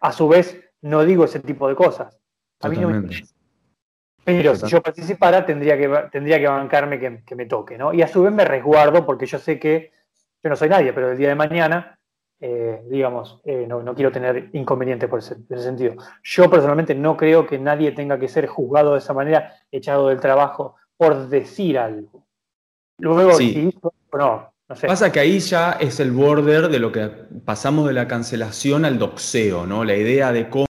A 0.00 0.12
su 0.12 0.28
vez, 0.28 0.60
no 0.82 1.04
digo 1.04 1.24
ese 1.24 1.40
tipo 1.40 1.68
de 1.68 1.74
cosas. 1.74 2.18
A 2.60 2.68
mí 2.68 2.76
no 2.76 2.88
me 2.88 3.08
Pero 4.24 4.54
si 4.54 4.66
yo 4.68 4.82
participara, 4.82 5.44
tendría 5.44 5.76
que, 5.76 5.88
tendría 6.10 6.38
que 6.38 6.46
bancarme 6.46 6.98
que, 6.98 7.34
me 7.34 7.46
toque, 7.46 7.76
¿no? 7.76 7.92
Y 7.92 8.02
a 8.02 8.08
su 8.08 8.22
vez 8.22 8.32
me 8.32 8.44
resguardo 8.44 9.04
porque 9.04 9.26
yo 9.26 9.38
sé 9.38 9.58
que 9.58 9.92
yo 10.42 10.50
no 10.50 10.56
soy 10.56 10.68
nadie, 10.68 10.92
pero 10.92 11.10
el 11.10 11.18
día 11.18 11.28
de 11.28 11.34
mañana, 11.34 11.98
eh, 12.40 12.82
digamos, 12.90 13.40
eh, 13.44 13.66
no, 13.66 13.94
quiero 13.94 14.12
tener 14.12 14.50
inconvenientes 14.52 15.08
por 15.08 15.18
ese, 15.18 15.36
ese, 15.48 15.62
sentido. 15.62 15.94
Yo 16.22 16.50
personalmente 16.50 16.94
no 16.94 17.16
creo 17.16 17.46
que 17.46 17.58
nadie 17.58 17.92
tenga 17.92 18.18
que 18.18 18.28
ser 18.28 18.46
juzgado 18.46 18.92
de 18.92 18.98
esa 18.98 19.14
manera, 19.14 19.54
echado 19.70 20.08
del 20.08 20.20
trabajo, 20.20 20.76
por 20.96 21.28
decir 21.28 21.78
algo. 21.78 22.24
Luego, 22.98 23.34
sí. 23.34 23.72
no, 24.12 24.52
no 24.68 24.76
sé. 24.76 24.86
Pasa 24.86 25.10
que 25.10 25.20
ahí 25.20 25.38
ya 25.40 25.72
es 25.72 26.00
el 26.00 26.12
border 26.12 26.68
de 26.68 26.78
lo 26.78 26.92
que 26.92 27.08
pasamos 27.44 27.86
de 27.86 27.92
la 27.92 28.06
cancelación 28.06 28.84
al 28.84 28.98
doxeo, 28.98 29.66
¿no? 29.66 29.84
La 29.84 29.96
idea 29.96 30.32
de 30.32 30.48
cómo. 30.48 30.66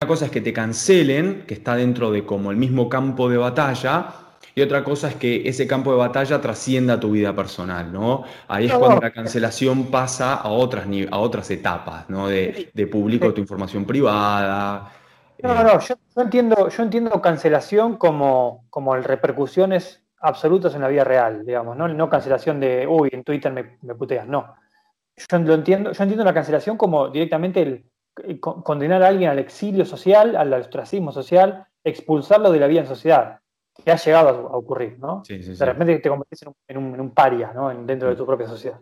Una 0.00 0.08
cosa 0.08 0.26
es 0.26 0.30
que 0.30 0.40
te 0.40 0.52
cancelen, 0.52 1.44
que 1.46 1.54
está 1.54 1.76
dentro 1.76 2.10
de 2.12 2.24
como 2.24 2.50
el 2.50 2.56
mismo 2.56 2.88
campo 2.88 3.28
de 3.28 3.38
batalla, 3.38 4.14
y 4.54 4.60
otra 4.60 4.84
cosa 4.84 5.08
es 5.08 5.16
que 5.16 5.48
ese 5.48 5.66
campo 5.66 5.90
de 5.90 5.98
batalla 5.98 6.40
trascienda 6.40 7.00
tu 7.00 7.10
vida 7.10 7.34
personal, 7.34 7.92
¿no? 7.92 8.24
Ahí 8.46 8.66
es 8.66 8.72
cuando 8.72 9.00
la 9.00 9.12
cancelación 9.12 9.86
pasa 9.86 10.34
a 10.34 10.48
otras, 10.48 10.86
a 11.10 11.18
otras 11.18 11.50
etapas, 11.50 12.08
¿no? 12.08 12.28
De, 12.28 12.70
de 12.72 12.86
publico 12.86 13.34
tu 13.34 13.40
información 13.40 13.84
privada, 13.84 14.92
no, 15.42 15.62
no, 15.62 15.80
yo, 15.80 15.96
entiendo, 16.16 16.68
yo 16.68 16.82
entiendo 16.82 17.22
cancelación 17.22 17.96
como, 17.96 18.66
como 18.70 18.94
repercusiones 18.96 20.02
absolutas 20.20 20.74
en 20.74 20.80
la 20.80 20.88
vida 20.88 21.04
real, 21.04 21.44
digamos, 21.44 21.76
¿no? 21.76 21.86
No 21.88 22.08
cancelación 22.08 22.60
de, 22.60 22.86
uy, 22.86 23.10
en 23.12 23.24
Twitter 23.24 23.52
me, 23.52 23.78
me 23.82 23.94
puteas, 23.94 24.26
no. 24.26 24.54
Yo 25.16 25.38
lo 25.38 25.54
entiendo, 25.54 25.92
yo 25.92 26.02
entiendo 26.02 26.24
la 26.24 26.34
cancelación 26.34 26.76
como 26.76 27.08
directamente 27.08 27.62
el, 27.62 27.84
condenar 28.40 29.02
a 29.02 29.08
alguien 29.08 29.30
al 29.30 29.38
exilio 29.38 29.84
social, 29.84 30.36
al 30.36 30.52
ostracismo 30.52 31.12
social, 31.12 31.66
expulsarlo 31.82 32.50
de 32.52 32.60
la 32.60 32.66
vida 32.66 32.80
en 32.80 32.86
sociedad, 32.86 33.40
que 33.84 33.90
ha 33.90 33.96
llegado 33.96 34.28
a, 34.28 34.56
ocurrir, 34.56 34.98
¿no? 34.98 35.22
De 35.28 35.64
repente 35.64 35.98
te 35.98 36.08
convertís 36.08 36.42
en 36.42 36.78
un, 36.78 36.94
en 36.94 37.00
un, 37.00 37.10
paria, 37.10 37.52
¿no? 37.52 37.68
dentro 37.84 38.08
de 38.08 38.16
tu 38.16 38.24
propia 38.24 38.46
sociedad. 38.46 38.78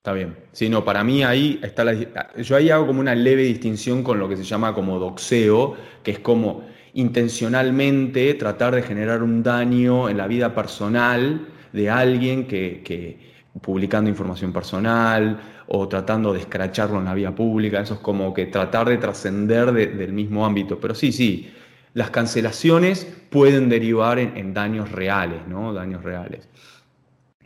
Está 0.00 0.14
bien. 0.14 0.34
Sí, 0.52 0.70
no, 0.70 0.82
para 0.82 1.04
mí 1.04 1.22
ahí 1.22 1.60
está 1.62 1.84
la. 1.84 1.92
Yo 2.34 2.56
ahí 2.56 2.70
hago 2.70 2.86
como 2.86 3.00
una 3.00 3.14
leve 3.14 3.42
distinción 3.42 4.02
con 4.02 4.18
lo 4.18 4.30
que 4.30 4.36
se 4.38 4.44
llama 4.44 4.72
como 4.72 4.98
doxeo, 4.98 5.76
que 6.02 6.12
es 6.12 6.20
como 6.20 6.64
intencionalmente 6.94 8.32
tratar 8.32 8.74
de 8.74 8.82
generar 8.82 9.22
un 9.22 9.42
daño 9.42 10.08
en 10.08 10.16
la 10.16 10.26
vida 10.26 10.54
personal 10.54 11.48
de 11.74 11.90
alguien 11.90 12.46
que, 12.46 13.18
publicando 13.60 14.08
información 14.08 14.54
personal 14.54 15.38
o 15.66 15.86
tratando 15.86 16.32
de 16.32 16.40
escracharlo 16.40 16.98
en 16.98 17.04
la 17.04 17.12
vía 17.12 17.34
pública, 17.34 17.82
eso 17.82 17.94
es 17.94 18.00
como 18.00 18.32
que 18.32 18.46
tratar 18.46 18.88
de 18.88 18.96
trascender 18.96 19.70
del 19.70 20.14
mismo 20.14 20.46
ámbito. 20.46 20.80
Pero 20.80 20.94
sí, 20.94 21.12
sí, 21.12 21.52
las 21.92 22.08
cancelaciones 22.08 23.04
pueden 23.28 23.68
derivar 23.68 24.18
en, 24.18 24.54
daños 24.54 24.92
reales, 24.92 25.46
¿no? 25.46 25.74
Daños 25.74 26.02
reales. 26.02 26.48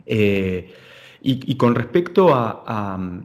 Eh, 0.05 0.73
y, 1.27 1.55
con 1.55 1.73
respecto 1.73 2.29
a, 2.33 3.21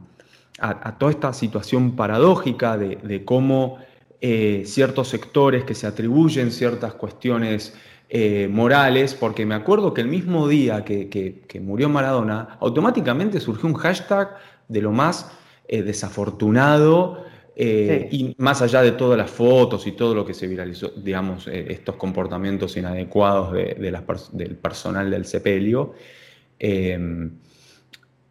toda 0.99 1.13
esta 1.13 1.33
situación 1.35 1.97
paradójica 1.97 2.79
de, 2.79 3.25
cómo 3.25 3.79
eh, 4.23 4.63
ciertos 4.67 5.09
sectores 5.09 5.65
que 5.65 5.75
se 5.75 5.87
atribuyen 5.87 6.51
ciertas 6.51 6.95
cuestiones 6.95 7.75
eh, 8.09 8.49
morales, 8.51 9.15
porque 9.15 9.45
me 9.45 9.55
acuerdo 9.55 9.93
que 9.93 10.01
el 10.01 10.09
mismo 10.09 10.49
día 10.49 10.83
que, 10.83 11.61
murió 11.61 11.91
Maradona, 11.91 12.57
automáticamente 12.61 13.39
surgió 13.39 13.69
un 13.69 13.75
hashtag 13.75 14.35
de 14.69 14.81
lo 14.81 14.93
más 14.93 15.31
eh, 15.69 15.83
desafortunado 15.83 17.29
y 17.57 18.35
más 18.39 18.63
allá 18.63 18.81
de 18.81 18.93
todas 18.93 19.19
las 19.19 19.31
fotos 19.31 19.87
y 19.87 19.93
todo 19.93 20.15
lo 20.15 20.25
que 20.25 20.33
se 20.33 20.47
viralizó, 20.47 20.93
digamos, 20.97 21.47
estos 21.47 21.97
comportamientos 21.97 22.75
inadecuados 22.79 23.53
del 23.53 24.57
personal 24.57 25.11
del 25.11 25.27
sepelio. 25.27 25.93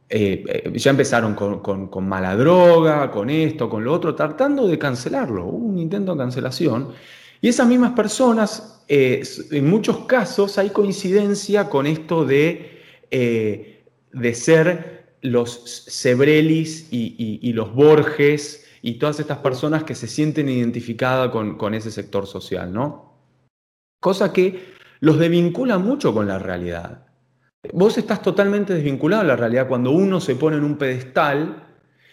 Em, 0.09 0.43
eh, 0.47 0.71
ya 0.75 0.91
empezaron 0.91 1.35
con, 1.35 2.07
mala 2.07 2.35
droga, 2.35 3.11
con 3.11 3.29
esto, 3.29 3.69
con 3.69 3.83
lo 3.83 3.93
otro, 3.93 4.15
tratando 4.15 4.67
de 4.67 4.77
cancelarlo. 4.77 5.45
Hubo 5.45 5.65
un 5.67 5.77
intento 5.77 6.13
de 6.13 6.17
cancelación. 6.17 6.89
Y 7.41 7.47
esas 7.47 7.67
mismas 7.67 7.93
personas, 7.93 8.83
en 8.89 9.69
muchos 9.69 9.99
casos, 10.05 10.57
hay 10.57 10.71
coincidencia 10.71 11.69
con 11.69 11.87
esto 11.87 12.25
de, 12.25 12.81
de 14.11 14.33
ser 14.33 14.99
los 15.21 15.85
Sebrelis 15.87 16.87
y, 16.91 17.53
los 17.53 17.73
Borges 17.73 18.65
y 18.81 18.93
todas 18.93 19.19
estas 19.19 19.39
personas 19.39 19.83
que 19.83 19.95
se 19.95 20.07
sienten 20.07 20.49
identificadas 20.49 21.31
con, 21.31 21.73
ese 21.73 21.91
sector 21.91 22.27
social, 22.27 22.71
¿no? 22.71 23.13
Cosa 23.99 24.31
que 24.31 24.73
los 25.01 25.19
desvincula 25.19 25.77
mucho 25.77 26.13
con 26.13 26.27
la 26.27 26.39
realidad. 26.39 27.07
Vos 27.73 27.97
estás 27.97 28.21
totalmente 28.21 28.73
desvinculado 28.73 29.23
de 29.23 29.27
la 29.27 29.35
realidad 29.35 29.67
cuando 29.67 29.91
uno 29.91 30.21
se 30.21 30.35
pone 30.35 30.57
en 30.57 30.63
un 30.63 30.77
pedestal 30.77 31.67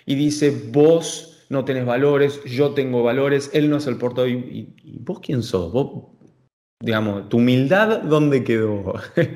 y 0.05 0.14
dice, 0.16 0.70
vos 0.72 1.47
no 1.49 1.64
tenés 1.64 1.86
valores, 1.86 2.42
yo 2.44 2.72
tengo 2.72 3.03
valores, 3.03 3.51
él 3.53 3.70
no 3.70 3.76
es 3.76 3.86
el 3.86 3.97
portador. 3.97 4.28
¿Y, 4.30 4.99
vos 5.01 5.20
quién 5.20 5.42
sos? 5.42 5.72
¿Vos, 5.72 6.07
digamos, 6.80 7.28
tu 7.28 7.38
humildad, 7.38 8.03
¿dónde 8.03 8.44
quedó? 8.44 8.94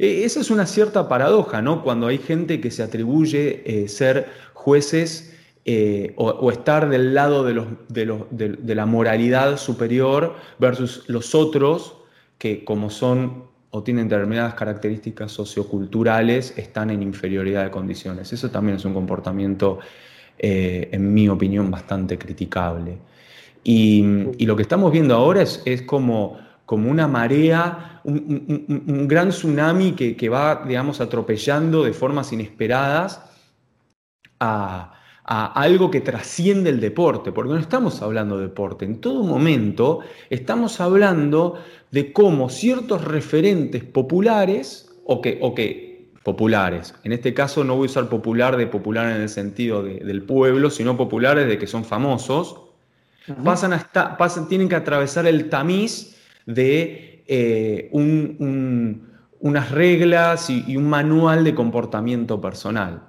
E, 0.00 0.22
esa 0.22 0.38
es 0.38 0.52
una 0.52 0.64
cierta 0.64 1.08
paradoja, 1.08 1.60
¿no? 1.60 1.82
Cuando 1.82 2.06
hay 2.06 2.18
gente 2.18 2.60
que 2.60 2.70
se 2.70 2.84
atribuye 2.84 3.64
eh, 3.66 3.88
ser 3.88 4.28
jueces 4.54 5.36
eh, 5.64 6.14
o, 6.16 6.52
estar 6.52 6.88
del 6.88 7.14
lado 7.14 7.42
de, 7.42 7.54
los, 7.54 7.66
de, 7.90 8.74
la 8.76 8.86
moralidad 8.86 9.56
superior 9.56 10.36
versus 10.60 11.02
los 11.08 11.34
otros 11.34 11.96
que 12.38 12.64
como 12.64 12.90
son 12.90 13.48
o 13.70 13.82
tienen 13.82 14.08
determinadas 14.08 14.54
características 14.54 15.30
socioculturales 15.32 16.56
están 16.56 16.90
en 16.90 17.02
inferioridad 17.02 17.64
de 17.64 17.70
condiciones. 17.70 18.32
Eso 18.32 18.50
también 18.50 18.76
es 18.76 18.84
un 18.84 18.94
comportamiento, 18.94 19.78
eh, 20.38 20.88
en 20.92 21.12
mi 21.12 21.28
opinión, 21.28 21.70
bastante 21.70 22.18
criticable. 22.18 22.98
Y, 23.64 24.02
lo 24.46 24.56
que 24.56 24.62
estamos 24.62 24.90
viendo 24.90 25.14
ahora 25.14 25.42
es, 25.42 25.62
es 25.66 25.82
como 25.82 26.38
como 26.68 26.90
una 26.90 27.08
marea, 27.08 28.02
un, 28.04 29.06
gran 29.08 29.30
tsunami 29.30 29.92
que, 29.92 30.28
va, 30.28 30.66
digamos, 30.68 31.00
atropellando 31.00 31.82
de 31.82 31.94
formas 31.94 32.30
inesperadas 32.34 33.22
a, 34.38 34.97
algo 35.28 35.90
que 35.90 36.00
trasciende 36.00 36.70
el 36.70 36.80
deporte, 36.80 37.32
porque 37.32 37.52
no 37.52 37.58
estamos 37.58 38.00
hablando 38.00 38.38
de 38.38 38.44
deporte, 38.44 38.86
en 38.86 38.98
todo 38.98 39.22
momento 39.22 40.00
estamos 40.30 40.80
hablando 40.80 41.60
de 41.90 42.14
cómo 42.14 42.48
ciertos 42.48 43.04
referentes 43.04 43.84
populares, 43.84 44.90
o 45.04 45.20
que, 45.20 45.38
o 45.42 45.54
que 45.54 46.08
populares, 46.22 46.94
en 47.04 47.12
este 47.12 47.34
caso 47.34 47.62
no 47.62 47.76
voy 47.76 47.88
a 47.88 47.90
usar 47.90 48.08
popular 48.08 48.56
de 48.56 48.66
popular 48.66 49.14
en 49.14 49.20
el 49.20 49.28
sentido 49.28 49.82
del 49.82 50.22
pueblo, 50.22 50.70
sino 50.70 50.96
populares 50.96 51.46
de 51.46 51.58
que 51.58 51.66
son 51.66 51.84
famosos, 51.84 52.62
pasan 53.44 53.74
hasta, 53.74 54.16
pasan, 54.16 54.48
tienen 54.48 54.68
que 54.68 54.76
atravesar 54.76 55.26
el 55.26 55.50
tamiz 55.50 56.16
de 56.46 57.22
eh, 57.26 57.90
unas 57.92 59.70
reglas 59.70 60.48
y, 60.48 60.74
un 60.74 60.88
manual 60.88 61.44
de 61.44 61.54
comportamiento 61.54 62.40
personal. 62.40 63.02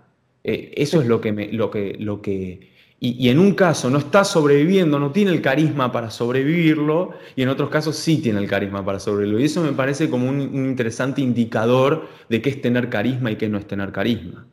Eh, 0.44 0.74
eso 0.76 1.02
es 1.02 1.08
lo 1.08 1.20
que, 1.20 1.32
lo 1.52 1.70
que, 1.70 1.96
lo 2.00 2.22
que 2.22 2.70
y, 3.02 3.30
en 3.30 3.40
un 3.40 3.54
caso 3.54 3.90
no 3.90 3.98
está 3.98 4.26
sobreviviendo, 4.26 5.00
no 5.00 5.12
tiene 5.12 5.32
el 5.32 5.42
carisma 5.42 5.90
para 5.90 6.10
sobrevivirlo, 6.10 7.12
y 7.36 7.44
en 7.44 7.50
otros 7.50 7.70
casos 7.70 7.96
sí 7.96 8.22
tiene 8.22 8.40
el 8.40 8.50
carisma 8.50 8.84
para 8.84 9.00
sobrevivirlo. 9.00 9.40
Y 9.40 9.46
eso 9.46 9.62
me 9.62 9.72
parece 9.72 10.10
como 10.10 10.28
un, 10.28 10.42
interesante 10.42 11.22
indicador 11.22 12.08
de 12.28 12.42
qué 12.42 12.50
es 12.50 12.62
tener 12.62 12.90
carisma 12.90 13.32
y 13.32 13.38
qué 13.38 13.48
no 13.48 13.58
es 13.58 13.68
tener 13.68 13.94
carisma. 13.94 14.46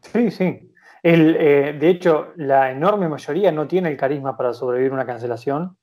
Sí, 0.00 0.30
sí. 0.30 0.72
Eh, 1.02 1.76
de 1.78 1.88
hecho, 1.90 2.28
la 2.36 2.70
enorme 2.70 3.08
mayoría 3.08 3.52
no 3.52 3.66
tiene 3.66 3.90
el 3.90 3.96
carisma 3.98 4.36
para 4.36 4.54
sobrevivir 4.54 4.92
una 4.92 5.04
cancelación. 5.04 5.76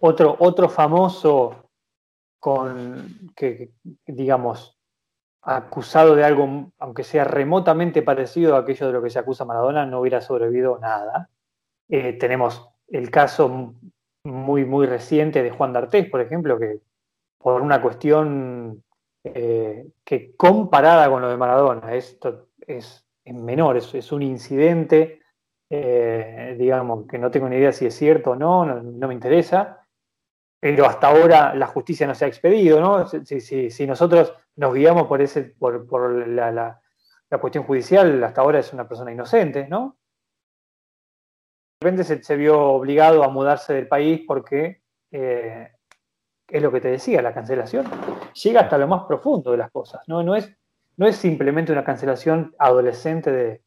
Otro, 0.00 0.36
otro 0.38 0.68
famoso 0.68 1.70
con 2.38 3.30
que, 3.34 3.70
digamos, 4.06 4.73
acusado 5.44 6.14
de 6.14 6.24
algo, 6.24 6.72
aunque 6.78 7.04
sea 7.04 7.24
remotamente 7.24 8.02
parecido 8.02 8.56
a 8.56 8.60
aquello 8.60 8.86
de 8.86 8.92
lo 8.92 9.02
que 9.02 9.10
se 9.10 9.18
acusa 9.18 9.44
Maradona, 9.44 9.86
no 9.86 10.00
hubiera 10.00 10.20
sobrevivido 10.20 10.78
nada. 10.78 11.28
Eh, 11.88 12.14
tenemos 12.14 12.68
el 12.88 13.10
caso 13.10 13.74
muy, 14.24 14.64
muy 14.64 14.86
reciente 14.86 15.42
de 15.42 15.50
Juan 15.50 15.72
D'Artés, 15.72 16.08
por 16.08 16.20
ejemplo, 16.20 16.58
que 16.58 16.80
por 17.38 17.60
una 17.60 17.82
cuestión 17.82 18.82
eh, 19.22 19.86
que 20.04 20.34
comparada 20.36 21.10
con 21.10 21.20
lo 21.20 21.28
de 21.28 21.36
Maradona 21.36 21.94
esto 21.94 22.48
es, 22.66 23.06
menor, 23.26 23.76
es, 23.76 24.12
un 24.12 24.22
incidente, 24.22 25.20
eh, 25.70 26.56
digamos, 26.58 27.06
que 27.06 27.18
no 27.18 27.30
tengo 27.30 27.48
ni 27.48 27.56
idea 27.56 27.72
si 27.72 27.86
es 27.86 27.94
cierto 27.94 28.30
o 28.30 28.36
no, 28.36 28.64
no 28.64 29.08
me 29.08 29.14
interesa, 29.14 29.84
pero 30.64 30.86
hasta 30.86 31.08
ahora 31.08 31.54
la 31.54 31.66
justicia 31.66 32.06
no 32.06 32.14
se 32.14 32.24
ha 32.24 32.28
expedido, 32.28 32.80
¿no? 32.80 33.06
Si, 33.06 33.86
nosotros 33.86 34.32
nos 34.56 34.74
guiamos 34.74 35.06
por, 35.06 35.20
ese, 35.20 35.42
por, 35.42 36.28
la, 36.28 36.80
cuestión 37.40 37.64
judicial, 37.64 38.22
hasta 38.22 38.40
ahora 38.40 38.60
es 38.60 38.72
una 38.72 38.86
persona 38.86 39.12
inocente, 39.12 39.66
¿no? 39.68 39.96
De 41.80 41.90
repente 41.90 42.22
se, 42.22 42.36
vio 42.36 42.60
obligado 42.60 43.24
a 43.24 43.28
mudarse 43.28 43.74
del 43.74 43.88
país 43.88 44.22
porque 44.26 44.82
eh, 45.10 45.72
es 46.48 46.62
lo 46.62 46.70
que 46.70 46.80
te 46.80 46.88
decía, 46.88 47.20
la 47.20 47.34
cancelación 47.34 47.86
llega 48.34 48.60
hasta 48.62 48.78
lo 48.78 48.86
más 48.86 49.04
profundo 49.04 49.50
de 49.50 49.58
las 49.58 49.70
cosas, 49.70 50.02
¿no? 50.06 50.22
No 50.22 50.36
es, 50.36 50.50
no 50.96 51.06
es 51.06 51.16
simplemente 51.16 51.72
una 51.72 51.84
cancelación 51.84 52.54
adolescente 52.58 53.32
de, 53.32 53.64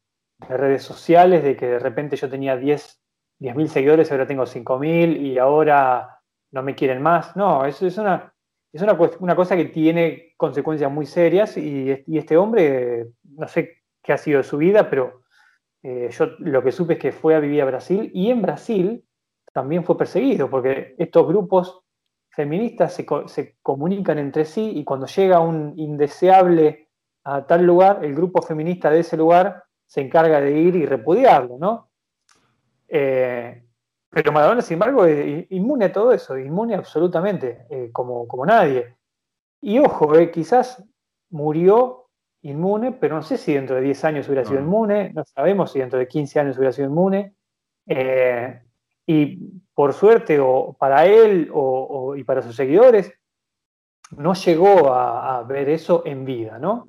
redes 0.48 0.84
sociales, 0.84 1.42
de 1.42 1.56
que 1.56 1.66
de 1.66 1.78
repente 1.80 2.14
yo 2.14 2.30
tenía 2.30 2.56
10 2.56 3.02
mil 3.40 3.68
seguidores, 3.68 4.12
ahora 4.12 4.24
tengo 4.24 4.44
5.000 4.44 5.16
y 5.20 5.36
ahora 5.36 6.20
no 6.52 6.62
me 6.62 6.76
quieren 6.76 7.02
más. 7.02 7.34
No, 7.36 7.64
eso 7.64 7.88
es 7.88 7.98
una, 7.98 8.32
es 8.72 8.82
una, 8.82 9.34
cosa 9.34 9.56
que 9.56 9.66
tiene 9.66 10.34
consecuencias 10.36 10.90
muy 10.92 11.06
serias 11.06 11.56
y, 11.56 12.04
este 12.06 12.36
hombre, 12.36 13.08
no 13.24 13.48
sé 13.48 13.78
qué 14.02 14.12
ha 14.12 14.18
sido 14.18 14.38
de 14.38 14.44
su 14.44 14.58
vida, 14.58 14.90
pero 14.90 15.22
eh, 15.82 16.08
yo 16.10 16.26
lo 16.40 16.62
que 16.62 16.72
supe 16.72 16.94
es 16.94 16.98
que 16.98 17.12
fue 17.12 17.34
a 17.34 17.40
vivir 17.40 17.62
a 17.62 17.66
Brasil 17.66 18.10
y 18.12 18.30
en 18.30 18.42
Brasil 18.42 19.04
también 19.52 19.84
fue 19.84 19.96
perseguido 19.96 20.50
porque 20.50 20.94
estos 20.98 21.26
grupos 21.26 21.82
feministas 22.30 22.94
se, 22.94 23.06
se 23.26 23.56
comunican 23.62 24.18
entre 24.18 24.44
sí 24.44 24.72
y 24.74 24.84
cuando 24.84 25.06
llega 25.06 25.40
un 25.40 25.72
indeseable 25.76 26.88
a 27.24 27.46
tal 27.46 27.64
lugar, 27.64 28.04
el 28.04 28.14
grupo 28.14 28.42
feminista 28.42 28.90
de 28.90 29.00
ese 29.00 29.16
lugar 29.16 29.64
se 29.86 30.02
encarga 30.02 30.40
de 30.40 30.58
ir 30.58 30.76
y 30.76 30.86
repudiarlo, 30.86 31.58
¿no? 31.58 31.90
Eh, 32.88 33.67
pero 34.10 34.32
Maradona, 34.32 34.62
sin 34.62 34.74
embargo, 34.74 35.04
es 35.04 35.46
inmune 35.50 35.86
a 35.86 35.92
todo 35.92 36.12
eso, 36.12 36.38
inmune 36.38 36.74
absolutamente, 36.74 37.66
eh, 37.68 37.90
como, 37.92 38.26
como 38.26 38.46
nadie. 38.46 38.96
Y 39.60 39.78
ojo, 39.78 40.16
eh, 40.16 40.30
quizás 40.30 40.82
murió 41.30 42.06
inmune, 42.42 42.92
pero 42.92 43.16
no 43.16 43.22
sé 43.22 43.36
si 43.36 43.52
dentro 43.52 43.76
de 43.76 43.82
10 43.82 44.04
años 44.04 44.28
hubiera 44.28 44.44
sido 44.44 44.60
inmune, 44.60 45.12
no 45.12 45.24
sabemos 45.24 45.72
si 45.72 45.80
dentro 45.80 45.98
de 45.98 46.08
15 46.08 46.40
años 46.40 46.56
hubiera 46.56 46.72
sido 46.72 46.88
inmune. 46.88 47.34
Eh, 47.86 48.62
y 49.06 49.60
por 49.74 49.92
suerte, 49.92 50.38
o 50.40 50.74
para 50.78 51.04
él 51.06 51.50
o, 51.52 52.16
y 52.16 52.24
para 52.24 52.42
sus 52.42 52.56
seguidores, 52.56 53.12
no 54.16 54.32
llegó 54.32 54.92
a, 54.92 55.42
ver 55.42 55.68
eso 55.68 56.02
en 56.06 56.24
vida, 56.24 56.58
¿no? 56.58 56.86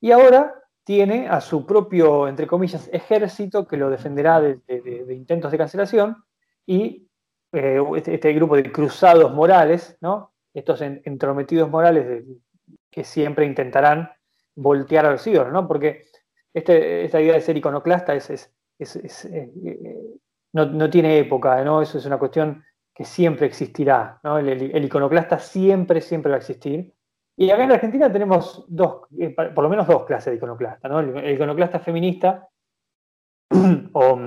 Y 0.00 0.12
ahora 0.12 0.54
tiene 0.82 1.28
a 1.28 1.40
su 1.40 1.66
propio, 1.66 2.26
entre 2.26 2.46
comillas, 2.46 2.88
ejército 2.92 3.66
que 3.66 3.76
lo 3.76 3.90
defenderá 3.90 4.40
de 4.40 5.14
intentos 5.14 5.52
de 5.52 5.58
cancelación 5.58 6.24
y 6.66 7.08
eh, 7.52 7.80
este, 7.96 8.14
este, 8.14 8.32
grupo 8.32 8.56
de 8.56 8.72
cruzados 8.72 9.32
morales, 9.32 9.96
estos 10.52 10.80
entrometidos 10.80 11.70
morales 11.70 12.24
que 12.90 13.04
siempre 13.04 13.46
intentarán 13.46 14.10
voltear 14.56 15.06
a 15.06 15.12
los 15.12 15.26
ídolos, 15.26 15.52
¿no? 15.52 15.66
porque 15.66 16.06
este, 16.52 17.04
esta 17.04 17.20
idea 17.20 17.34
de 17.34 17.40
ser 17.40 17.56
iconoclasta 17.56 18.14
es, 18.14 18.52
eh, 18.80 19.52
no, 20.52 20.90
tiene 20.90 21.18
época, 21.18 21.62
¿no? 21.64 21.82
eso 21.82 21.98
es 21.98 22.06
una 22.06 22.18
cuestión 22.18 22.64
que 22.94 23.04
siempre 23.04 23.46
existirá, 23.46 24.20
el, 24.22 24.84
iconoclasta 24.84 25.38
siempre, 25.38 26.00
siempre 26.00 26.30
va 26.30 26.36
a 26.36 26.38
existir. 26.38 26.92
Y 27.36 27.50
acá 27.50 27.64
en 27.64 27.72
Argentina 27.72 28.12
tenemos 28.12 28.64
dos, 28.68 29.08
eh, 29.18 29.30
por 29.30 29.64
lo 29.64 29.68
menos 29.68 29.88
dos 29.88 30.04
clases 30.04 30.32
de 30.32 30.36
iconoclasta, 30.36 30.88
¿no? 30.88 31.00
el, 31.00 31.34
iconoclasta 31.34 31.80
feminista 31.80 32.48
o 33.92 34.18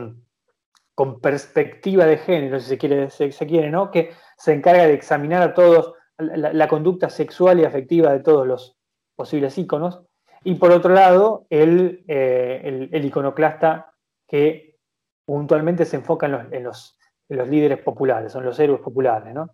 con 0.98 1.22
perspectiva 1.22 2.06
de 2.06 2.18
género, 2.18 2.60
si 2.60 2.70
se 2.70 2.78
quiere, 2.80 3.12
se, 3.12 3.30
quiere, 3.46 3.70
¿no? 3.70 3.92
Que 3.92 4.14
se 4.36 4.52
encarga 4.52 4.88
de 4.88 4.96
examinar 4.96 5.44
a 5.44 5.54
todos 5.54 5.94
la, 6.18 6.68
conducta 6.68 7.12
sexual 7.12 7.60
y 7.60 7.66
afectiva 7.66 8.12
de 8.12 8.22
todos 8.22 8.48
los 8.48 8.76
posibles 9.16 9.56
íconos. 9.60 10.02
Y 10.44 10.56
por 10.56 10.72
otro 10.72 10.96
lado, 10.96 11.46
el, 11.52 12.04
eh, 12.08 12.90
iconoclasta 12.92 13.94
que 14.28 14.80
puntualmente 15.24 15.86
se 15.86 15.98
enfoca 15.98 16.26
en 16.26 16.64
los, 16.64 16.98
líderes 17.30 17.78
populares, 17.78 18.32
son 18.32 18.44
los 18.44 18.60
héroes 18.60 18.82
populares, 18.82 19.36
¿no? 19.36 19.52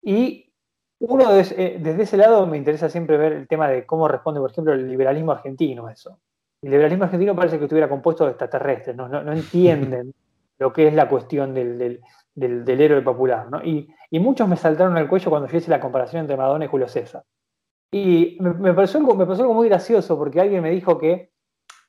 Y 0.00 0.50
uno 0.98 1.30
desde 1.30 2.02
ese 2.02 2.16
lado 2.16 2.46
me 2.46 2.56
interesa 2.56 2.88
siempre 2.88 3.18
ver 3.18 3.34
el 3.34 3.48
tema 3.48 3.68
de 3.68 3.84
cómo 3.84 4.08
responde, 4.08 4.40
por 4.40 4.50
ejemplo, 4.50 4.72
el 4.72 4.88
liberalismo 4.88 5.32
argentino 5.32 5.88
a 5.88 5.92
eso. 5.92 6.20
El 6.62 6.70
liberalismo 6.70 7.04
argentino 7.04 7.36
parece 7.36 7.58
que 7.58 7.64
estuviera 7.64 7.86
compuesto 7.86 8.24
de 8.24 8.30
extraterrestres, 8.30 8.96
no, 8.96 9.10
no, 9.10 9.30
entienden 9.30 10.14
lo 10.58 10.72
que 10.72 10.88
es 10.88 10.94
la 10.94 11.08
cuestión 11.08 11.54
del, 11.54 11.78
del, 11.78 12.64
del, 12.64 12.80
héroe 12.80 13.02
popular. 13.02 13.50
¿no? 13.50 13.62
Y, 13.62 13.88
muchos 14.12 14.48
me 14.48 14.56
saltaron 14.56 14.96
al 14.96 15.08
cuello 15.08 15.30
cuando 15.30 15.48
yo 15.48 15.58
hice 15.58 15.70
la 15.70 15.80
comparación 15.80 16.20
entre 16.20 16.36
Madonna 16.36 16.64
y 16.64 16.68
Julio 16.68 16.88
César. 16.88 17.24
Y 17.90 18.36
me, 18.40 18.54
me, 18.54 18.74
pareció 18.74 19.00
algo, 19.00 19.14
me 19.14 19.24
algo 19.24 19.54
muy 19.54 19.68
gracioso 19.68 20.16
porque 20.16 20.40
alguien 20.40 20.62
me 20.62 20.70
dijo 20.70 20.98
que 20.98 21.30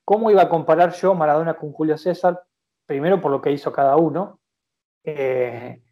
cómo 0.04 0.30
iba 0.30 0.42
a 0.42 0.48
comparar 0.48 0.92
yo 0.92 1.14
Maradona 1.14 1.54
con 1.54 1.72
Julio 1.72 1.98
César, 1.98 2.42
primero 2.86 3.20
por 3.20 3.30
lo 3.30 3.40
que 3.40 3.52
hizo 3.52 3.72
cada 3.72 3.96
uno. 3.96 4.40
Eh, 5.04 5.82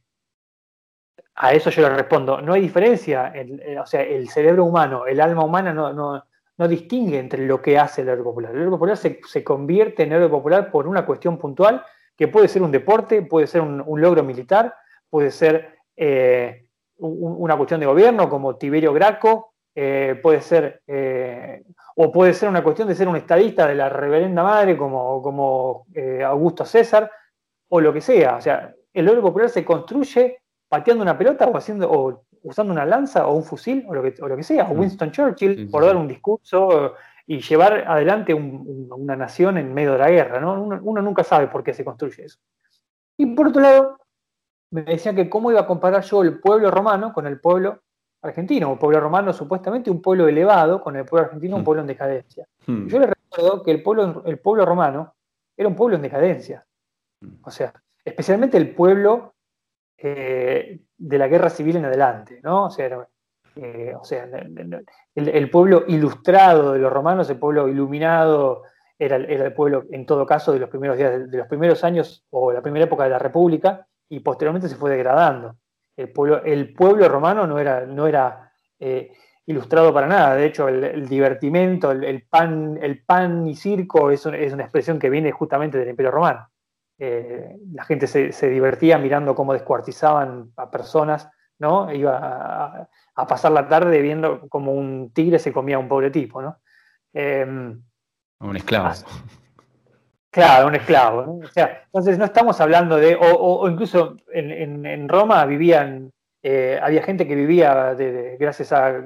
a 1.37 1.53
eso 1.53 1.71
yo 1.71 1.83
le 1.83 1.97
respondo, 1.97 2.41
no 2.41 2.53
hay 2.53 2.61
diferencia, 2.61 3.33
o 3.81 3.87
sea, 3.87 4.03
el 4.03 4.29
cerebro 4.29 4.65
humano, 4.65 5.07
el 5.07 5.21
alma 5.21 5.45
humana 5.45 5.73
no, 5.73 5.93
no, 5.93 6.25
no 6.57 6.69
distingue 6.69 7.19
entre 7.19 7.45
lo 7.45 7.61
que 7.61 7.77
hace 7.77 8.03
el 8.03 8.09
héroe 8.09 8.23
popular. 8.23 8.53
El 8.53 8.61
héroe 8.61 8.71
popular 8.71 8.97
se, 8.97 9.21
se, 9.27 9.43
convierte 9.43 10.05
en 10.05 10.13
héroe 10.13 10.29
popular 10.29 10.71
por 10.71 10.87
una 10.87 11.05
cuestión 11.05 11.39
puntual, 11.39 11.85
que 12.17 12.29
puede 12.29 12.49
ser 12.49 12.63
un 12.63 12.71
deporte, 12.71 13.23
puede 13.23 13.47
ser 13.47 13.61
un, 13.61 13.83
un 13.85 14.01
logro 14.01 14.23
militar, 14.23 14.75
puede 15.11 15.31
ser 15.31 15.79
eh, 15.97 16.67
un, 16.99 17.37
una 17.39 17.57
cuestión 17.57 17.81
de 17.81 17.87
gobierno, 17.87 18.29
como 18.29 18.57
Tiberio 18.57 18.93
Graco, 18.93 19.55
eh, 19.75 20.19
puede 20.23 20.41
ser, 20.41 20.83
eh, 20.87 21.65
o 21.97 22.13
puede 22.13 22.33
ser 22.33 22.49
una 22.49 22.63
cuestión 22.63 22.87
de 22.89 22.95
ser 22.95 23.09
un 23.09 23.17
estadista 23.17 23.67
de 23.67 23.75
la 23.75 23.89
reverenda 23.89 24.43
madre, 24.43 24.77
como, 24.77 25.21
como 25.23 25.87
Augusto 26.25 26.65
César, 26.65 27.11
o 27.69 27.81
lo 27.81 27.93
que 27.93 28.01
sea. 28.01 28.37
O 28.37 28.41
sea, 28.41 28.73
el 28.93 29.09
héroe 29.09 29.23
popular 29.23 29.49
se 29.51 29.65
construye 29.65 30.39
pateando 30.69 31.03
una 31.03 31.19
pelota 31.19 31.47
o 31.47 31.57
haciendo, 31.57 31.91
o 31.91 32.25
usando 32.43 32.73
una 32.73 32.87
lanza 32.87 33.27
o 33.27 33.35
un 33.35 33.43
fusil 33.43 33.85
o 33.89 33.95
lo 33.95 34.03
que, 34.03 34.15
o 34.23 34.29
lo 34.29 34.37
que 34.37 34.43
sea, 34.43 34.65
o 34.65 34.75
mm. 34.75 34.79
Winston 34.79 35.11
Churchill 35.11 35.71
por 35.71 35.85
dar 35.85 35.97
un 35.97 36.07
discurso 36.07 36.95
y 37.27 37.41
llevar 37.41 37.85
adelante 37.87 38.35
un, 38.35 38.65
un, 38.67 38.89
una 38.93 39.17
nación 39.17 39.59
en 39.59 39.73
medio 39.73 39.93
de 39.93 39.99
la 39.99 40.11
guerra, 40.11 40.41
¿no? 40.41 40.63
Uno, 40.63 40.81
uno, 40.83 41.03
nunca 41.03 41.25
sabe 41.25 41.49
por 41.49 41.65
qué 41.65 41.73
se 41.73 41.85
construye 41.85 42.25
eso. 42.25 42.39
Y 43.17 43.27
por 43.35 43.49
otro 43.49 43.63
lado, 43.63 43.99
me 44.71 44.83
decía 44.83 45.15
que 45.15 45.31
cómo 45.31 45.51
iba 45.51 45.61
a 45.61 45.67
comparar 45.67 46.03
yo 46.03 46.23
el 46.23 46.41
pueblo 46.41 46.71
romano 46.71 47.13
con 47.13 47.27
el 47.27 47.41
pueblo 47.41 47.81
argentino, 48.25 48.73
un 48.73 48.79
pueblo 48.79 49.01
romano 49.01 49.33
supuestamente 49.33 49.91
un 49.91 50.01
pueblo 50.01 50.27
elevado, 50.27 50.81
con 50.81 50.97
el 50.97 51.05
pueblo 51.05 51.27
argentino 51.27 51.57
un 51.57 51.63
mm. 51.63 51.65
pueblo 51.65 51.83
en 51.83 51.87
decadencia. 51.87 52.47
Hmm. 52.67 52.87
Yo 52.89 52.99
le 52.99 53.07
recuerdo 53.07 53.63
que 53.63 53.71
el 53.71 53.83
pueblo, 53.83 54.23
el 54.27 54.39
pueblo 54.39 54.65
romano 54.65 55.15
era 55.57 55.69
un 55.69 55.77
pueblo 55.77 55.97
en 55.97 56.03
decadencia. 56.03 56.67
Hmm. 57.21 57.37
O 57.43 57.51
sea, 57.51 57.73
especialmente 58.05 58.57
el 58.57 58.75
pueblo 58.75 59.35
eh, 59.99 60.81
de 60.97 61.19
la 61.19 61.29
guerra 61.29 61.51
civil 61.51 61.77
en 61.77 61.85
adelante, 61.85 62.41
¿no? 62.43 62.65
O 62.65 62.71
sea, 62.71 63.07
eh, 63.57 63.95
o 63.99 64.05
sea 64.05 64.29
el, 65.15 65.51
pueblo 65.51 65.85
ilustrado 65.87 66.73
de 66.73 66.79
los 66.79 66.93
romanos, 66.93 67.29
el 67.31 67.39
pueblo 67.39 67.69
iluminado, 67.69 68.63
era, 68.99 69.17
el 69.17 69.53
pueblo, 69.53 69.85
en 69.91 70.07
todo 70.07 70.27
caso, 70.27 70.53
de 70.53 70.59
los 70.59 70.71
primeros 70.71 70.97
días, 70.97 71.31
de 71.31 71.39
los 71.39 71.47
primeros 71.47 71.85
años 71.85 72.25
o 72.31 72.53
la 72.53 72.63
primera 72.63 72.85
época 72.87 73.05
de 73.05 73.11
la 73.11 73.19
República, 73.19 73.87
y 74.09 74.21
posteriormente 74.21 74.69
se 74.69 74.77
fue 74.77 74.91
degradando. 74.91 75.57
El 75.97 76.11
pueblo, 76.13 76.43
el 76.45 76.75
pueblo 76.75 77.09
romano 77.09 77.47
no 77.47 77.59
era, 77.59 77.87
no 77.87 78.07
era 78.07 78.53
eh, 78.79 79.13
ilustrado 79.47 79.93
para 79.93 80.07
nada, 80.07 80.35
de 80.35 80.47
hecho, 80.47 80.69
el, 80.69 80.83
el 80.85 81.09
divertimento, 81.09 81.91
el, 81.93 82.27
pan, 82.29 82.79
el 82.81 83.05
pan 83.05 83.47
y 83.47 83.55
circo 83.55 84.11
es, 84.11 84.25
un, 84.27 84.35
es 84.35 84.53
una 84.53 84.65
expresión 84.65 84.99
que 84.99 85.11
viene 85.11 85.33
justamente 85.33 85.79
del 85.79 85.89
Imperio 85.89 86.11
Romano. 86.11 86.49
Eh, 86.99 87.57
la 87.73 87.85
gente 87.85 88.07
se, 88.07 88.49
divertía 88.49 88.99
mirando 88.99 89.35
cómo 89.35 89.53
descuartizaban 89.53 90.53
a 90.57 90.71
personas, 90.71 91.29
¿no? 91.59 91.93
Iba 91.93 92.84
a, 93.15 93.27
pasar 93.27 93.53
la 93.53 93.69
tarde 93.69 94.01
viendo 94.01 94.49
como 94.49 94.73
un 94.73 95.11
tigre 95.13 95.39
se 95.39 95.53
comía 95.53 95.77
a 95.77 95.81
un 95.81 95.89
pobre 95.89 96.11
tipo, 96.11 96.43
¿no? 96.43 96.59
Eh, 97.13 97.45
un 98.41 98.57
esclavo. 98.57 98.91
Claro, 100.31 100.67
un 100.67 100.75
esclavo. 100.75 101.23
¿no? 101.23 101.33
O 101.47 101.47
sea, 101.47 101.83
entonces 101.87 102.19
no 102.19 102.25
estamos 102.25 102.61
hablando 102.61 102.97
de, 102.97 103.17
o, 103.19 103.69
incluso 103.69 104.17
en, 104.33 104.51
en, 104.51 104.87
en, 104.87 105.09
Roma 105.09 105.47
vivían, 105.47 106.11
eh, 106.43 106.79
había 106.83 107.03
gente 107.03 107.27
que 107.27 107.37
vivía, 107.37 107.95
de, 107.95 108.13
de, 108.13 108.37
gracias 108.37 108.73
a 108.73 109.05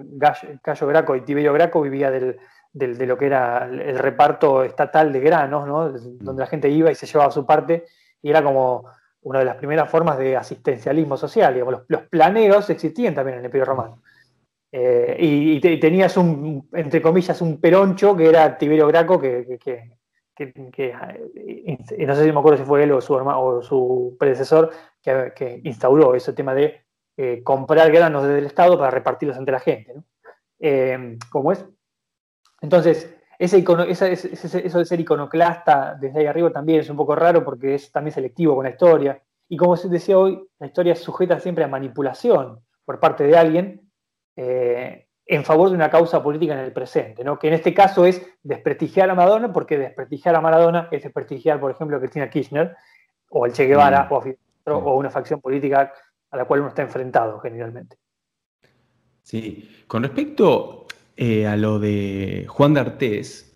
Cayo 0.62 0.86
Graco 0.86 1.14
y 1.14 1.20
Tiberio 1.20 1.52
Graco, 1.52 1.82
vivía 1.82 2.10
del, 2.10 2.38
del, 2.72 2.96
de 2.96 3.06
lo 3.06 3.18
que 3.18 3.26
era 3.26 3.66
el 3.66 3.98
reparto 3.98 4.64
estatal 4.64 5.12
de 5.12 5.20
granos, 5.20 5.66
¿no? 5.66 5.90
donde 5.90 6.40
la 6.40 6.46
gente 6.46 6.70
iba 6.70 6.90
y 6.90 6.94
se 6.94 7.06
llevaba 7.06 7.30
su 7.30 7.44
parte, 7.44 7.84
y 8.22 8.30
era 8.30 8.42
como 8.42 8.86
una 9.22 9.40
de 9.40 9.44
las 9.44 9.56
primeras 9.56 9.90
formas 9.90 10.18
de 10.18 10.36
asistencialismo 10.36 11.16
social. 11.16 11.54
Digamos. 11.54 11.72
Los, 11.72 11.82
los 11.88 12.02
planeos 12.08 12.70
existían 12.70 13.14
también 13.14 13.34
en 13.34 13.40
el 13.40 13.46
Imperio 13.46 13.64
Romano. 13.64 14.02
Eh, 14.70 15.16
y, 15.18 15.52
y, 15.56 15.60
te, 15.60 15.72
y, 15.72 15.80
tenías 15.80 16.16
un, 16.16 16.68
entre 16.72 17.00
comillas, 17.00 17.40
un 17.40 17.60
peroncho 17.60 18.14
que 18.16 18.28
era 18.28 18.58
Tiberio 18.58 18.86
Graco, 18.86 19.18
que, 19.18 19.58
y 21.96 22.06
no 22.06 22.14
sé 22.14 22.24
si 22.24 22.32
me 22.32 22.38
acuerdo 22.38 22.58
si 22.58 22.64
fue 22.64 22.84
él 22.84 22.92
o 22.92 23.00
su, 23.00 23.16
hermano, 23.16 23.42
o 23.42 23.62
su 23.62 24.16
predecesor 24.18 24.70
que, 25.02 25.60
instauró 25.64 26.14
ese 26.14 26.32
tema 26.32 26.54
de 26.54 26.84
eh, 27.16 27.42
comprar 27.42 27.90
granos 27.90 28.24
desde 28.24 28.38
el 28.38 28.46
Estado 28.46 28.78
para 28.78 28.90
repartirlos 28.90 29.36
entre 29.36 29.52
la 29.52 29.60
gente. 29.60 29.94
¿no? 29.94 30.04
Eh, 30.60 31.18
¿Cómo 31.30 31.52
es? 31.52 31.64
Entonces, 32.60 33.17
ese 33.38 33.58
icono, 33.58 33.84
esa, 33.84 34.08
ese, 34.08 34.66
eso 34.66 34.78
de 34.78 34.84
ser 34.84 34.98
iconoclasta 34.98 35.94
desde 35.94 36.20
ahí 36.20 36.26
arriba 36.26 36.50
también 36.50 36.80
es 36.80 36.90
un 36.90 36.96
poco 36.96 37.14
raro 37.14 37.44
porque 37.44 37.74
es 37.76 37.92
también 37.92 38.12
selectivo 38.12 38.56
con 38.56 38.64
la 38.64 38.70
historia. 38.70 39.22
Y 39.48 39.56
como 39.56 39.76
se 39.76 39.88
decía 39.88 40.18
hoy, 40.18 40.42
la 40.58 40.66
historia 40.66 40.94
es 40.94 41.00
sujeta 41.00 41.38
siempre 41.38 41.64
a 41.64 41.68
manipulación 41.68 42.60
por 42.84 42.98
parte 42.98 43.24
de 43.24 43.36
alguien. 43.36 43.90
Eh, 44.36 45.06
en 45.28 45.44
favor 45.44 45.68
de 45.68 45.74
una 45.74 45.90
causa 45.90 46.22
política 46.22 46.54
en 46.54 46.60
el 46.60 46.72
presente, 46.72 47.22
¿no? 47.22 47.38
que 47.38 47.48
en 47.48 47.54
este 47.54 47.74
caso 47.74 48.06
es 48.06 48.26
desprestigiar 48.42 49.10
a 49.10 49.14
Maradona, 49.14 49.52
porque 49.52 49.76
desprestigiar 49.76 50.34
a 50.34 50.40
Maradona 50.40 50.88
es 50.90 51.02
desprestigiar, 51.02 51.60
por 51.60 51.70
ejemplo, 51.70 51.98
a 51.98 52.00
Cristina 52.00 52.30
Kirchner, 52.30 52.74
o 53.28 53.44
al 53.44 53.52
Che 53.52 53.66
Guevara, 53.66 54.04
mm. 54.04 54.12
o, 54.12 54.22
a, 54.22 54.76
o, 54.76 54.96
una 54.96 55.10
facción 55.10 55.40
política 55.40 55.92
a 56.30 56.36
la 56.36 56.46
cual 56.46 56.60
uno 56.60 56.70
está 56.70 56.80
enfrentado 56.80 57.38
generalmente. 57.40 57.98
Sí, 59.22 59.84
con 59.86 60.02
respecto 60.02 60.77
eh, 61.20 61.46
a 61.46 61.56
lo 61.56 61.80
de 61.80 62.46
Juan 62.48 62.74
de 62.74 62.80
Artés, 62.80 63.52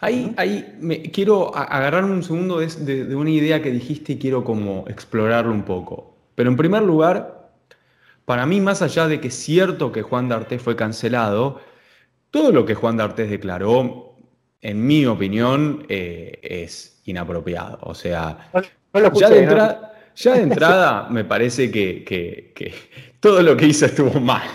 ahí, 0.00 0.34
ahí 0.36 0.76
me, 0.78 1.02
quiero 1.02 1.56
agarrar 1.56 2.04
un 2.04 2.22
segundo 2.22 2.58
de, 2.58 2.66
de, 2.66 3.04
de 3.06 3.16
una 3.16 3.30
idea 3.30 3.62
que 3.62 3.70
dijiste 3.70 4.12
y 4.12 4.18
quiero 4.18 4.44
como 4.44 4.84
explorarlo 4.88 5.52
un 5.52 5.62
poco. 5.62 6.14
Pero 6.34 6.50
en 6.50 6.56
primer 6.58 6.82
lugar, 6.82 7.50
para 8.26 8.44
mí, 8.44 8.60
más 8.60 8.82
allá 8.82 9.08
de 9.08 9.20
que 9.20 9.28
es 9.28 9.34
cierto 9.34 9.90
que 9.90 10.02
Juan 10.02 10.28
D'Artés 10.28 10.60
fue 10.60 10.76
cancelado, 10.76 11.62
todo 12.30 12.52
lo 12.52 12.66
que 12.66 12.74
Juan 12.74 12.98
D'Artés 12.98 13.30
declaró, 13.30 14.16
en 14.60 14.86
mi 14.86 15.06
opinión, 15.06 15.86
eh, 15.88 16.38
es 16.42 17.00
inapropiado. 17.06 17.78
O 17.80 17.94
sea, 17.94 18.50
no, 18.52 18.60
no 18.92 19.06
escuché, 19.06 19.20
ya, 19.20 19.30
de 19.30 19.76
ya, 20.14 20.34
de 20.34 20.42
entrada, 20.42 21.08
me 21.08 21.24
parece 21.24 21.70
que, 21.70 22.04
que, 22.04 22.52
que, 22.54 22.74
todo 23.18 23.42
lo 23.42 23.56
que 23.56 23.66
hizo 23.66 23.86
estuvo 23.86 24.20
mal. 24.20 24.46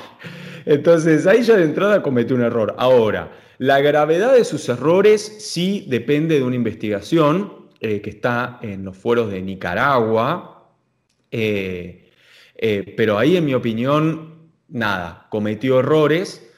Entonces, 0.65 1.27
ahí 1.27 1.43
ya 1.43 1.57
de 1.57 1.63
entrada 1.63 2.01
cometió 2.01 2.35
un 2.35 2.43
error. 2.43 2.75
Ahora, 2.77 3.31
la 3.57 3.79
gravedad 3.81 4.33
de 4.33 4.43
sus 4.45 4.67
errores 4.69 5.21
sí 5.39 5.85
depende 5.87 6.35
de 6.35 6.43
una 6.43 6.55
investigación 6.55 7.69
eh, 7.79 8.01
que 8.01 8.09
está 8.09 8.59
en 8.61 8.85
los 8.85 8.97
fueros 8.97 9.31
de 9.31 9.41
Nicaragua. 9.41 10.69
Eh, 11.31 12.11
eh, 12.55 12.93
pero 12.95 13.17
ahí, 13.17 13.37
en 13.37 13.45
mi 13.45 13.53
opinión, 13.53 14.51
nada, 14.69 15.27
cometió 15.29 15.79
errores. 15.79 16.49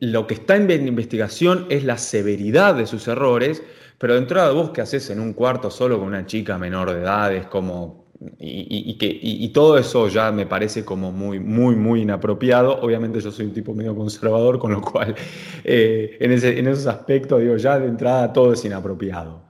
Lo 0.00 0.26
que 0.26 0.34
está 0.34 0.56
en 0.56 0.86
investigación 0.86 1.66
es 1.70 1.82
la 1.82 1.96
severidad 1.96 2.74
de 2.74 2.86
sus 2.86 3.08
errores, 3.08 3.62
pero 3.96 4.12
de 4.12 4.18
entrada 4.18 4.52
vos 4.52 4.70
que 4.70 4.82
haces 4.82 5.08
en 5.08 5.20
un 5.20 5.32
cuarto 5.32 5.70
solo 5.70 5.98
con 5.98 6.08
una 6.08 6.26
chica 6.26 6.58
menor 6.58 6.92
de 6.92 7.00
edad, 7.00 7.34
es 7.34 7.46
como... 7.46 8.07
Y, 8.40 8.98
que, 8.98 9.06
y, 9.22 9.48
todo 9.50 9.78
eso 9.78 10.08
ya 10.08 10.32
me 10.32 10.44
parece 10.44 10.84
como 10.84 11.12
muy, 11.12 11.38
muy, 11.38 11.76
muy 11.76 12.02
inapropiado. 12.02 12.80
Obviamente 12.80 13.20
yo 13.20 13.30
soy 13.30 13.46
un 13.46 13.52
tipo 13.52 13.74
medio 13.74 13.94
conservador, 13.94 14.58
con 14.58 14.72
lo 14.72 14.80
cual 14.80 15.14
eh, 15.64 16.16
en, 16.18 16.32
ese, 16.32 16.58
en, 16.58 16.66
esos 16.66 16.86
aspectos, 16.86 17.40
digo, 17.40 17.56
ya 17.56 17.78
de 17.78 17.86
entrada 17.86 18.32
todo 18.32 18.52
es 18.54 18.64
inapropiado. 18.64 19.48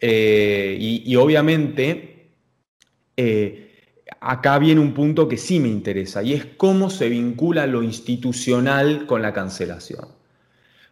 Eh, 0.00 0.76
y, 0.80 1.16
obviamente 1.16 2.30
eh, 3.16 3.94
acá 4.20 4.58
viene 4.58 4.80
un 4.80 4.94
punto 4.94 5.28
que 5.28 5.36
sí 5.36 5.60
me 5.60 5.68
interesa 5.68 6.22
y 6.22 6.32
es 6.32 6.46
cómo 6.56 6.88
se 6.88 7.08
vincula 7.08 7.66
lo 7.66 7.82
institucional 7.82 9.06
con 9.06 9.20
la 9.20 9.32
cancelación. 9.32 10.08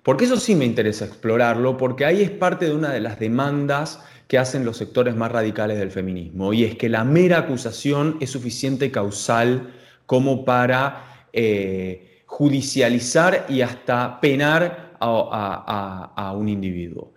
Porque 0.02 0.24
eso 0.24 0.36
sí 0.36 0.54
me 0.54 0.64
interesa 0.64 1.04
explorarlo, 1.04 1.76
porque 1.76 2.04
ahí 2.04 2.22
es 2.22 2.30
parte 2.30 2.66
de 2.66 2.74
una 2.74 2.90
de 2.90 3.00
las 3.00 3.18
demandas 3.18 4.02
que 4.28 4.38
hacen 4.38 4.64
los 4.64 4.76
sectores 4.76 5.16
más 5.16 5.32
radicales 5.32 5.78
del 5.78 5.90
feminismo, 5.90 6.52
y 6.52 6.62
es 6.62 6.76
que 6.76 6.88
la 6.88 7.02
mera 7.02 7.38
acusación 7.38 8.16
es 8.20 8.30
suficiente 8.30 8.90
causal 8.90 9.74
como 10.06 10.44
para 10.44 11.26
eh, 11.32 12.22
judicializar 12.26 13.46
y 13.48 13.62
hasta 13.62 14.20
penar 14.20 14.96
a, 15.00 15.06
a, 15.06 16.12
a, 16.16 16.28
a 16.28 16.32
un 16.32 16.48
individuo. 16.48 17.12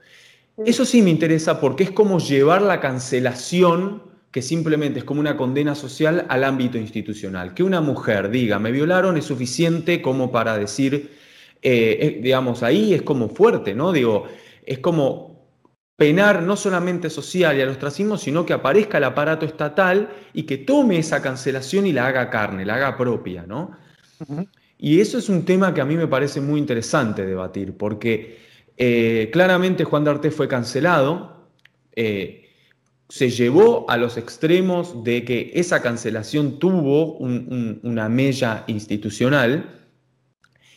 Eso 0.66 0.86
sí 0.86 1.02
me 1.02 1.10
interesa 1.10 1.60
porque 1.60 1.84
es 1.84 1.92
como 1.92 2.20
llevar 2.20 2.62
la 2.62 2.80
cancelación 2.80 4.04
que 4.32 4.42
simplemente 4.42 5.00
es 5.00 5.06
como 5.06 5.20
una 5.20 5.36
condena 5.36 5.76
social 5.76 6.26
al 6.30 6.44
ámbito 6.44 6.78
institucional. 6.78 7.54
Que 7.54 7.64
una 7.64 7.82
mujer 7.82 8.30
diga, 8.30 8.60
me 8.60 8.72
violaron 8.72 9.18
es 9.18 9.26
suficiente 9.26 10.02
como 10.02 10.32
para 10.32 10.58
decir, 10.58 11.12
eh, 11.62 12.20
digamos, 12.24 12.64
ahí 12.64 12.94
es 12.94 13.02
como 13.02 13.28
fuerte, 13.28 13.76
¿no? 13.76 13.92
Digo, 13.92 14.26
es 14.66 14.80
como 14.80 15.31
penar 16.02 16.42
no 16.42 16.58
solamente 16.58 17.12
social 17.12 17.56
y 17.56 17.62
al 17.62 17.70
ostracismo, 17.70 18.18
sino 18.18 18.44
que 18.44 18.54
aparezca 18.54 18.98
el 18.98 19.04
aparato 19.04 19.46
estatal 19.46 20.10
y 20.34 20.48
que 20.48 20.58
tome 20.58 20.98
esa 20.98 21.22
cancelación 21.22 21.86
y 21.86 21.94
la 21.94 22.08
haga 22.08 22.32
carne, 22.32 22.66
la 22.66 22.74
haga 22.74 22.98
propia, 22.98 23.46
¿no? 23.46 23.78
Y 24.80 25.00
eso 25.00 25.20
es 25.20 25.30
un 25.30 25.46
tema 25.46 25.76
que 25.76 25.80
a 25.80 25.86
mí 25.86 25.96
me 25.96 26.08
parece 26.08 26.42
muy 26.42 26.60
interesante 26.60 27.24
debatir, 27.24 27.78
porque 27.78 28.40
eh, 28.78 29.30
claramente 29.32 29.84
Juan 29.84 30.04
D'Arte 30.04 30.32
fue 30.32 30.48
cancelado, 30.48 31.52
eh, 31.96 32.50
se 33.08 33.30
llevó 33.30 33.88
a 33.88 33.96
los 33.96 34.18
extremos 34.18 35.04
de 35.04 35.24
que 35.24 35.52
esa 35.54 35.84
cancelación 35.84 36.58
tuvo 36.58 37.18
una 37.18 38.10
mella 38.10 38.64
institucional 38.66 39.81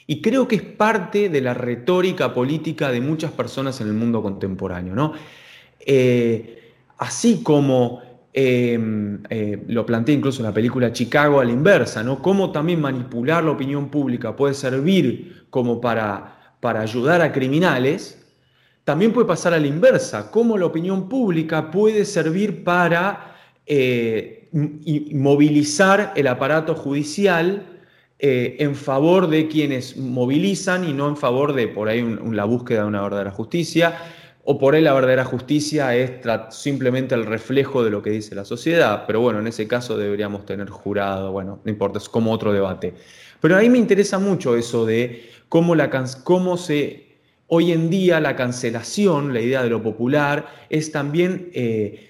y 0.06 0.20
creo 0.20 0.46
que 0.46 0.56
es 0.56 0.62
parte 0.62 1.28
de 1.28 1.40
la 1.40 1.54
retórica 1.54 2.34
política 2.34 2.90
de 2.90 3.00
muchas 3.00 3.32
personas 3.32 3.80
en 3.80 3.88
el 3.88 3.94
mundo 3.94 4.22
contemporáneo. 4.22 4.94
¿no? 4.94 5.12
Eh, 5.80 6.72
así 6.98 7.42
como 7.42 8.02
em, 8.32 9.22
eh, 9.30 9.62
lo 9.68 9.86
planteé 9.86 10.14
incluso 10.14 10.40
en 10.40 10.46
la 10.46 10.54
película 10.54 10.92
Chicago 10.92 11.40
a 11.40 11.44
la 11.44 11.52
inversa, 11.52 12.02
¿no? 12.02 12.20
cómo 12.20 12.52
también 12.52 12.80
manipular 12.80 13.42
la 13.44 13.52
opinión 13.52 13.88
pública 13.88 14.36
puede 14.36 14.54
servir 14.54 15.46
como 15.50 15.80
para, 15.80 16.56
para 16.60 16.80
ayudar 16.80 17.22
a 17.22 17.32
criminales, 17.32 18.20
también 18.84 19.12
puede 19.12 19.26
pasar 19.26 19.54
a 19.54 19.58
la 19.58 19.66
inversa, 19.66 20.30
cómo 20.30 20.58
la 20.58 20.66
opinión 20.66 21.08
pública 21.08 21.70
puede 21.70 22.04
servir 22.04 22.64
para 22.64 23.36
eh, 23.66 24.50
movilizar 25.12 26.12
el 26.14 26.26
aparato 26.26 26.74
judicial 26.74 27.73
eh, 28.26 28.56
en 28.60 28.74
favor 28.74 29.28
de 29.28 29.48
quienes 29.48 29.98
movilizan 29.98 30.88
y 30.88 30.94
no 30.94 31.10
en 31.10 31.16
favor 31.18 31.52
de 31.52 31.68
por 31.68 31.90
ahí 31.90 32.02
la 32.32 32.46
búsqueda 32.46 32.80
de 32.80 32.86
una 32.86 33.02
verdadera 33.02 33.30
justicia, 33.30 33.98
o 34.44 34.58
por 34.58 34.74
ahí 34.74 34.80
la 34.80 34.94
verdadera 34.94 35.26
justicia 35.26 35.94
es 35.94 36.12
simplemente 36.48 37.14
el 37.14 37.26
reflejo 37.26 37.84
de 37.84 37.90
lo 37.90 38.00
que 38.00 38.08
dice 38.08 38.34
la 38.34 38.46
sociedad, 38.46 39.04
pero 39.06 39.20
bueno, 39.20 39.40
en 39.40 39.46
ese 39.46 39.68
caso 39.68 39.98
deberíamos 39.98 40.46
tener 40.46 40.70
jurado, 40.70 41.32
bueno, 41.32 41.60
no 41.62 41.70
importa, 41.70 41.98
es 41.98 42.08
como 42.08 42.32
otro 42.32 42.54
debate. 42.54 42.94
Pero 43.42 43.58
a 43.58 43.60
mí 43.60 43.68
me 43.68 43.76
interesa 43.76 44.18
mucho 44.18 44.56
eso 44.56 44.86
de 44.86 45.28
cómo, 45.50 45.74
la, 45.74 45.90
cómo 46.24 46.56
se 46.56 47.04
Hoy 47.46 47.72
en 47.72 47.90
día 47.90 48.20
la 48.20 48.36
cancelación, 48.36 49.34
la 49.34 49.42
idea 49.42 49.62
de 49.62 49.68
lo 49.68 49.82
popular, 49.82 50.48
es 50.70 50.90
también 50.92 51.50
eh, 51.52 52.08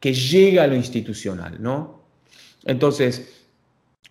que 0.00 0.12
llega 0.12 0.64
a 0.64 0.66
lo 0.66 0.74
institucional, 0.74 1.62
¿no? 1.62 2.04
Entonces, 2.66 3.39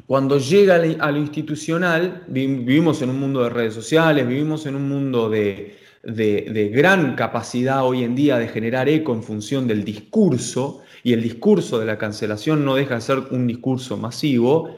cuando 0.05 0.39
llega 0.39 0.75
a 0.75 1.11
lo 1.11 1.17
institucional, 1.17 2.23
vivimos 2.27 3.01
en 3.01 3.11
un 3.11 3.19
mundo 3.19 3.43
de 3.43 3.49
redes 3.49 3.73
sociales, 3.73 4.27
vivimos 4.27 4.65
en 4.65 4.75
un 4.75 4.89
mundo 4.89 5.29
de, 5.29 5.77
de, 6.03 6.71
gran 6.73 7.15
capacidad 7.15 7.85
hoy 7.85 8.03
en 8.03 8.15
día 8.15 8.37
de 8.37 8.47
generar 8.47 8.89
eco 8.89 9.13
en 9.13 9.23
función 9.23 9.67
del 9.67 9.83
discurso, 9.83 10.81
y 11.03 11.13
el 11.13 11.21
discurso 11.21 11.79
de 11.79 11.85
la 11.85 11.97
cancelación 11.97 12.65
no 12.65 12.75
deja 12.75 12.95
de 12.95 13.01
ser 13.01 13.19
un 13.31 13.47
discurso 13.47 13.97
masivo, 13.97 14.75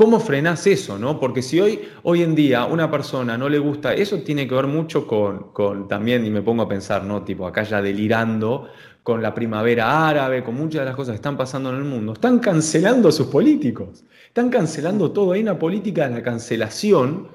¿Cómo 0.00 0.18
frenás 0.18 0.66
eso? 0.66 0.98
¿no? 0.98 1.20
Porque 1.20 1.42
si 1.42 1.60
hoy, 1.60 1.78
hoy 2.04 2.22
en 2.22 2.34
día 2.34 2.64
una 2.64 2.90
persona 2.90 3.36
no 3.36 3.50
le 3.50 3.58
gusta, 3.58 3.92
eso 3.92 4.22
tiene 4.22 4.48
que 4.48 4.54
ver 4.54 4.66
mucho 4.66 5.06
con, 5.06 5.86
también, 5.88 6.24
y 6.24 6.30
me 6.30 6.40
pongo 6.40 6.62
a 6.62 6.68
pensar, 6.70 7.04
¿no? 7.04 7.22
Tipo, 7.22 7.46
acá 7.46 7.64
ya 7.64 7.82
delirando 7.82 8.70
con 9.02 9.20
la 9.20 9.34
primavera 9.34 10.08
árabe, 10.08 10.42
con 10.42 10.54
muchas 10.54 10.80
de 10.80 10.86
las 10.86 10.96
cosas 10.96 11.12
que 11.12 11.16
están 11.16 11.36
pasando 11.36 11.68
en 11.68 11.76
el 11.76 11.84
mundo. 11.84 12.14
Están 12.14 12.38
cancelando 12.38 13.10
a 13.10 13.12
sus 13.12 13.26
políticos. 13.26 14.06
Están 14.26 14.48
cancelando 14.48 15.10
todo. 15.12 15.32
Hay 15.32 15.42
una 15.42 15.58
política 15.58 16.08
de 16.08 16.14
la 16.14 16.22
cancelación. 16.22 17.28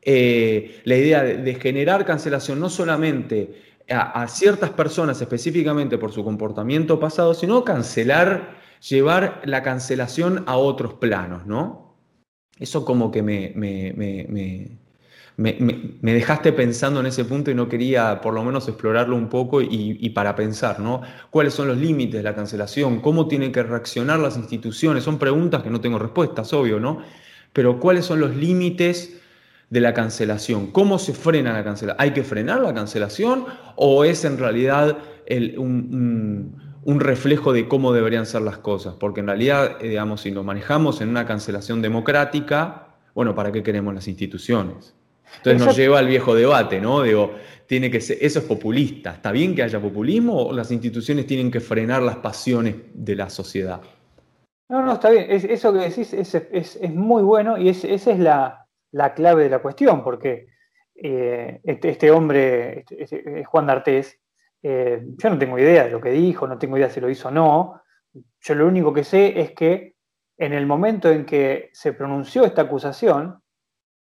Eh, 0.00 0.82
la 0.84 0.94
idea 0.94 1.24
de, 1.24 1.54
generar 1.56 2.04
cancelación 2.04 2.60
no 2.60 2.70
solamente 2.70 3.80
a, 3.90 4.22
a 4.22 4.28
ciertas 4.28 4.70
personas 4.70 5.20
específicamente 5.20 5.98
por 5.98 6.12
su 6.12 6.22
comportamiento 6.22 7.00
pasado, 7.00 7.34
sino 7.34 7.64
cancelar, 7.64 8.58
llevar 8.88 9.42
la 9.44 9.64
cancelación 9.64 10.44
a 10.46 10.56
otros 10.56 10.94
planos, 10.94 11.46
¿no? 11.46 11.85
Eso 12.58 12.84
como 12.84 13.10
que 13.10 13.22
me, 13.22 13.52
me, 13.54 14.12
dejaste 16.00 16.52
pensando 16.52 17.00
en 17.00 17.06
ese 17.06 17.24
punto 17.26 17.50
y 17.50 17.54
no 17.54 17.68
quería 17.68 18.20
por 18.22 18.32
lo 18.32 18.42
menos 18.42 18.66
explorarlo 18.68 19.14
un 19.14 19.28
poco 19.28 19.60
y, 19.60 20.10
para 20.10 20.34
pensar, 20.34 20.80
¿no? 20.80 21.02
¿Cuáles 21.30 21.52
son 21.52 21.68
los 21.68 21.76
límites 21.76 22.14
de 22.14 22.22
la 22.22 22.34
cancelación? 22.34 23.00
¿Cómo 23.00 23.28
tienen 23.28 23.52
que 23.52 23.62
reaccionar 23.62 24.18
las 24.18 24.36
instituciones? 24.36 25.04
Son 25.04 25.18
preguntas 25.18 25.62
que 25.62 25.70
no 25.70 25.80
tengo 25.80 25.98
respuestas, 25.98 26.52
obvio, 26.54 26.80
¿no? 26.80 27.02
Pero 27.52 27.78
¿cuáles 27.78 28.06
son 28.06 28.20
los 28.20 28.34
límites 28.34 29.20
de 29.68 29.80
la 29.80 29.92
cancelación? 29.92 30.68
¿Cómo 30.68 30.98
se 30.98 31.12
frena 31.12 31.52
la 31.52 31.62
cancelación? 31.62 32.00
¿Hay 32.00 32.12
que 32.12 32.24
frenar 32.24 32.62
la 32.62 32.72
cancelación 32.72 33.44
o 33.76 34.04
es 34.04 34.24
en 34.24 34.38
realidad 34.38 34.96
un 35.58 36.56
un 36.56 36.65
reflejo 36.94 37.52
de 37.52 37.66
cómo 37.66 37.92
deberían 37.92 38.26
ser 38.26 38.42
las 38.42 38.58
cosas, 38.58 38.94
porque 38.94 39.20
en 39.20 39.26
realidad, 39.26 39.78
eh, 39.80 39.88
digamos, 39.88 40.20
si 40.20 40.30
lo 40.30 40.44
manejamos 40.44 41.00
en 41.00 41.08
una 41.08 41.26
cancelación 41.26 41.82
democrática, 41.82 42.86
bueno, 43.14 43.34
¿para 43.34 43.50
qué 43.50 43.62
queremos 43.62 43.92
las 43.92 44.06
instituciones? 44.08 44.94
Entonces 45.38 45.66
nos 45.66 45.76
lleva 45.76 45.98
al 45.98 46.06
viejo 46.06 46.34
debate, 46.34 46.80
¿no? 46.80 47.02
Digo, 47.02 47.34
tiene 47.66 47.90
que 47.90 48.00
ser, 48.00 48.18
eso 48.20 48.38
es 48.38 48.44
populista. 48.44 49.12
¿Está 49.14 49.32
bien 49.32 49.54
que 49.54 49.62
haya 49.62 49.80
populismo 49.80 50.46
o 50.46 50.52
las 50.52 50.70
instituciones 50.70 51.26
tienen 51.26 51.50
que 51.50 51.60
frenar 51.60 52.02
las 52.02 52.16
pasiones 52.16 52.76
de 52.94 53.16
la 53.16 53.28
sociedad? 53.28 53.80
No, 54.68 54.82
no, 54.82 54.94
está 54.94 55.10
bien. 55.10 55.26
eso 55.28 55.72
que 55.72 55.78
decís 55.80 56.12
es, 56.14 56.90
muy 56.90 57.22
bueno 57.22 57.58
y 57.58 57.68
esa 57.68 57.88
es 57.88 58.18
la, 58.18 58.66
clave 59.14 59.44
de 59.44 59.50
la 59.50 59.58
cuestión, 59.60 60.02
porque 60.02 60.48
eh, 60.94 61.60
este, 61.64 61.90
este, 61.90 62.10
hombre, 62.10 62.80
este, 62.80 63.02
este, 63.02 63.44
Juan 63.44 63.66
D'Artés, 63.66 64.18
eh, 64.68 65.00
yo 65.16 65.30
no 65.30 65.38
tengo 65.38 65.60
idea 65.60 65.84
de 65.84 65.90
lo 65.90 66.00
que 66.00 66.10
dijo, 66.10 66.44
no 66.48 66.58
tengo 66.58 66.76
idea 66.76 66.90
si 66.90 67.00
lo 67.00 67.08
hizo 67.08 67.28
o 67.28 67.30
no. 67.30 67.82
Yo 68.40 68.54
lo 68.56 68.66
único 68.66 68.92
que 68.92 69.04
sé 69.04 69.40
es 69.40 69.52
que 69.52 69.94
en 70.36 70.52
el 70.52 70.66
momento 70.66 71.08
en 71.08 71.24
que 71.24 71.70
se 71.72 71.92
pronunció 71.92 72.44
esta 72.44 72.62
acusación, 72.62 73.40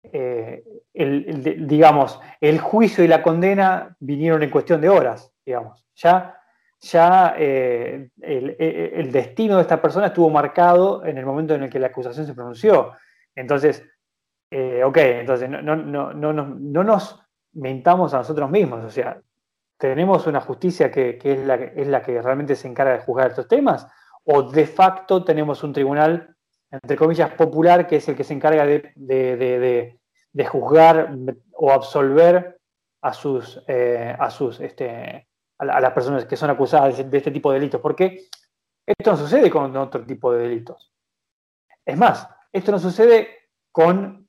eh, 0.03 0.62
el, 0.93 1.66
digamos, 1.66 2.20
el 2.41 2.60
juicio 2.60 3.05
y 3.05 3.07
la 3.07 3.24
condena 3.24 3.95
vinieron 4.01 4.43
en 4.43 4.49
cuestión 4.49 4.82
de 4.82 4.89
horas, 4.89 5.32
digamos. 5.45 5.88
Ya, 5.95 6.38
ya 6.82 7.36
eh, 7.38 8.10
el, 8.22 9.12
destino 9.14 9.55
de 9.55 9.62
esta 9.62 9.82
persona 9.82 10.07
estuvo 10.07 10.30
marcado 10.30 11.05
en 11.05 11.18
el 11.18 11.26
momento 11.26 11.55
en 11.55 11.64
el 11.64 11.70
que 11.70 11.80
la 11.80 11.88
acusación 11.88 12.26
se 12.26 12.34
pronunció. 12.34 12.91
Entonces, 13.34 13.86
ok, 14.51 14.97
entonces 14.97 15.49
no, 15.49 15.62
no, 15.62 16.14
no, 16.14 16.34
no, 16.34 16.84
nos 16.84 17.18
mentamos 17.53 18.14
a 18.14 18.18
nosotros 18.18 18.51
mismos, 18.51 18.84
o 18.84 18.89
sea, 18.89 19.22
tenemos 19.80 20.27
una 20.27 20.41
justicia 20.41 20.91
que, 20.91 21.17
es, 21.23 21.88
la, 21.88 22.01
que 22.01 22.21
realmente 22.21 22.55
se 22.55 22.67
encarga 22.67 22.93
de 22.93 22.99
juzgar 22.99 23.30
estos 23.30 23.47
temas, 23.47 23.88
o 24.25 24.43
de 24.43 24.67
facto 24.67 25.23
tenemos 25.23 25.63
un 25.63 25.71
tribunal, 25.71 26.36
entre 26.69 26.97
comillas, 26.97 27.32
popular, 27.32 27.88
que 27.88 27.95
es 27.95 28.09
el 28.09 28.15
que 28.15 28.25
se 28.25 28.34
encarga 28.34 28.65
de, 28.65 29.97
juzgar 30.47 31.15
o 31.53 31.71
absolver 31.71 32.59
a 33.01 33.13
sus, 33.13 33.63
eh, 33.67 34.13
a, 34.19 34.30
sus 34.30 34.59
este, 34.59 35.27
a, 35.57 35.80
las 35.80 35.93
personas 35.93 36.25
que 36.25 36.36
son 36.36 36.49
acusadas 36.49 37.09
de, 37.09 37.17
este 37.17 37.32
tipo 37.32 37.49
de 37.49 37.59
delitos, 37.59 37.80
porque 37.80 38.27
esto 38.86 39.11
no 39.11 39.17
sucede 39.17 39.49
con 39.49 39.75
otro 39.77 40.05
tipo 40.05 40.34
de 40.34 40.41
delitos. 40.41 40.93
Es 41.86 41.97
más, 41.97 42.27
esto 42.51 42.73
no 42.73 42.80
sucede 42.80 43.30
con 43.71 44.27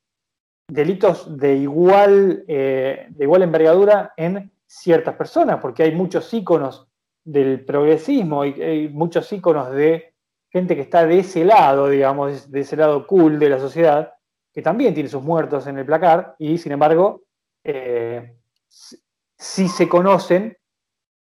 delitos 0.69 1.37
de 1.37 1.57
igual, 1.57 2.45
eh, 2.47 3.09
de 3.11 3.25
igual 3.25 3.43
envergadura 3.43 4.15
en 4.17 4.53
ciertas 4.71 5.17
personas, 5.17 5.59
porque 5.61 5.83
hay 5.83 5.93
muchos 5.93 6.33
íconos 6.33 6.87
del 7.25 7.65
progresismo, 7.65 8.45
y 8.45 8.63
hay 8.63 8.89
muchos 8.89 9.33
íconos 9.33 9.73
de 9.73 10.15
gente 10.49 10.77
que 10.77 10.83
está 10.83 11.05
de 11.07 11.19
ese 11.19 11.45
lado, 11.45 11.89
digamos, 11.89 12.51
de 12.51 12.61
ese 12.61 12.77
lado 12.77 13.05
cool 13.07 13.41
de 13.41 13.49
la 13.49 13.59
sociedad, 13.59 14.15
que 14.53 14.63
también 14.63 14.95
tiene 14.95 15.09
sus 15.09 15.23
muertos 15.23 15.67
en 15.67 15.79
el 15.79 15.87
placar 15.87 16.35
y 16.39 16.59
sin 16.59 16.73
embargo, 16.73 17.23
eh, 17.65 18.37
si 18.69 19.69
se 19.69 19.89
conocen, 19.89 20.57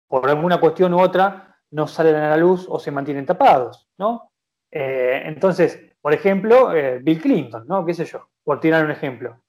por 0.07 0.27
alguna 0.29 0.59
cuestión 0.59 0.93
u 0.93 0.99
otra, 0.99 1.59
no 1.71 1.87
salen 1.87 2.15
a 2.15 2.29
la 2.29 2.37
luz 2.37 2.65
o 2.69 2.79
se 2.79 2.91
mantienen 2.91 3.25
tapados, 3.25 3.87
¿no? 3.97 4.31
Eh, 4.71 5.23
entonces, 5.25 5.79
por 6.01 6.13
ejemplo, 6.13 6.73
eh, 6.73 6.99
Bill 7.03 7.21
Clinton, 7.21 7.65
¿no? 7.67 7.85
¿Qué 7.85 7.93
sé 7.93 8.05
yo? 8.05 8.29
Por 8.43 8.59
tirar 8.59 8.85
un 8.85 8.91
ejemplo. 8.91 9.41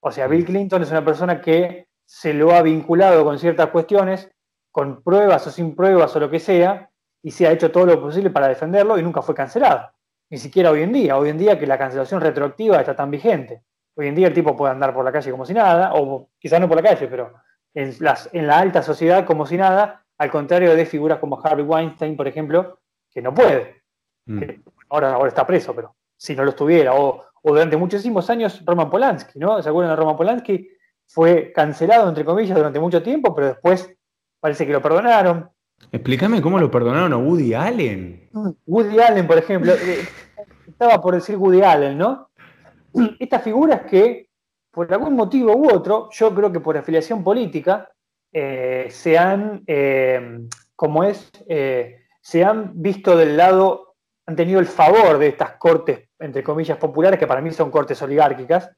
O 0.00 0.10
sea, 0.10 0.28
Bill 0.28 0.44
Clinton 0.44 0.82
es 0.82 0.90
una 0.90 1.04
persona 1.04 1.40
que 1.40 1.88
se 2.04 2.34
lo 2.34 2.54
ha 2.54 2.62
vinculado 2.62 3.24
con 3.24 3.38
ciertas 3.38 3.68
cuestiones, 3.68 4.30
con 4.70 5.02
pruebas 5.02 5.46
o 5.46 5.50
sin 5.50 5.74
pruebas 5.74 6.14
o 6.16 6.20
lo 6.20 6.30
que 6.30 6.40
sea, 6.40 6.90
y 7.22 7.30
se 7.30 7.46
ha 7.46 7.52
hecho 7.52 7.70
todo 7.70 7.86
lo 7.86 8.00
posible 8.00 8.30
para 8.30 8.48
defenderlo 8.48 8.98
y 8.98 9.02
nunca 9.02 9.22
fue 9.22 9.34
cancelado. 9.34 9.90
Ni 10.30 10.38
siquiera 10.38 10.70
hoy 10.70 10.82
en 10.82 10.92
día. 10.92 11.16
Hoy 11.16 11.30
en 11.30 11.38
día 11.38 11.58
que 11.58 11.66
la 11.66 11.78
cancelación 11.78 12.20
retroactiva 12.20 12.78
está 12.78 12.94
tan 12.94 13.10
vigente. 13.10 13.62
Hoy 13.96 14.08
en 14.08 14.14
día 14.14 14.26
el 14.26 14.34
tipo 14.34 14.56
puede 14.56 14.72
andar 14.72 14.92
por 14.92 15.04
la 15.04 15.12
calle 15.12 15.30
como 15.30 15.46
si 15.46 15.54
nada, 15.54 15.92
o 15.94 16.28
quizás 16.38 16.60
no 16.60 16.68
por 16.68 16.76
la 16.76 16.82
calle, 16.82 17.06
pero 17.06 17.32
en, 17.72 17.94
las, 18.00 18.28
en 18.32 18.46
la 18.46 18.58
alta 18.58 18.82
sociedad 18.82 19.24
como 19.24 19.46
si 19.46 19.56
nada, 19.56 20.04
al 20.18 20.30
contrario 20.30 20.74
de 20.74 20.86
figuras 20.86 21.18
como 21.18 21.40
Harvey 21.42 21.64
Weinstein, 21.64 22.16
por 22.16 22.28
ejemplo, 22.28 22.80
que 23.10 23.22
no 23.22 23.32
puede. 23.32 23.82
Mm. 24.26 24.42
ahora, 24.88 25.14
ahora 25.14 25.28
está 25.28 25.46
preso, 25.46 25.74
pero 25.74 25.94
si 26.16 26.34
no 26.34 26.44
lo 26.44 26.50
estuviera, 26.50 26.94
o, 26.94 27.24
durante 27.42 27.76
muchísimos 27.76 28.30
años 28.30 28.64
Roman 28.64 28.88
Polanski, 28.88 29.38
¿no? 29.38 29.62
¿Se 29.62 29.68
acuerdan 29.68 29.92
de 29.92 29.96
Roman 29.96 30.16
Polanski? 30.16 30.68
Fue 31.06 31.52
cancelado, 31.52 32.08
entre 32.08 32.24
comillas, 32.24 32.56
durante 32.56 32.80
mucho 32.80 33.02
tiempo, 33.02 33.34
pero 33.34 33.48
después 33.48 33.94
parece 34.40 34.66
que 34.66 34.72
lo 34.72 34.82
perdonaron. 34.82 35.50
Explícame 35.92 36.40
cómo 36.42 36.58
lo 36.58 36.70
perdonaron 36.70 37.12
a 37.12 37.16
Woody 37.16 37.54
Allen. 37.54 38.28
Mm, 38.32 38.50
Woody 38.66 39.00
Allen, 39.00 39.26
por 39.26 39.38
ejemplo, 39.38 39.72
eh, 39.72 40.06
estaba 40.66 41.00
por 41.00 41.14
decir 41.14 41.36
Woody 41.36 41.62
Allen, 41.62 41.98
¿no? 41.98 42.30
Estas 43.18 43.42
figuras 43.42 43.82
que, 43.82 44.28
por 44.70 44.92
algún 44.92 45.14
motivo 45.14 45.56
u 45.56 45.68
otro, 45.72 46.08
yo 46.12 46.34
creo 46.34 46.52
que 46.52 46.60
por 46.60 46.76
afiliación 46.76 47.24
política, 47.24 47.90
eh, 48.32 48.88
se 48.90 49.18
han, 49.18 49.62
eh, 49.66 50.40
como 50.76 51.04
es, 51.04 51.30
se 52.20 52.44
han 52.44 52.72
visto 52.74 53.16
del 53.16 53.36
lado 53.36 53.94
han 54.26 54.36
tenido 54.36 54.58
el 54.58 54.66
favor 54.66 55.18
de 55.18 55.28
estas 55.28 55.52
cortes, 55.56 56.08
entre 56.18 56.42
comillas, 56.42 56.78
populares, 56.78 57.18
que 57.18 57.26
para 57.26 57.42
mí 57.42 57.50
son 57.50 57.70
cortes 57.70 58.00
oligárquicas, 58.00 58.70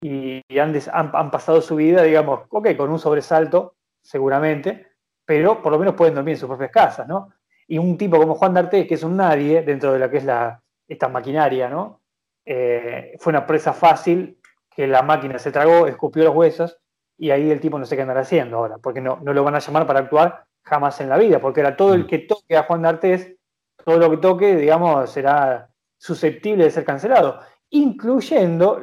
y, 0.00 0.42
han, 0.58 1.30
pasado 1.30 1.60
su 1.60 1.76
vida, 1.76 2.02
digamos, 2.02 2.42
ok, 2.50 2.76
con 2.76 2.90
un 2.90 2.98
sobresalto, 2.98 3.76
seguramente, 4.00 4.92
pero 5.24 5.60
por 5.60 5.72
lo 5.72 5.78
menos 5.78 5.94
pueden 5.94 6.14
dormir 6.14 6.34
en 6.34 6.40
sus 6.40 6.48
propias 6.48 6.70
casas, 6.70 7.06
¿no? 7.06 7.32
Y 7.66 7.78
un 7.78 7.98
tipo 7.98 8.16
como 8.16 8.34
Juan 8.34 8.54
D'Artés, 8.54 8.86
que 8.86 8.94
es 8.94 9.02
un 9.02 9.16
nadie 9.16 9.62
dentro 9.62 9.92
de 9.92 9.98
lo 9.98 10.10
que 10.10 10.18
es 10.18 10.24
la, 10.24 10.62
esta 10.86 11.08
maquinaria, 11.08 11.68
¿no? 11.68 12.00
Eh, 12.44 13.14
fue 13.18 13.30
una 13.30 13.46
presa 13.46 13.72
fácil 13.72 14.40
que 14.74 14.86
la 14.86 15.02
máquina 15.02 15.38
se 15.38 15.52
tragó, 15.52 15.86
escupió 15.86 16.24
los 16.24 16.34
huesos, 16.34 16.78
y 17.18 17.30
ahí 17.30 17.50
el 17.50 17.60
tipo 17.60 17.78
no 17.78 17.84
sé 17.84 17.96
qué 17.96 18.02
andar 18.02 18.18
haciendo 18.18 18.58
ahora, 18.58 18.78
porque 18.78 19.00
no, 19.00 19.18
no 19.22 19.32
lo 19.32 19.44
van 19.44 19.56
a 19.56 19.58
llamar 19.58 19.86
para 19.86 20.00
actuar 20.00 20.44
jamás 20.62 21.00
en 21.00 21.08
la 21.08 21.18
vida, 21.18 21.40
porque 21.40 21.60
era 21.60 21.76
todo 21.76 21.94
el 21.94 22.04
mm. 22.04 22.06
que 22.06 22.18
toque 22.20 22.56
a 22.56 22.62
Juan 22.62 22.82
D'Artés 22.82 23.38
todo 23.84 23.98
lo 23.98 24.10
que 24.10 24.16
toque, 24.18 24.56
digamos, 24.56 25.10
será 25.10 25.70
susceptible 25.96 26.64
de 26.64 26.70
ser 26.70 26.84
cancelado, 26.84 27.40
incluyendo 27.70 28.78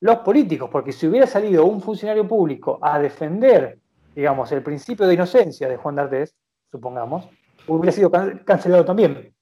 los 0.00 0.18
políticos, 0.18 0.68
porque 0.70 0.92
si 0.92 1.06
hubiera 1.06 1.26
salido 1.26 1.64
un 1.64 1.80
funcionario 1.80 2.26
público 2.26 2.78
a 2.82 2.98
defender, 2.98 3.78
digamos, 4.14 4.50
el 4.52 4.62
principio 4.62 5.06
de 5.06 5.14
inocencia 5.14 5.68
de 5.68 5.76
Juan 5.76 5.96
D'Artés, 5.96 6.34
supongamos, 6.70 7.28
hubiera 7.66 7.92
sido 7.92 8.10
cancelado 8.10 8.84
también. 8.84 9.34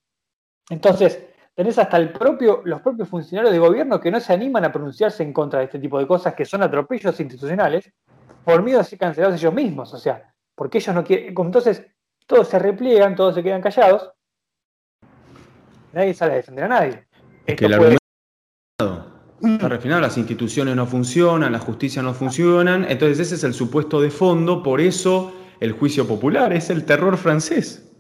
Entonces, 0.71 1.25
tenés 1.55 1.79
hasta 1.79 1.97
el 1.97 2.13
propio, 2.13 2.63
los 2.65 2.81
propios 2.81 3.09
funcionarios 3.09 3.53
de 3.53 3.59
gobierno 3.59 4.01
que 4.01 4.11
no 4.11 4.21
se 4.21 4.33
animan 4.33 4.65
a 4.65 4.73
pronunciarse 4.73 5.23
en 5.23 5.33
contra 5.33 5.61
de 5.61 5.67
este 5.67 5.79
tipo 5.79 5.99
de 5.99 6.07
cosas 6.07 6.35
que 6.35 6.45
son 6.45 6.63
atropellos 6.63 7.19
institucionales 7.21 7.93
por 8.45 8.63
miedo 8.63 8.81
a 8.81 8.85
ser 8.85 8.99
cancelados 8.99 9.41
ellos 9.41 9.55
mismos, 9.55 9.93
o 9.95 9.99
sea, 9.99 10.35
porque 10.55 10.79
ellos 10.79 10.95
no 10.95 11.05
quieren, 11.05 11.35
entonces 11.37 11.87
todos 12.27 12.49
se 12.49 12.59
repliegan, 12.59 13.15
todos 13.15 13.35
se 13.35 13.43
quedan 13.43 13.63
callados 13.63 14.15
nadie 15.95 16.13
sale 16.13 16.33
a 16.33 16.37
defender 16.37 16.65
a 16.65 16.69
nadie. 16.69 17.07
Es 17.47 17.57
que 17.57 17.67
el 17.67 17.99
está 19.55 19.69
refinado, 19.69 20.01
las 20.01 20.19
instituciones 20.19 20.77
no 20.77 20.87
funcionan, 20.87 21.53
la 21.53 21.59
justicia 21.59 22.03
no 22.03 22.15
funcionan, 22.15 22.85
entonces 22.89 23.21
ese 23.21 23.35
es 23.37 23.45
el 23.45 23.55
supuesto 23.55 24.01
de 24.01 24.11
fondo, 24.11 24.63
por 24.63 24.81
eso 24.81 25.33
el 25.61 25.73
juicio 25.73 26.07
popular 26.07 26.53
es 26.53 26.71
el 26.71 26.85
terror 26.85 27.17
francés. 27.17 27.91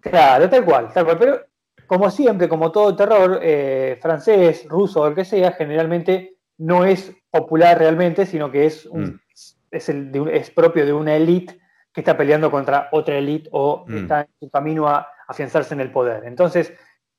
Claro, 0.00 0.48
tal 0.48 0.64
cual, 0.64 0.92
tal 0.92 1.04
cual, 1.04 1.18
pero 1.18 1.40
como 1.86 2.10
siempre, 2.10 2.48
como 2.48 2.70
todo 2.70 2.94
terror 2.94 3.40
eh, 3.42 3.98
francés, 4.00 4.66
ruso 4.68 5.02
o 5.02 5.06
el 5.06 5.14
que 5.14 5.24
sea, 5.24 5.52
generalmente 5.52 6.36
no 6.58 6.84
es 6.84 7.12
popular 7.30 7.78
realmente, 7.78 8.26
sino 8.26 8.50
que 8.50 8.66
es, 8.66 8.88
mm. 8.92 9.10
es, 9.70 9.88
el, 9.88 10.12
es 10.30 10.50
propio 10.50 10.86
de 10.86 10.92
una 10.92 11.16
élite 11.16 11.58
que 11.92 12.00
está 12.00 12.16
peleando 12.16 12.50
contra 12.50 12.88
otra 12.92 13.16
élite 13.16 13.48
o 13.52 13.84
mm. 13.86 13.96
está 13.96 14.20
en 14.22 14.28
su 14.40 14.50
camino 14.50 14.88
a 14.88 15.08
afianzarse 15.28 15.74
en 15.74 15.80
el 15.80 15.90
poder. 15.90 16.24
Entonces, 16.24 16.72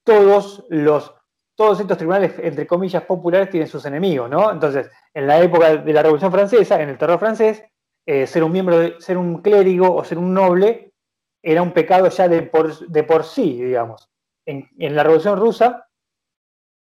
todos 0.03 0.65
los 0.69 1.13
todos 1.55 1.79
estos 1.79 1.97
tribunales, 1.97 2.33
entre 2.39 2.67
comillas, 2.67 3.03
populares 3.03 3.49
tienen 3.49 3.67
sus 3.67 3.85
enemigos, 3.85 4.29
¿no? 4.29 4.51
Entonces, 4.51 4.89
en 5.13 5.27
la 5.27 5.41
época 5.41 5.77
de 5.77 5.93
la 5.93 6.01
Revolución 6.01 6.31
Francesa, 6.31 6.81
en 6.81 6.89
el 6.89 6.97
terror 6.97 7.17
francés, 7.17 7.63
eh, 8.05 8.27
ser 8.27 8.43
un 8.43 8.51
miembro, 8.51 8.77
de, 8.77 8.95
ser 8.99 9.17
un 9.17 9.41
clérigo 9.41 9.95
o 9.95 10.03
ser 10.03 10.17
un 10.17 10.33
noble 10.33 10.93
era 11.41 11.61
un 11.61 11.71
pecado 11.71 12.09
ya 12.09 12.27
de 12.27 12.41
por, 12.41 13.23
sí, 13.23 13.63
digamos. 13.63 14.09
En, 14.45 14.67
la 14.77 15.03
Revolución 15.03 15.39
Rusa, 15.39 15.87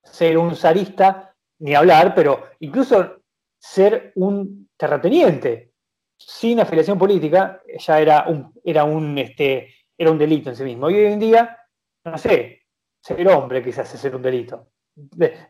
ser 0.04 0.38
un 0.38 0.56
zarista, 0.56 1.34
ni 1.60 1.76
hablar, 1.76 2.14
pero 2.14 2.46
incluso 2.60 3.22
ser 3.58 4.12
un 4.16 4.70
terrateniente 4.78 5.72
sin 6.18 6.60
afiliación 6.60 6.98
política 6.98 7.62
ya 7.78 8.00
era 8.00 8.26
un, 8.28 8.54
era 8.64 8.84
un, 8.84 9.18
este, 9.18 9.74
era 9.98 10.12
un 10.12 10.18
delito 10.18 10.50
en 10.50 10.56
sí 10.58 10.64
mismo. 10.64 10.90
Y 10.90 10.96
hoy 10.96 11.14
en 11.14 11.20
día, 11.20 11.58
no 12.04 12.18
sé, 12.18 12.59
ser 13.02 13.28
hombre 13.28 13.64
quizás 13.64 13.94
es 13.94 14.00
ser 14.00 14.16
un 14.16 14.22
delito, 14.22 14.68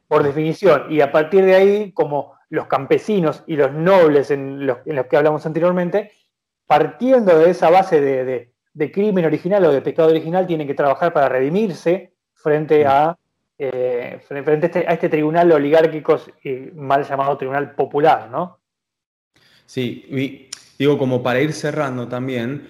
por 0.07 0.23
definición. 0.23 0.91
Y 0.91 1.01
a 1.01 1.11
partir 1.11 1.45
de 1.45 1.55
ahí, 1.55 1.91
como 1.91 2.33
los 2.49 2.67
campesinos 2.67 3.43
y 3.47 3.55
los 3.55 3.71
nobles 3.73 4.31
en 4.31 4.65
los, 4.65 4.79
que 5.09 5.17
hablamos 5.17 5.45
anteriormente, 5.45 6.11
partiendo 6.65 7.37
de 7.37 7.51
esa 7.51 7.69
base 7.69 8.01
de, 8.01 8.51
crimen 8.91 9.25
original 9.25 9.65
o 9.65 9.71
de 9.71 9.81
pecado 9.81 10.09
original, 10.09 10.47
tienen 10.47 10.67
que 10.67 10.73
trabajar 10.73 11.11
para 11.11 11.29
redimirse 11.29 12.13
frente 12.33 12.85
a, 12.85 13.17
eh, 13.57 14.19
frente 14.25 14.67
este, 14.67 14.79
a 14.87 14.93
este, 14.93 15.09
tribunal 15.09 15.51
oligárquico 15.51 16.19
y 16.43 16.71
mal 16.75 17.03
llamado 17.03 17.37
tribunal 17.37 17.75
popular, 17.75 18.29
¿no? 18.31 18.59
Sí, 19.65 20.05
y 20.09 20.49
digo, 20.79 20.97
como 20.97 21.21
para 21.21 21.41
ir 21.41 21.53
cerrando 21.53 22.07
también, 22.07 22.69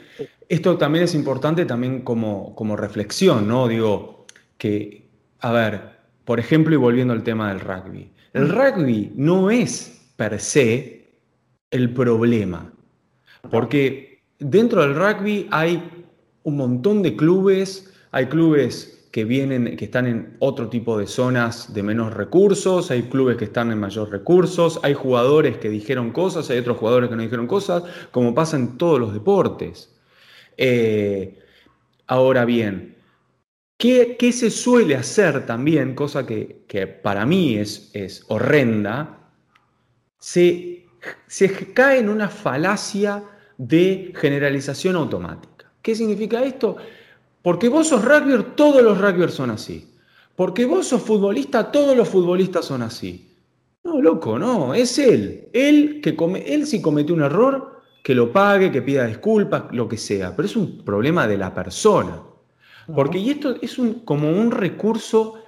esto 0.50 0.78
también 0.78 1.06
es 1.06 1.14
importante 1.14 1.66
también 1.66 2.02
como, 2.02 2.56
como 2.56 2.76
reflexión, 2.76 3.48
¿no? 3.48 3.68
Digo, 3.68 4.19
que, 4.60 5.10
a 5.40 5.52
ver, 5.52 5.82
por 6.26 6.40
ejemplo, 6.40 6.76
y 6.76 6.78
volviendo 6.78 7.14
al 7.14 7.24
tema 7.24 7.50
del 7.50 7.62
rugby, 7.62 8.12
el 8.34 8.50
rugby 8.50 9.12
no 9.16 9.50
es 9.50 10.12
per 10.16 10.40
se 10.40 11.08
el 11.72 11.92
problema, 11.92 12.72
porque 13.50 14.22
dentro 14.38 14.82
del 14.82 14.94
rugby 14.94 15.48
hay 15.50 16.06
un 16.44 16.58
montón 16.58 17.02
de 17.02 17.16
clubes, 17.16 17.92
hay 18.12 18.28
clubes 18.28 19.08
que 19.12 19.24
vienen, 19.24 19.76
que 19.76 19.86
están 19.86 20.06
en 20.06 20.36
otro 20.40 20.70
tipo 20.70 20.98
de 20.98 21.08
zonas 21.08 21.74
de 21.74 21.82
menos 21.82 22.14
recursos, 22.14 22.92
hay 22.92 23.04
clubes 23.04 23.38
que 23.38 23.46
están 23.46 23.72
en 23.72 23.80
mayor 23.80 24.12
recursos, 24.12 24.80
hay 24.84 24.94
jugadores 24.94 25.58
que 25.58 25.70
dijeron 25.70 26.12
cosas, 26.12 26.50
hay 26.50 26.60
otros 26.60 26.78
jugadores 26.78 27.10
que 27.10 27.16
no 27.16 27.24
dijeron 27.24 27.48
cosas, 27.48 27.84
como 28.12 28.36
pasa 28.36 28.58
en 28.58 28.78
todos 28.78 29.00
los 29.00 29.14
deportes. 29.14 29.96
Eh, 30.58 31.40
ahora 32.06 32.46
bien, 32.46 32.99
¿Qué, 33.80 34.34
se 34.34 34.52
suele 34.52 34.98
hacer 34.98 35.46
también, 35.46 35.96
cosa 35.96 36.26
que, 36.26 37.00
para 37.02 37.26
mí 37.26 37.56
es, 37.56 38.26
horrenda? 38.28 39.32
Se, 40.18 40.86
cae 41.74 42.00
en 42.00 42.10
una 42.10 42.28
falacia 42.28 43.24
de 43.58 44.12
generalización 44.18 44.98
automática. 44.98 45.72
¿Qué 45.82 45.96
significa 45.96 46.44
esto? 46.44 46.76
Porque 47.42 47.70
vos 47.70 47.88
sos 47.88 48.04
rugby, 48.04 48.48
todos 48.54 48.84
los 48.84 49.00
rugbyers 49.00 49.34
son 49.34 49.52
así. 49.52 49.96
Porque 50.36 50.66
vos 50.66 50.86
sos 50.86 51.02
futbolista, 51.02 51.72
todos 51.72 51.96
los 51.96 52.10
futbolistas 52.10 52.66
son 52.66 52.82
así. 52.82 53.34
No, 53.86 54.02
loco, 54.02 54.38
no, 54.38 54.74
es 54.74 55.00
él. 55.00 55.48
Él, 55.54 56.02
que 56.04 56.18
él 56.46 56.68
si 56.68 56.82
cometió 56.82 57.16
un 57.16 57.24
error, 57.24 57.82
que 58.04 58.14
lo 58.14 58.34
pague, 58.34 58.74
que 58.74 58.82
pida 58.82 59.06
disculpas, 59.06 59.72
lo 59.72 59.88
que 59.88 59.96
sea. 59.96 60.36
Pero 60.36 60.46
es 60.50 60.58
un 60.58 60.84
problema 60.84 61.30
de 61.30 61.38
la 61.38 61.54
persona. 61.54 62.24
Porque 62.96 63.18
y 63.18 63.30
esto 63.32 63.56
es 63.62 63.78
un, 63.78 64.02
como 64.06 64.30
un 64.30 64.52
recurso 64.52 65.44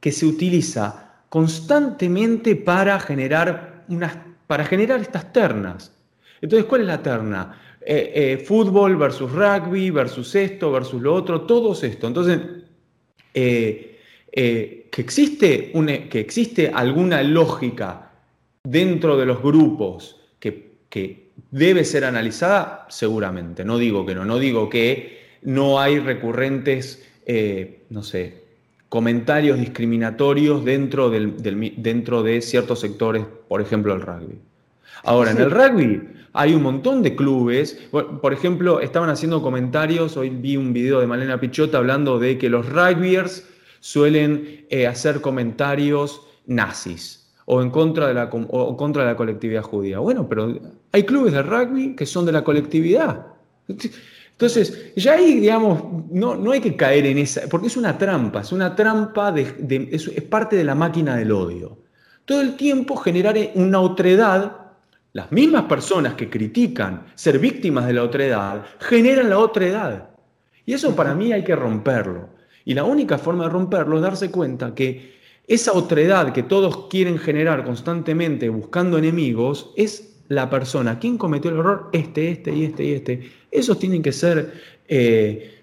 que 0.00 0.12
se 0.12 0.26
utiliza 0.26 1.12
constantemente 1.28 2.56
para 2.56 2.98
generar, 3.00 3.84
unas, 3.88 4.16
para 4.46 4.64
generar 4.64 5.00
estas 5.00 5.32
ternas. 5.32 5.96
Entonces, 6.40 6.66
¿cuál 6.66 6.82
es 6.82 6.86
la 6.88 7.02
terna? 7.02 7.58
Eh, 7.80 8.12
eh, 8.14 8.44
fútbol 8.44 8.96
versus 8.96 9.30
rugby, 9.30 9.90
versus 9.90 10.34
esto, 10.34 10.70
versus 10.70 11.00
lo 11.00 11.14
otro, 11.14 11.42
todo 11.42 11.72
esto. 11.72 12.06
Entonces, 12.06 12.40
eh, 13.32 13.98
que, 14.30 15.00
existe 15.00 15.72
que 16.10 16.20
existe 16.20 16.70
alguna 16.74 17.22
lógica 17.22 18.10
dentro 18.64 19.16
de 19.16 19.26
los 19.26 19.42
grupos 19.42 20.20
que, 20.38 20.78
que 20.88 21.30
debe 21.50 21.84
ser 21.84 22.04
analizada, 22.04 22.86
seguramente. 22.88 23.64
No 23.64 23.78
digo 23.78 24.04
que 24.04 24.14
no, 24.14 24.24
no 24.24 24.38
digo 24.38 24.68
que 24.68 25.21
no 25.42 25.80
hay 25.80 25.98
recurrentes, 25.98 27.04
eh, 27.26 27.82
no 27.90 28.02
sé, 28.02 28.42
comentarios 28.88 29.58
discriminatorios 29.58 30.64
dentro, 30.64 31.10
del, 31.10 31.36
dentro 31.78 32.22
de 32.22 32.40
ciertos 32.42 32.80
sectores, 32.80 33.24
por 33.48 33.60
ejemplo, 33.60 33.94
el 33.94 34.02
rugby. 34.02 34.38
Ahora, 35.04 35.30
en 35.30 35.38
el 35.38 35.50
rugby 35.50 36.02
hay 36.34 36.54
un 36.54 36.62
montón 36.62 37.02
de 37.02 37.16
clubes, 37.16 37.78
por 37.90 38.32
ejemplo, 38.32 38.80
estaban 38.80 39.10
haciendo 39.10 39.42
comentarios, 39.42 40.16
hoy 40.16 40.30
vi 40.30 40.56
un 40.56 40.72
video 40.72 41.00
de 41.00 41.06
Malena 41.06 41.40
Pichota 41.40 41.78
hablando 41.78 42.18
de 42.18 42.38
que 42.38 42.48
los 42.48 42.68
rugbyers 42.68 43.48
suelen 43.80 44.64
eh, 44.70 44.86
hacer 44.86 45.20
comentarios 45.20 46.22
nazis 46.46 47.30
o 47.46 47.62
en 47.62 47.70
contra 47.70 48.08
de, 48.08 48.14
la, 48.14 48.24
o 48.24 48.76
contra 48.76 49.02
de 49.02 49.10
la 49.10 49.16
colectividad 49.16 49.62
judía. 49.62 49.98
Bueno, 49.98 50.28
pero 50.28 50.58
hay 50.92 51.02
clubes 51.02 51.32
de 51.32 51.42
rugby 51.42 51.96
que 51.96 52.06
son 52.06 52.24
de 52.24 52.32
la 52.32 52.44
colectividad. 52.44 53.26
Entonces, 54.42 54.92
ya 54.96 55.12
ahí, 55.12 55.38
digamos, 55.38 55.84
no, 56.10 56.34
no 56.34 56.50
hay 56.50 56.60
que 56.60 56.74
caer 56.74 57.06
en 57.06 57.18
esa, 57.18 57.42
porque 57.48 57.68
es 57.68 57.76
una 57.76 57.96
trampa, 57.96 58.40
es 58.40 58.50
una 58.50 58.74
trampa, 58.74 59.30
de, 59.30 59.88
es, 59.92 60.10
parte 60.22 60.56
de 60.56 60.64
la 60.64 60.74
máquina 60.74 61.14
del 61.14 61.30
odio. 61.30 61.78
Todo 62.24 62.40
el 62.40 62.56
tiempo 62.56 62.96
generar 62.96 63.36
una 63.54 63.78
otredad, 63.78 64.56
las 65.12 65.30
mismas 65.30 65.66
personas 65.66 66.14
que 66.14 66.28
critican 66.28 67.06
ser 67.14 67.38
víctimas 67.38 67.86
de 67.86 67.92
la 67.92 68.02
otredad, 68.02 68.64
generan 68.80 69.30
la 69.30 69.38
otredad. 69.38 70.08
Y 70.66 70.72
eso 70.72 70.96
para 70.96 71.14
mí 71.14 71.32
hay 71.32 71.44
que 71.44 71.54
romperlo. 71.54 72.30
Y 72.64 72.74
la 72.74 72.82
única 72.82 73.18
forma 73.18 73.44
de 73.44 73.50
romperlo 73.50 73.94
es 73.94 74.02
darse 74.02 74.32
cuenta 74.32 74.74
que 74.74 75.20
esa 75.46 75.72
otredad 75.72 76.32
que 76.32 76.42
todos 76.42 76.88
quieren 76.88 77.16
generar 77.16 77.62
constantemente 77.64 78.48
buscando 78.48 78.98
enemigos 78.98 79.72
es 79.76 80.11
la 80.32 80.48
persona. 80.48 80.98
¿Quién 80.98 81.18
cometió 81.18 81.50
el 81.50 81.58
error? 81.58 81.90
Este, 81.92 82.30
este 82.30 82.52
y 82.52 82.64
este 82.64 82.84
y 82.84 82.92
este. 82.92 83.30
Esos 83.50 83.78
tienen 83.78 84.02
que 84.02 84.12
ser 84.12 84.52
eh, 84.88 85.62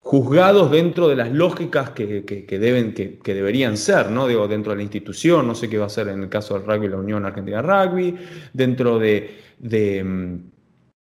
juzgados 0.00 0.70
dentro 0.70 1.08
de 1.08 1.16
las 1.16 1.32
lógicas 1.32 1.90
que, 1.90 2.06
deben, 2.48 2.94
que, 2.94 3.34
deberían 3.34 3.76
ser, 3.76 4.10
¿no? 4.10 4.26
Digo, 4.26 4.48
dentro 4.48 4.72
de 4.72 4.76
la 4.76 4.82
institución, 4.82 5.46
no 5.46 5.54
sé 5.54 5.68
qué 5.68 5.78
va 5.78 5.86
a 5.86 5.90
ser 5.90 6.08
en 6.08 6.22
el 6.22 6.28
caso 6.28 6.54
del 6.58 6.66
rugby, 6.66 6.88
la 6.88 6.96
Unión 6.98 7.24
Argentina 7.24 7.62
Rugby, 7.62 8.16
dentro 8.52 8.98
de, 8.98 9.38
de, 9.58 10.04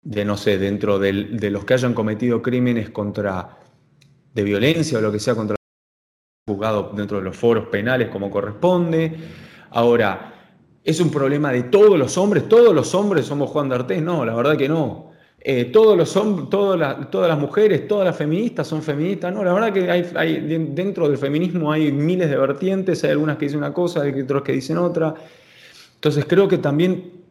no 0.03 0.37
sé, 0.37 0.59
dentro 0.59 0.99
de, 0.99 1.13
los 1.51 1.65
que 1.65 1.75
hayan 1.75 1.95
cometido 1.95 2.43
crímenes 2.43 2.91
contra, 2.91 3.59
de 4.35 4.43
violencia 4.43 4.99
o 4.99 5.01
lo 5.01 5.11
que 5.11 5.19
sea 5.19 5.35
contra 5.35 5.57
juzgado 6.47 6.93
dentro 6.95 7.19
de 7.19 7.25
los 7.25 7.37
foros 7.37 7.69
penales 7.69 8.09
como 8.09 8.31
corresponde. 8.31 9.17
Ahora, 9.71 10.40
¿es 10.85 11.01
un 11.01 11.11
problema 11.11 11.53
de 11.53 11.65
todos 11.65 11.99
los 11.99 12.17
hombres? 12.19 12.49
¿Todos 12.49 12.75
los 12.75 12.95
hombres 12.95 13.27
somos 13.27 13.51
Juan 13.51 13.69
D'Artés? 13.69 14.03
No, 14.03 14.25
la 14.25 14.35
verdad 14.35 14.57
que 14.57 14.69
no. 14.69 15.11
Eh, 15.43 15.67
todos 15.67 15.97
los 15.97 16.15
hombres, 16.17 16.51
todas, 16.51 16.79
las 17.29 17.39
mujeres, 17.39 17.89
todas 17.89 18.05
las 18.05 18.17
feministas 18.17 18.67
son 18.67 18.83
feministas. 18.83 19.33
No, 19.33 19.43
la 19.43 19.55
verdad 19.55 19.73
que 19.73 19.91
hay, 19.91 20.41
dentro 20.75 21.09
del 21.09 21.17
feminismo 21.17 21.73
hay 21.73 21.91
miles 21.91 22.29
de 22.29 22.37
vertientes, 22.37 23.03
hay 23.05 23.11
algunas 23.11 23.39
que 23.39 23.47
dicen 23.47 23.59
una 23.59 23.73
cosa, 23.73 24.03
hay 24.03 24.21
otros 24.21 24.43
que 24.43 24.53
dicen 24.53 24.77
otra. 24.77 25.15
Entonces 25.95 26.27
creo 26.29 26.47
que 26.47 26.59
también 26.59 27.25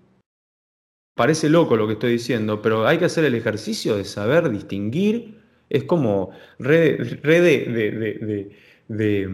parece 1.16 1.50
loco 1.50 1.76
lo 1.76 1.86
que 1.86 1.94
estoy 1.94 2.14
diciendo, 2.14 2.62
pero 2.62 2.88
hay 2.88 2.98
que 2.98 3.06
hacer 3.06 3.26
el 3.26 3.36
ejercicio 3.36 3.96
de 3.96 4.06
saber 4.06 4.50
distinguir. 4.50 5.40
Es 5.70 5.84
como 5.84 6.32
red, 6.58 6.98
de 7.22 8.56
de, 8.90 9.30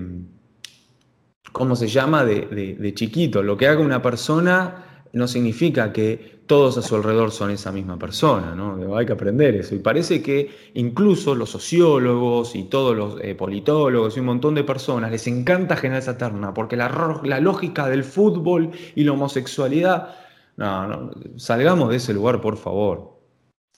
¿cómo 1.55 1.77
se 1.77 1.87
llama?, 1.87 2.25
de, 2.25 2.93
chiquito. 2.93 3.41
Lo 3.41 3.55
que 3.55 3.65
haga 3.65 3.79
una 3.79 4.01
persona 4.01 5.03
no 5.13 5.25
significa 5.25 5.93
que 5.93 6.41
todos 6.47 6.77
a 6.77 6.81
su 6.81 6.95
alrededor 6.95 7.31
son 7.31 7.49
esa 7.49 7.71
misma 7.71 7.97
persona, 7.97 8.53
¿no? 8.53 8.97
Hay 8.97 9.05
que 9.05 9.13
aprender 9.13 9.55
eso. 9.55 9.73
Y 9.73 9.79
parece 9.79 10.21
que 10.21 10.49
incluso 10.73 11.33
los 11.33 11.49
sociólogos 11.49 12.57
y 12.57 12.65
todos 12.65 12.93
los 12.93 13.17
eh, 13.21 13.35
politólogos 13.35 14.17
y 14.17 14.19
un 14.19 14.25
montón 14.25 14.53
de 14.53 14.65
personas 14.65 15.11
les 15.11 15.27
encanta 15.27 15.77
generar 15.77 16.01
esa 16.01 16.17
terna, 16.17 16.53
porque 16.53 16.75
la, 16.75 17.21
la 17.23 17.39
lógica 17.39 17.87
del 17.87 18.03
fútbol 18.03 18.71
y 18.93 19.05
la 19.05 19.13
homosexualidad, 19.13 20.13
no, 20.57 20.87
no, 20.87 21.11
salgamos 21.37 21.89
de 21.89 21.95
ese 21.95 22.13
lugar, 22.13 22.41
por 22.41 22.57
favor. 22.57 23.21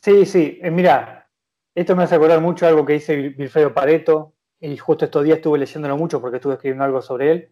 Sí, 0.01 0.25
sí, 0.25 0.57
eh, 0.63 0.71
mira, 0.71 1.29
esto 1.75 1.95
me 1.95 2.01
hace 2.01 2.15
acordar 2.15 2.41
mucho 2.41 2.65
algo 2.65 2.83
que 2.83 2.93
dice 2.93 3.35
Wilfredo 3.37 3.71
Pareto, 3.71 4.33
y 4.59 4.77
justo 4.77 5.05
estos 5.05 5.23
días 5.23 5.37
estuve 5.37 5.59
leyéndolo 5.59 5.97
mucho 5.97 6.19
porque 6.19 6.37
estuve 6.37 6.55
escribiendo 6.55 6.83
algo 6.83 7.01
sobre 7.01 7.31
él. 7.31 7.49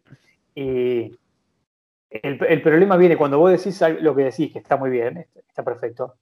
Y 0.56 1.18
el, 2.10 2.62
problema 2.62 2.98
viene 2.98 3.18
cuando 3.18 3.40
vos 3.40 3.52
decís 3.52 3.82
lo 4.02 4.16
que 4.16 4.24
decís, 4.26 4.52
que 4.52 4.60
está 4.60 4.78
muy 4.78 4.90
bien, 4.90 5.28
está 5.48 5.64
perfecto. 5.64 6.16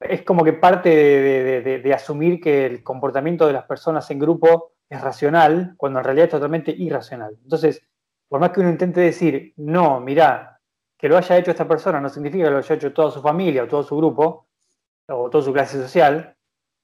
Es 0.00 0.22
como 0.22 0.44
que 0.44 0.52
parte 0.52 0.90
de, 0.90 1.94
asumir 1.94 2.40
que 2.40 2.66
el 2.66 2.82
comportamiento 2.82 3.46
de 3.46 3.52
las 3.52 3.64
personas 3.64 4.10
en 4.10 4.18
grupo 4.18 4.72
es 4.88 5.00
racional, 5.00 5.74
cuando 5.76 5.98
en 5.98 6.04
realidad 6.04 6.26
es 6.26 6.30
totalmente 6.32 6.70
irracional. 6.70 7.36
Entonces, 7.42 7.82
por 8.28 8.40
más 8.40 8.50
que 8.50 8.60
uno 8.60 8.70
intente 8.70 9.00
decir, 9.00 9.52
no, 9.56 10.00
mirá, 10.00 10.60
que 10.96 11.08
lo 11.08 11.16
haya 11.16 11.36
hecho 11.36 11.50
esta 11.50 11.68
persona 11.68 12.00
no 12.00 12.08
significa 12.08 12.44
que 12.44 12.50
lo 12.50 12.58
haya 12.58 12.74
hecho 12.74 12.92
toda 12.92 13.10
su 13.10 13.20
familia 13.20 13.64
o 13.64 13.68
todo 13.68 13.82
su 13.82 13.96
grupo, 13.96 14.46
o 15.08 15.30
toda 15.30 15.44
su 15.44 15.52
clase 15.52 15.80
social, 15.80 16.36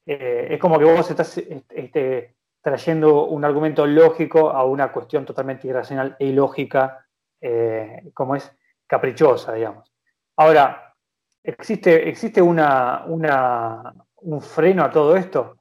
eh, 0.07 0.49
es 0.51 0.59
como 0.59 0.79
que 0.79 0.85
vos 0.85 1.11
estás 1.11 1.39
este, 1.39 2.35
trayendo 2.63 3.27
un 3.27 3.45
argumento 3.45 3.87
lógico 3.87 4.51
a 4.51 4.65
una 4.65 4.93
cuestión 4.93 5.25
totalmente 5.25 5.67
irracional 5.69 6.17
e 6.19 6.27
ilógica, 6.27 7.07
eh, 7.41 8.11
como 8.13 8.37
es 8.37 8.53
caprichosa, 8.87 9.55
digamos. 9.55 9.91
Ahora, 10.37 10.95
¿existe, 11.43 12.09
existe 12.09 12.43
una, 12.43 13.05
un 13.07 14.43
freno 14.43 14.85
a 14.85 14.91
todo 14.91 15.17
esto? 15.17 15.59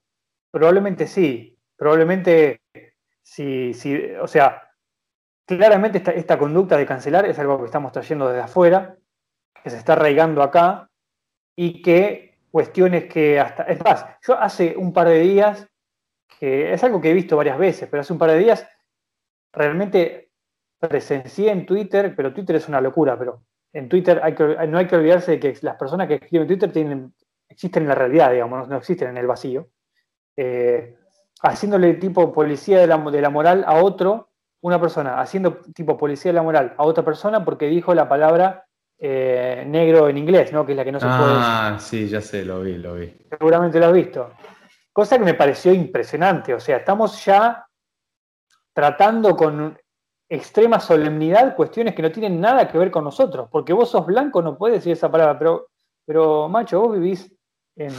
Probablemente 0.51 1.07
sí, 1.07 1.57
probablemente 1.77 2.61
sí, 3.21 3.73
sí 3.73 4.13
o 4.21 4.27
sea, 4.27 4.69
claramente 5.45 5.99
esta, 5.99 6.11
esta 6.11 6.37
conducta 6.37 6.75
de 6.75 6.85
cancelar 6.85 7.25
es 7.25 7.39
algo 7.39 7.59
que 7.59 7.65
estamos 7.65 7.91
trayendo 7.91 8.27
desde 8.27 8.41
afuera, 8.41 8.97
que 9.63 9.69
se 9.69 9.77
está 9.77 9.93
arraigando 9.93 10.43
acá 10.43 10.89
y 11.55 11.81
que 11.81 12.39
cuestiones 12.51 13.05
que 13.05 13.39
hasta... 13.39 13.63
Es 13.63 13.83
más, 13.83 14.05
yo 14.21 14.39
hace 14.39 14.75
un 14.75 14.91
par 14.91 15.07
de 15.07 15.19
días 15.19 15.68
que 16.39 16.73
es 16.73 16.83
algo 16.83 17.01
que 17.01 17.11
he 17.11 17.13
visto 17.13 17.37
varias 17.37 17.57
veces, 17.57 17.87
pero 17.89 18.01
hace 18.01 18.13
un 18.13 18.19
par 18.19 18.31
de 18.31 18.39
días 18.39 18.67
realmente 19.51 20.31
presencié 20.79 21.51
en 21.51 21.65
Twitter, 21.65 22.13
pero 22.15 22.33
Twitter 22.33 22.55
es 22.55 22.67
una 22.67 22.81
locura, 22.81 23.17
pero 23.17 23.43
en 23.73 23.89
Twitter 23.89 24.21
no 24.67 24.77
hay 24.77 24.87
que 24.87 24.95
olvidarse 24.95 25.31
de 25.31 25.39
que 25.39 25.57
las 25.61 25.75
personas 25.75 26.07
que 26.07 26.15
escriben 26.15 26.47
Twitter 26.47 26.71
tienen, 26.71 27.13
existen 27.47 27.83
en 27.83 27.89
la 27.89 27.95
realidad, 27.95 28.31
digamos, 28.31 28.67
no, 28.67 28.77
existen 28.77 29.09
en 29.09 29.17
el 29.17 29.27
vacío. 29.27 29.67
Eh, 30.37 30.95
haciéndole 31.41 31.95
tipo 31.95 32.31
policía 32.31 32.79
de 32.79 32.87
la, 32.87 32.97
de 32.97 33.21
la 33.21 33.29
moral 33.29 33.63
a 33.67 33.83
otro, 33.83 34.29
una 34.61 34.79
persona, 34.79 35.19
haciendo 35.19 35.57
tipo 35.73 35.97
policía 35.97 36.31
de 36.31 36.35
la 36.35 36.43
moral 36.43 36.73
a 36.77 36.83
otra 36.83 37.03
persona 37.03 37.43
porque 37.43 37.67
dijo 37.67 37.93
la 37.93 38.09
palabra 38.09 38.65
eh, 38.97 39.63
negro 39.67 40.09
en 40.09 40.17
inglés, 40.17 40.51
¿no? 40.51 40.65
Que 40.65 40.73
es 40.73 40.77
la 40.77 40.83
que 40.83 40.91
no 40.91 40.99
se 40.99 41.05
puede 41.05 41.19
puede. 41.19 41.33
Ah, 41.35 41.77
sí, 41.79 42.07
ya 42.07 42.21
sé, 42.21 42.43
lo 42.43 42.61
vi, 42.61 42.77
lo 42.77 42.95
vi. 42.95 43.13
Seguramente 43.29 43.79
lo 43.79 43.85
has 43.87 43.93
visto. 43.93 44.31
Cosa 44.99 45.17
que 45.17 45.23
me 45.23 45.33
pareció 45.33 45.73
impresionante. 45.73 46.53
O 46.53 46.59
sea, 46.59 46.75
estamos 46.75 47.23
ya 47.23 47.65
tratando 48.73 49.33
con 49.37 49.79
extrema 50.27 50.77
solemnidad 50.81 51.55
cuestiones 51.55 51.95
que 51.95 52.01
no 52.01 52.11
tienen 52.11 52.41
nada 52.41 52.67
que 52.67 52.77
ver 52.77 52.91
con 52.91 53.05
nosotros. 53.05 53.47
Porque 53.49 53.71
vos 53.71 53.89
sos 53.89 54.05
blanco, 54.05 54.41
no 54.41 54.57
puedes 54.57 54.79
decir 54.79 54.91
esa 54.91 55.09
palabra, 55.09 55.39
pero, 55.39 55.67
pero 56.05 56.49
macho, 56.49 56.81
vos 56.81 56.99
vivís 56.99 57.33
en 57.77 57.93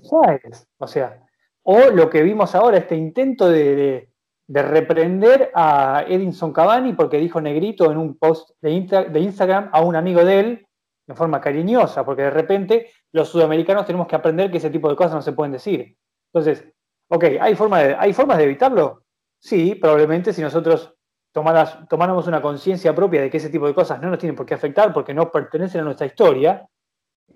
Juárez. 0.00 0.68
O 0.78 0.86
sea, 0.86 1.26
o 1.64 1.90
lo 1.90 2.08
que 2.08 2.22
vimos 2.22 2.54
ahora, 2.54 2.78
este 2.78 2.94
intento 2.94 3.48
de, 3.48 4.12
reprender 4.46 5.50
a 5.56 6.04
Edinson 6.06 6.52
Cavani 6.52 6.92
porque 6.92 7.18
dijo 7.18 7.40
negrito 7.40 7.90
en 7.90 7.98
un 7.98 8.16
post 8.16 8.50
de, 8.60 9.08
de 9.10 9.18
Instagram 9.18 9.70
a 9.72 9.80
un 9.80 9.96
amigo 9.96 10.24
de 10.24 10.38
él 10.38 10.66
de 11.04 11.14
forma 11.16 11.40
cariñosa, 11.40 12.04
porque 12.04 12.22
de 12.22 12.30
repente 12.30 12.92
los 13.10 13.28
sudamericanos 13.28 13.86
tenemos 13.86 14.06
que 14.06 14.14
aprender 14.14 14.52
que 14.52 14.58
ese 14.58 14.70
tipo 14.70 14.88
de 14.88 14.94
cosas 14.94 15.14
no 15.14 15.22
se 15.22 15.32
pueden 15.32 15.50
decir. 15.50 15.96
Entonces, 16.34 16.68
ok, 17.08 17.24
¿hay, 17.40 17.54
forma 17.54 17.78
de, 17.80 17.94
¿hay 17.96 18.12
formas 18.12 18.38
de 18.38 18.44
evitarlo? 18.44 19.04
Sí, 19.38 19.76
probablemente 19.76 20.32
si 20.32 20.42
nosotros 20.42 20.92
tomáramos 21.32 22.26
una 22.26 22.42
conciencia 22.42 22.94
propia 22.94 23.22
de 23.22 23.30
que 23.30 23.36
ese 23.36 23.50
tipo 23.50 23.66
de 23.66 23.74
cosas 23.74 24.00
no 24.00 24.10
nos 24.10 24.18
tienen 24.18 24.34
por 24.34 24.44
qué 24.44 24.54
afectar 24.54 24.92
porque 24.92 25.14
no 25.14 25.30
pertenecen 25.30 25.82
a 25.82 25.84
nuestra 25.84 26.06
historia, 26.06 26.68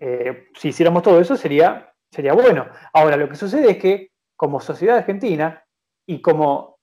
eh, 0.01 0.49
si 0.55 0.69
hiciéramos 0.69 1.03
todo 1.03 1.21
eso 1.21 1.37
sería, 1.37 1.93
sería 2.11 2.33
bueno. 2.33 2.67
Ahora, 2.93 3.17
lo 3.17 3.29
que 3.29 3.37
sucede 3.37 3.73
es 3.73 3.79
que 3.79 4.11
como 4.37 4.61
sociedad 4.61 4.99
argentina 4.99 5.65
y 6.07 6.21
como 6.21 6.79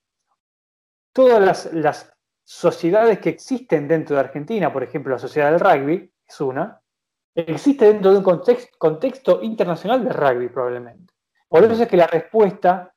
todas 1.12 1.70
las, 1.72 2.12
sociedades 2.48 3.18
que 3.18 3.30
existen 3.30 3.88
dentro 3.88 4.14
de 4.14 4.20
Argentina, 4.20 4.72
por 4.72 4.84
ejemplo 4.84 5.10
la 5.10 5.18
sociedad 5.18 5.50
del 5.50 5.58
rugby, 5.58 6.12
es 6.24 6.40
una, 6.40 6.80
existe 7.34 7.86
dentro 7.86 8.12
de 8.12 8.18
un 8.18 8.22
contexto, 8.22 8.78
contexto 8.78 9.42
internacional 9.42 10.04
de 10.04 10.12
rugby 10.12 10.48
probablemente. 10.48 11.15
Por 11.48 11.64
eso 11.64 11.82
es 11.82 11.88
que 11.88 11.96
la 11.96 12.06
respuesta 12.06 12.92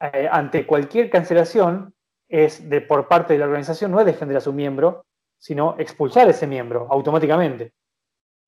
eh, 0.00 0.28
ante 0.30 0.66
cualquier 0.66 1.10
cancelación 1.10 1.94
es 2.28 2.68
de, 2.68 2.80
por 2.80 3.06
parte 3.06 3.34
de 3.34 3.38
la 3.38 3.46
organización 3.46 3.90
no 3.90 4.00
es 4.00 4.06
defender 4.06 4.36
a 4.36 4.40
su 4.40 4.52
miembro, 4.52 5.06
sino 5.38 5.76
expulsar 5.78 6.26
a 6.26 6.30
ese 6.30 6.46
miembro 6.46 6.86
automáticamente. 6.90 7.72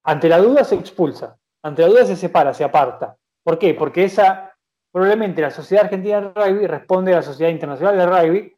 Ante 0.05 0.29
la 0.29 0.39
duda 0.39 0.65
se 0.65 0.77
expulsa, 0.77 1.37
ante 1.63 1.83
la 1.83 1.89
duda 1.89 2.07
se 2.07 2.17
separa, 2.17 2.55
se 2.55 2.65
aparta. 2.65 3.17
¿Por 3.43 3.59
qué? 3.59 3.75
Porque 3.75 4.05
esa, 4.05 4.57
probablemente 4.93 5.43
la 5.43 5.51
Sociedad 5.51 5.85
Argentina 5.85 6.21
de 6.21 6.29
Rugby 6.31 6.67
responde 6.67 7.13
a 7.13 7.17
la 7.17 7.23
Sociedad 7.23 7.51
Internacional 7.51 7.97
de 7.97 8.07
Rugby, 8.07 8.57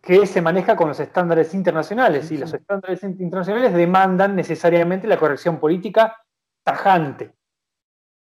que 0.00 0.26
se 0.26 0.40
maneja 0.40 0.76
con 0.76 0.88
los 0.88 1.00
estándares 1.00 1.52
internacionales, 1.52 2.30
y 2.30 2.38
los 2.38 2.54
estándares 2.54 3.02
internacionales 3.02 3.74
demandan 3.74 4.36
necesariamente 4.36 5.08
la 5.08 5.18
corrección 5.18 5.58
política 5.58 6.16
tajante. 6.64 7.34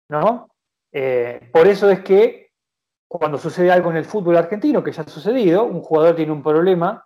¿No? 0.09 0.49
Eh, 0.91 1.49
por 1.51 1.67
eso 1.67 1.89
es 1.89 2.01
que 2.01 2.51
cuando 3.07 3.37
sucede 3.37 3.71
algo 3.71 3.89
en 3.89 3.97
el 3.97 4.05
fútbol 4.05 4.37
argentino, 4.37 4.83
que 4.83 4.91
ya 4.91 5.03
ha 5.03 5.07
sucedido, 5.07 5.63
un 5.63 5.81
jugador 5.81 6.15
tiene 6.15 6.31
un 6.31 6.43
problema, 6.43 7.05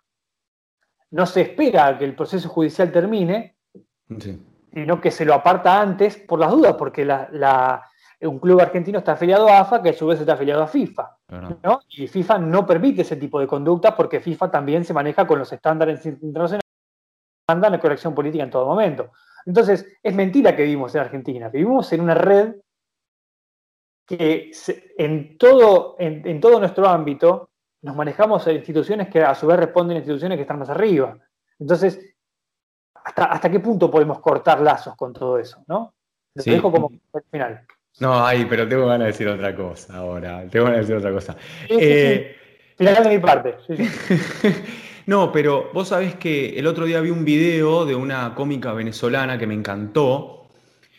no 1.11 1.25
se 1.25 1.41
espera 1.41 1.87
a 1.87 1.97
que 1.97 2.05
el 2.05 2.15
proceso 2.15 2.49
judicial 2.49 2.91
termine, 2.91 3.57
sino 4.73 4.99
que 4.99 5.11
se 5.11 5.25
lo 5.25 5.33
aparta 5.33 5.81
antes 5.81 6.17
por 6.17 6.39
las 6.39 6.51
dudas, 6.51 6.75
porque 6.75 7.05
la, 7.05 7.85
un 8.21 8.39
club 8.39 8.61
argentino 8.61 8.99
está 8.99 9.13
afiliado 9.13 9.47
a 9.47 9.59
AFA, 9.59 9.81
que 9.81 9.89
a 9.89 9.93
su 9.93 10.07
vez 10.07 10.19
está 10.19 10.33
afiliado 10.33 10.63
a 10.63 10.67
FIFA. 10.67 11.17
¿no? 11.63 11.81
Y 11.89 12.07
FIFA 12.07 12.39
no 12.39 12.65
permite 12.65 13.01
ese 13.01 13.17
tipo 13.17 13.39
de 13.39 13.47
conductas 13.47 13.93
porque 13.93 14.19
FIFA 14.19 14.49
también 14.49 14.85
se 14.85 14.93
maneja 14.93 15.27
con 15.27 15.39
los 15.39 15.51
estándares 15.51 16.05
internacionales 16.05 16.61
mandan 17.47 17.71
la 17.73 17.79
corrección 17.79 18.15
política 18.15 18.43
en 18.43 18.49
todo 18.49 18.65
momento. 18.65 19.11
Entonces, 19.45 19.85
es 20.01 20.15
mentira 20.15 20.55
que 20.55 20.63
vivimos 20.63 20.93
en 20.95 21.01
Argentina. 21.01 21.49
Vivimos 21.49 21.91
en 21.93 22.01
una 22.01 22.13
red 22.13 22.55
que 24.17 24.51
en 24.97 25.37
todo, 25.37 25.95
en, 25.99 26.39
todo 26.39 26.59
nuestro 26.59 26.87
ámbito 26.87 27.49
nos 27.81 27.95
manejamos 27.95 28.45
en 28.47 28.57
instituciones 28.57 29.09
que 29.09 29.21
a 29.21 29.33
su 29.33 29.47
vez 29.47 29.57
responden 29.57 29.97
a 29.97 29.99
instituciones 29.99 30.37
que 30.37 30.43
están 30.43 30.59
más 30.59 30.69
arriba. 30.69 31.17
Entonces, 31.59 31.99
¿hasta, 32.93 33.25
hasta 33.25 33.49
qué 33.49 33.59
punto 33.59 33.89
podemos 33.89 34.19
cortar 34.19 34.61
lazos 34.61 34.95
con 34.95 35.13
todo 35.13 35.37
eso? 35.37 35.63
¿no? 35.67 35.93
Lo 36.35 36.43
dejo 36.43 36.71
como 36.71 36.91
final. 37.31 37.65
No, 37.99 38.25
ay, 38.25 38.45
pero 38.49 38.67
tengo 38.67 38.85
ganas 38.85 38.99
de 38.99 39.11
decir 39.11 39.27
otra 39.27 39.55
cosa 39.55 39.97
ahora. 39.97 40.47
Tengo 40.49 40.65
ganas 40.65 40.79
de 40.79 40.81
decir 40.81 40.95
otra 40.95 41.11
cosa. 41.11 41.35
Eh, 41.69 42.35
final 42.77 43.03
de 43.03 43.09
mi 43.09 43.19
parte. 43.19 43.57
no, 45.05 45.31
pero 45.31 45.69
vos 45.73 45.89
sabés 45.89 46.15
que 46.15 46.57
el 46.57 46.67
otro 46.67 46.85
día 46.85 47.01
vi 47.01 47.09
un 47.09 47.25
video 47.25 47.85
de 47.85 47.95
una 47.95 48.33
cómica 48.33 48.73
venezolana 48.73 49.37
que 49.37 49.47
me 49.47 49.53
encantó, 49.53 50.47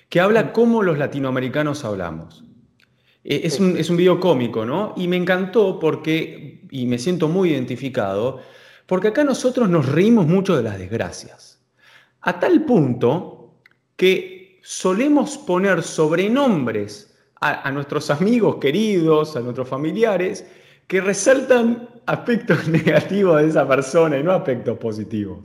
que 0.09 0.21
habla 0.21 0.53
cómo 0.53 0.83
los 0.83 0.99
latinoamericanos 0.99 1.85
hablamos. 1.85 2.45
Eh, 3.25 3.43
es 3.45 3.61
un, 3.61 3.77
es 3.77 3.91
un 3.91 3.97
video 3.97 4.19
cómico, 4.19 4.65
¿no? 4.65 4.95
Y 4.97 5.09
me 5.09 5.17
encantó 5.17 5.79
porque, 5.79 6.67
y 6.71 6.87
me 6.87 6.99
siento 6.99 7.29
muy 7.29 7.51
identificado, 7.51 8.41
porque 8.87 9.09
acá 9.09 9.25
nosotros 9.25 9.69
nos 9.69 9.87
reímos 9.87 10.27
mucho 10.27 10.57
de 10.57 10.63
las 10.63 10.79
desgracias. 10.79 11.61
A 12.21 12.39
tal 12.39 12.65
punto 12.65 13.55
que 13.97 14.61
solemos 14.63 15.39
poner 15.39 15.83
sobrenombres 15.83 17.13
a, 17.41 17.71
nuestros 17.73 18.09
amigos 18.11 18.57
queridos, 18.61 19.35
a 19.37 19.41
nuestros 19.41 19.69
familiares, 19.69 20.47
que 20.87 21.01
resaltan 21.01 21.89
aspectos 22.07 22.69
negativos 22.69 23.43
de 23.43 23.49
esa 23.49 23.67
persona 23.67 24.17
y 24.17 24.23
no 24.23 24.33
aspectos 24.33 24.79
positivos. 24.79 25.41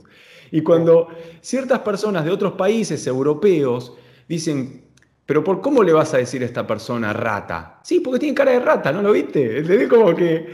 Y 0.52 0.62
cuando 0.62 1.08
ciertas 1.40 1.80
personas 1.80 2.24
de 2.24 2.30
otros 2.30 2.52
países 2.52 3.04
europeos 3.06 3.94
dicen, 4.28 4.84
pero 5.28 5.44
¿por 5.44 5.60
cómo 5.60 5.82
le 5.82 5.92
vas 5.92 6.14
a 6.14 6.16
decir 6.16 6.42
a 6.42 6.46
esta 6.46 6.66
persona 6.66 7.12
rata? 7.12 7.80
Sí, 7.82 8.00
porque 8.00 8.18
tiene 8.18 8.34
cara 8.34 8.52
de 8.52 8.60
rata, 8.60 8.90
¿no 8.92 9.02
lo 9.02 9.12
viste? 9.12 9.58
¿Entendés? 9.58 9.86
Como 9.86 10.16
que, 10.16 10.46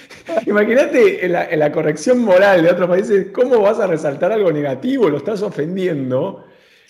imagínate 0.46 1.26
en 1.26 1.58
la, 1.58 1.70
corrección 1.70 2.20
moral 2.20 2.62
de 2.62 2.70
otros 2.70 2.88
países, 2.88 3.26
¿cómo 3.30 3.60
vas 3.60 3.78
a 3.78 3.86
resaltar 3.86 4.32
algo 4.32 4.50
negativo? 4.50 5.10
Lo 5.10 5.18
estás 5.18 5.42
ofendiendo. 5.42 6.46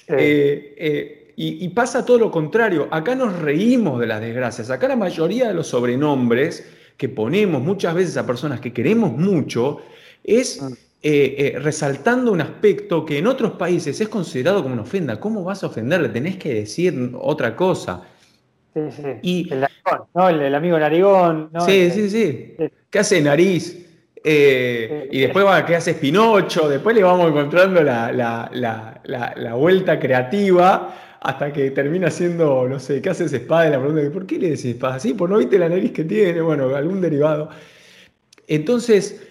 Eh, 0.06 0.74
eh, 0.78 1.32
y, 1.34 1.68
pasa 1.70 2.06
todo 2.06 2.16
lo 2.16 2.30
contrario. 2.30 2.86
Acá 2.92 3.16
nos 3.16 3.36
reímos 3.40 3.98
de 3.98 4.06
las 4.06 4.20
desgracias. 4.20 4.70
Acá 4.70 4.86
la 4.86 4.94
mayoría 4.94 5.48
de 5.48 5.54
los 5.54 5.66
sobrenombres 5.66 6.64
que 6.96 7.08
ponemos 7.08 7.60
muchas 7.60 7.92
veces 7.96 8.16
a 8.16 8.24
personas 8.24 8.60
que 8.60 8.72
queremos 8.72 9.10
mucho 9.10 9.78
es 10.22 10.62
mm. 10.62 10.72
Eh, 11.02 11.34
eh, 11.36 11.58
resaltando 11.58 12.30
un 12.30 12.40
aspecto 12.40 13.04
que 13.04 13.18
en 13.18 13.26
otros 13.26 13.52
países 13.52 14.00
es 14.00 14.08
considerado 14.08 14.62
como 14.62 14.74
una 14.74 14.82
ofenda. 14.82 15.18
¿Cómo 15.18 15.42
vas 15.42 15.64
a 15.64 15.66
ofenderle? 15.66 16.08
Tenés 16.08 16.36
que 16.36 16.54
decir 16.54 17.12
otra 17.14 17.56
cosa. 17.56 18.02
Sí, 18.72 18.80
sí. 18.90 19.02
Y, 19.22 19.52
el, 19.52 19.66
¿no? 20.14 20.28
el, 20.28 20.54
amigo 20.54 20.78
narigón. 20.78 21.50
¿no? 21.52 21.60
Sí, 21.62 21.90
sí, 21.90 22.08
sí, 22.08 22.54
¿Qué 22.88 22.98
hace 22.98 23.20
nariz? 23.20 23.84
Eh, 24.24 25.08
y 25.10 25.20
después 25.20 25.44
va, 25.44 25.66
¿qué 25.66 25.74
hace 25.74 25.94
Pinocho? 25.94 26.68
Después 26.68 26.94
le 26.94 27.02
vamos 27.02 27.28
encontrando 27.28 27.82
la, 27.82 28.12
la 28.52 29.54
vuelta 29.54 29.98
creativa 29.98 30.94
hasta 31.22 31.52
que 31.52 31.70
termina 31.70 32.10
siendo, 32.10 32.68
no 32.68 32.80
sé, 32.80 33.00
¿qué 33.00 33.10
haces 33.10 33.32
espada? 33.32 33.68
Y 33.68 33.70
la 33.70 33.80
pregunta 33.80 34.10
¿por 34.12 34.26
qué 34.26 34.38
le 34.38 34.50
decís 34.50 34.66
espada? 34.66 34.98
Sí, 34.98 35.14
por 35.14 35.30
no 35.30 35.38
viste 35.38 35.56
la 35.56 35.68
nariz 35.68 35.92
que 35.92 36.04
tiene, 36.04 36.40
bueno, 36.40 36.74
algún 36.74 37.00
derivado. 37.00 37.48
Entonces, 38.48 39.22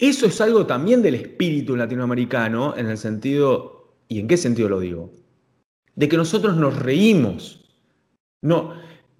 eso 0.00 0.26
es 0.26 0.40
algo 0.40 0.66
también 0.66 1.02
del 1.02 1.14
espíritu 1.14 1.76
latinoamericano, 1.76 2.74
en 2.76 2.88
el 2.88 2.96
sentido, 2.96 3.94
¿y 4.08 4.18
en 4.18 4.28
qué 4.28 4.36
sentido 4.36 4.68
lo 4.68 4.80
digo? 4.80 5.12
De 5.94 6.08
que 6.08 6.16
nosotros 6.16 6.56
nos 6.56 6.78
reímos. 6.78 7.68
No, 8.42 8.72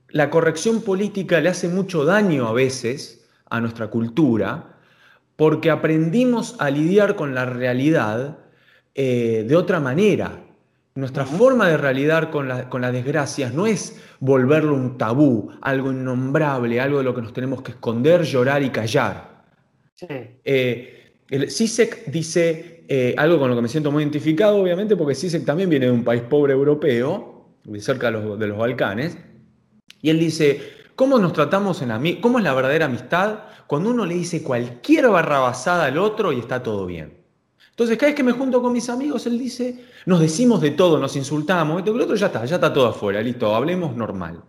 la 0.08 0.30
corrección 0.30 0.80
política 0.80 1.40
le 1.40 1.50
hace 1.50 1.68
mucho 1.68 2.04
daño 2.04 2.48
a 2.48 2.52
veces 2.52 3.28
a 3.50 3.60
nuestra 3.60 3.88
cultura, 3.88 4.78
porque 5.36 5.70
aprendimos 5.70 6.56
a 6.58 6.70
lidiar 6.70 7.14
con 7.16 7.34
la 7.34 7.44
realidad 7.46 8.38
eh, 8.94 9.44
de 9.46 9.56
otra 9.56 9.80
manera. 9.80 10.44
Nuestra 10.94 11.24
forma 11.24 11.68
de 11.68 11.76
realidad 11.76 12.30
con, 12.30 12.48
las 12.48 12.92
desgracias 12.92 13.54
no 13.54 13.66
es 13.66 14.00
volverlo 14.18 14.74
un 14.74 14.98
tabú, 14.98 15.50
algo 15.60 15.92
innombrable, 15.92 16.80
algo 16.80 16.98
de 16.98 17.04
lo 17.04 17.14
que 17.14 17.22
nos 17.22 17.32
tenemos 17.32 17.62
que 17.62 17.72
esconder, 17.72 18.22
llorar 18.24 18.62
y 18.62 18.70
callar. 18.70 19.29
Sí. 19.94 20.06
Eh, 20.44 21.00
el 21.30 21.50
CISEC 21.50 22.06
dice 22.06 22.84
eh, 22.88 23.14
algo 23.16 23.38
con 23.38 23.48
lo 23.50 23.54
que 23.54 23.62
me 23.62 23.68
siento 23.68 23.92
muy 23.92 24.02
identificado, 24.02 24.56
obviamente, 24.56 24.96
porque 24.96 25.14
CISEC 25.14 25.44
también 25.44 25.70
viene 25.70 25.86
de 25.86 25.92
un 25.92 26.02
país 26.02 26.22
pobre 26.22 26.52
europeo, 26.52 27.46
cerca 27.78 28.10
de 28.10 28.46
los, 28.48 28.58
Balcanes, 28.58 29.16
y 30.02 30.10
él 30.10 30.18
dice, 30.18 30.60
¿cómo 30.96 31.18
nos 31.18 31.32
tratamos 31.32 31.82
en 31.82 31.90
la, 31.90 32.02
cómo 32.20 32.38
es 32.38 32.44
la 32.44 32.52
verdadera 32.52 32.86
amistad 32.86 33.44
cuando 33.68 33.90
uno 33.90 34.04
le 34.04 34.14
dice 34.14 34.42
cualquier 34.42 35.08
barrabasada 35.08 35.84
al 35.84 35.98
otro 35.98 36.32
y 36.32 36.40
está 36.40 36.64
todo 36.64 36.84
bien? 36.86 37.18
Entonces, 37.70 37.96
cada 37.96 38.08
vez 38.08 38.16
que 38.16 38.24
me 38.24 38.32
junto 38.32 38.60
con 38.60 38.72
mis 38.72 38.90
amigos, 38.90 39.24
él 39.26 39.38
dice, 39.38 39.84
nos 40.06 40.18
decimos 40.18 40.60
de 40.60 40.72
todo, 40.72 40.98
nos 40.98 41.14
insultamos, 41.14 41.78
esto 41.78 41.94
el 41.94 42.00
otro 42.00 42.16
ya 42.16 42.26
está, 42.26 42.44
ya 42.44 42.56
está 42.56 42.72
todo 42.72 42.88
afuera, 42.88 43.22
listo, 43.22 43.54
hablemos 43.54 43.94
normal. 43.94 44.42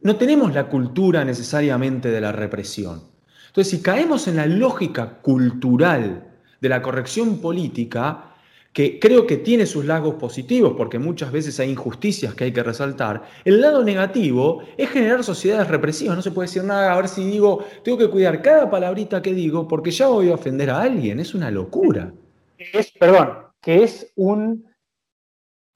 No 0.00 0.16
tenemos 0.16 0.52
la 0.52 0.68
cultura 0.68 1.24
necesariamente 1.24 2.10
de 2.10 2.20
la 2.20 2.32
represión. 2.32 3.11
Entonces, 3.52 3.70
si 3.70 3.82
caemos 3.82 4.28
en 4.28 4.36
la 4.36 4.46
lógica 4.46 5.18
cultural 5.20 6.24
de 6.58 6.68
la 6.70 6.80
corrección 6.80 7.38
política, 7.38 8.32
que 8.72 8.98
creo 8.98 9.26
que 9.26 9.36
tiene 9.36 9.66
sus 9.66 9.84
lagos 9.84 10.14
positivos, 10.14 10.72
porque 10.74 10.98
muchas 10.98 11.30
veces 11.30 11.60
hay 11.60 11.68
injusticias 11.68 12.34
que 12.34 12.44
hay 12.44 12.52
que 12.54 12.62
resaltar. 12.62 13.24
El 13.44 13.60
lado 13.60 13.84
negativo 13.84 14.62
es 14.78 14.88
generar 14.88 15.22
sociedades 15.22 15.68
represivas. 15.68 16.16
No 16.16 16.22
se 16.22 16.30
puede 16.30 16.48
decir 16.48 16.64
nada, 16.64 16.94
a 16.94 16.96
ver 16.96 17.08
si 17.08 17.30
digo, 17.30 17.62
tengo 17.84 17.98
que 17.98 18.08
cuidar 18.08 18.40
cada 18.40 18.70
palabrita 18.70 19.20
que 19.20 19.34
digo, 19.34 19.68
porque 19.68 19.90
ya 19.90 20.06
voy 20.06 20.30
a 20.30 20.34
ofender 20.36 20.70
a 20.70 20.80
alguien. 20.80 21.20
Es 21.20 21.34
una 21.34 21.50
locura. 21.50 22.10
Es, 22.56 22.90
perdón, 22.92 23.34
que 23.60 23.82
es 23.82 24.10
un, 24.16 24.64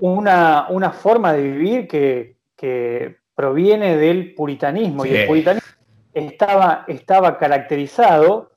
una, 0.00 0.68
una 0.70 0.92
forma 0.92 1.34
de 1.34 1.42
vivir 1.42 1.86
que, 1.86 2.38
que 2.56 3.16
proviene 3.34 3.98
del 3.98 4.32
puritanismo. 4.32 5.04
Y 5.04 5.10
el 5.10 5.26
puritanismo 5.26 5.75
estaba, 6.16 6.84
estaba 6.88 7.38
caracterizado 7.38 8.56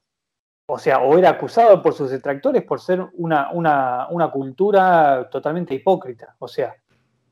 o 0.72 0.78
sea, 0.78 0.99
o 0.99 1.18
era 1.18 1.32
acusado 1.32 1.82
por 1.82 1.93
sus 1.93 2.12
detractores 2.12 2.62
por 2.64 2.79
ser 2.79 3.04
una, 3.13 3.50
cultura 4.32 5.28
totalmente 5.32 5.74
hipócrita. 5.74 6.36
O 6.38 6.47
sea, 6.47 6.75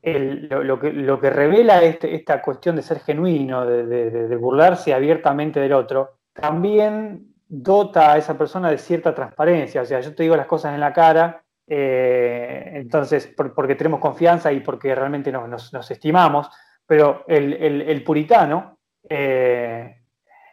lo, 0.02 0.80
que, 0.80 0.92
lo, 0.92 1.20
que, 1.20 1.30
revela 1.30 1.80
este, 1.82 2.16
esta 2.16 2.42
cuestión 2.42 2.74
de 2.74 2.82
ser 2.82 2.98
genuino, 2.98 3.64
de, 3.64 4.36
burlarse 4.36 4.92
abiertamente 4.92 5.60
del 5.60 5.72
otro, 5.72 6.18
también 6.32 7.32
dota 7.46 8.12
a 8.12 8.18
esa 8.18 8.36
persona 8.36 8.72
de 8.72 8.78
cierta 8.78 9.14
transparencia. 9.14 9.82
O 9.82 9.84
sea, 9.84 10.00
yo 10.00 10.12
te 10.16 10.24
digo 10.24 10.34
las 10.34 10.46
cosas 10.46 10.74
en 10.74 10.80
la 10.80 10.92
cara, 10.92 11.44
eh, 11.64 12.72
entonces, 12.74 13.32
porque 13.54 13.76
tenemos 13.76 14.00
confianza 14.00 14.50
y 14.50 14.60
porque 14.60 14.92
realmente 14.96 15.30
nos, 15.30 15.90
estimamos, 15.92 16.50
pero 16.84 17.24
el, 17.28 18.02
puritano 18.02 18.78
eh, 19.08 19.97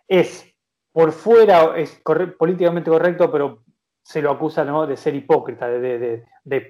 es 0.07 0.56
por 0.91 1.11
fuera 1.11 1.76
es 1.76 2.02
políticamente 2.38 2.90
correcto, 2.90 3.30
pero 3.30 3.65
se 4.02 4.22
lo 4.22 4.32
acusa 4.32 4.64
de 4.86 4.95
ser 4.95 5.14
hipócrita, 5.15 5.68
de, 5.68 6.23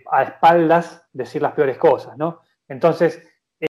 a 0.10 0.24
espaldas 0.24 1.08
decir 1.12 1.42
las 1.42 1.52
peores 1.52 1.78
cosas, 1.78 2.18
¿no? 2.18 2.40
Entonces, 2.68 3.22
eh, 3.60 3.68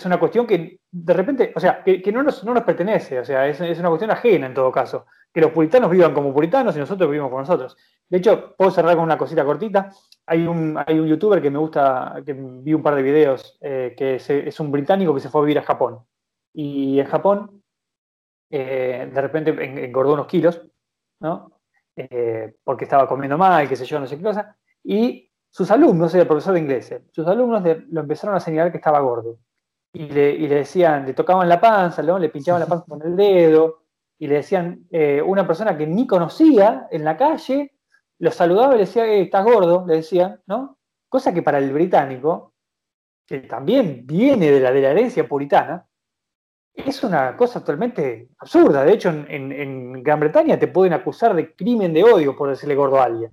es 0.00 0.06
una 0.06 0.18
cuestión 0.18 0.46
que 0.46 0.80
de 0.90 1.12
repente, 1.14 1.52
o 1.54 1.60
sea, 1.60 1.84
que, 1.84 2.10
no, 2.10 2.22
nos, 2.22 2.42
pertenece, 2.64 3.20
o 3.20 3.24
sea, 3.24 3.46
es, 3.46 3.60
una 3.78 3.90
cuestión 3.90 4.10
ajena 4.10 4.46
en 4.46 4.54
todo 4.54 4.72
caso. 4.72 5.06
Que 5.32 5.40
los 5.40 5.52
puritanos 5.52 5.90
vivan 5.90 6.12
como 6.12 6.34
puritanos 6.34 6.74
y 6.74 6.80
nosotros 6.80 7.08
vivimos 7.08 7.30
con 7.30 7.40
nosotros. 7.40 7.76
De 8.08 8.18
hecho, 8.18 8.54
puedo 8.56 8.70
cerrar 8.70 8.96
con 8.96 9.04
una 9.04 9.16
cosita 9.16 9.44
cortita. 9.44 9.90
Hay 10.26 10.46
un, 10.46 10.76
hay 10.84 10.98
un 10.98 11.06
youtuber 11.06 11.40
que 11.40 11.50
me 11.50 11.58
gusta, 11.58 12.20
que 12.26 12.34
vi 12.34 12.74
un 12.74 12.82
par 12.82 12.96
de 12.96 13.02
videos, 13.02 13.58
eh, 13.60 13.94
que 13.96 14.16
es 14.16 14.60
un 14.60 14.72
británico 14.72 15.14
que 15.14 15.20
se 15.20 15.28
fue 15.28 15.40
a 15.40 15.44
vivir 15.44 15.58
a 15.60 15.62
Japón. 15.62 16.00
Y 16.52 16.98
en 16.98 17.06
Japón 17.06 17.61
eh, 18.54 19.10
de 19.10 19.20
repente 19.20 19.50
engordó 19.84 20.12
unos 20.12 20.26
kilos, 20.26 20.60
¿no? 21.20 21.52
Eh, 21.96 22.54
porque 22.62 22.84
estaba 22.84 23.08
comiendo 23.08 23.38
mal, 23.38 23.66
qué 23.66 23.76
sé 23.76 23.86
yo, 23.86 23.98
no 23.98 24.06
sé 24.06 24.18
qué 24.18 24.22
cosa, 24.22 24.56
y 24.84 25.30
sus 25.50 25.70
alumnos, 25.70 26.14
el 26.14 26.26
profesor 26.26 26.52
de 26.52 26.60
inglés, 26.60 26.94
sus 27.10 27.26
alumnos 27.26 27.62
lo 27.90 28.00
empezaron 28.02 28.36
a 28.36 28.40
señalar 28.40 28.70
que 28.70 28.76
estaba 28.76 29.00
gordo. 29.00 29.38
Y 29.94 30.06
le, 30.08 30.48
decían, 30.48 31.06
le 31.06 31.14
tocaban 31.14 31.48
la 31.48 31.60
panza, 31.60 32.02
le 32.02 32.28
pinchaban 32.28 32.60
la 32.60 32.66
panza 32.66 32.84
con 32.86 33.02
el 33.02 33.16
dedo, 33.16 33.84
y 34.18 34.26
le 34.26 34.36
decían, 34.36 34.86
eh, 34.90 35.22
una 35.22 35.46
persona 35.46 35.76
que 35.76 35.86
ni 35.86 36.06
conocía 36.06 36.88
en 36.90 37.04
la 37.04 37.16
calle, 37.16 37.72
lo 38.18 38.30
saludaba 38.30 38.74
y 38.74 38.78
le 38.78 38.84
decía, 38.84 39.06
estás 39.06 39.44
gordo, 39.44 39.84
le 39.86 39.96
decían, 39.96 40.40
¿no? 40.46 40.78
Cosa 41.08 41.32
que 41.32 41.42
para 41.42 41.58
el 41.58 41.72
británico 41.72 42.52
que 43.26 43.40
también 43.40 44.06
viene 44.06 44.50
de 44.50 44.60
la, 44.60 44.72
de 44.72 44.80
la 44.82 44.90
herencia 44.90 45.26
puritana, 45.26 45.86
es 46.74 47.02
una 47.04 47.36
cosa 47.36 47.60
totalmente 47.60 48.28
absurda. 48.38 48.84
De 48.84 48.92
hecho, 48.92 49.10
en, 49.10 50.02
Gran 50.02 50.20
Bretaña 50.20 50.58
te 50.58 50.68
pueden 50.68 50.92
acusar 50.92 51.34
de 51.34 51.54
crimen 51.54 51.92
de 51.92 52.04
odio 52.04 52.36
por 52.36 52.48
decirle 52.48 52.74
gordo 52.74 53.00
a 53.00 53.04
alguien. 53.04 53.30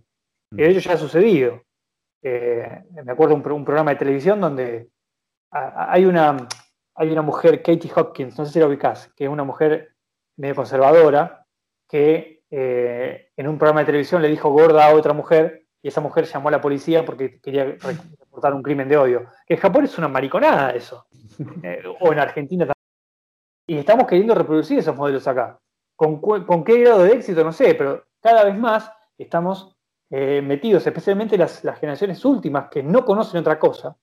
Y 0.52 0.58
de 0.58 0.70
hecho 0.70 0.80
ya 0.80 0.94
ha 0.94 0.98
sucedido. 0.98 1.64
Eh, 2.22 2.84
me 3.06 3.12
acuerdo 3.12 3.36
un, 3.36 3.52
un 3.52 3.66
programa 3.66 3.92
de 3.92 3.98
televisión 3.98 4.42
donde 4.42 4.90
hay 5.52 6.06
una, 6.06 6.48
hay 6.96 7.12
una 7.12 7.22
mujer, 7.22 7.62
Katie 7.64 7.92
Hopkins, 7.96 8.38
no 8.38 8.46
sé 8.46 8.54
si 8.54 8.60
la 8.60 8.68
ubicás, 8.68 9.12
que 9.16 9.24
es 9.26 9.30
una 9.30 9.44
mujer 9.44 9.96
medio 10.38 10.56
conservadora, 10.56 11.46
que 11.88 12.44
eh, 12.52 13.30
en 13.36 13.48
un 13.48 13.58
programa 13.58 13.82
de 13.82 13.88
televisión 13.88 14.22
le 14.22 14.28
dijo 14.28 14.50
gorda 14.50 14.88
a 14.88 14.94
otra 14.94 15.14
mujer 15.14 15.66
y 15.82 15.88
esa 15.88 16.02
mujer 16.02 16.26
llamó 16.26 16.50
a 16.50 16.52
la 16.52 16.62
policía 16.62 17.06
porque 17.06 17.40
quería 17.40 17.66
reportar 18.20 18.54
un 18.54 18.64
crimen 18.64 18.90
de 18.90 18.98
odio. 18.98 19.28
Que 19.46 19.56
en 19.56 19.60
Japón 19.60 19.86
es 19.86 19.98
una 19.98 20.08
mariconada 20.08 20.72
eso. 20.72 21.06
Eh, 21.64 21.82
o 22.02 22.12
en 22.12 22.20
Argentina 22.20 22.66
también. 22.66 22.79
Y 23.70 23.78
estamos 23.78 24.08
queriendo 24.08 24.34
reproducir 24.34 24.80
esos 24.80 24.96
modelos 24.96 25.28
acá. 25.28 25.60
¿Con, 25.96 26.64
qué 26.64 26.80
grado 26.80 27.04
de 27.04 27.12
éxito? 27.12 27.44
No 27.44 27.54
sé, 27.54 27.76
pero 27.76 28.04
cada 28.20 28.44
vez 28.46 28.58
más 28.58 28.92
estamos 29.16 29.78
eh, 30.10 30.42
metidos, 30.42 30.88
especialmente 30.88 31.38
las, 31.38 31.62
generaciones 31.80 32.26
últimas 32.26 32.68
que 32.70 32.82
no 32.82 33.06
conocen 33.06 33.42
otra 33.42 33.60
cosa, 33.60 33.96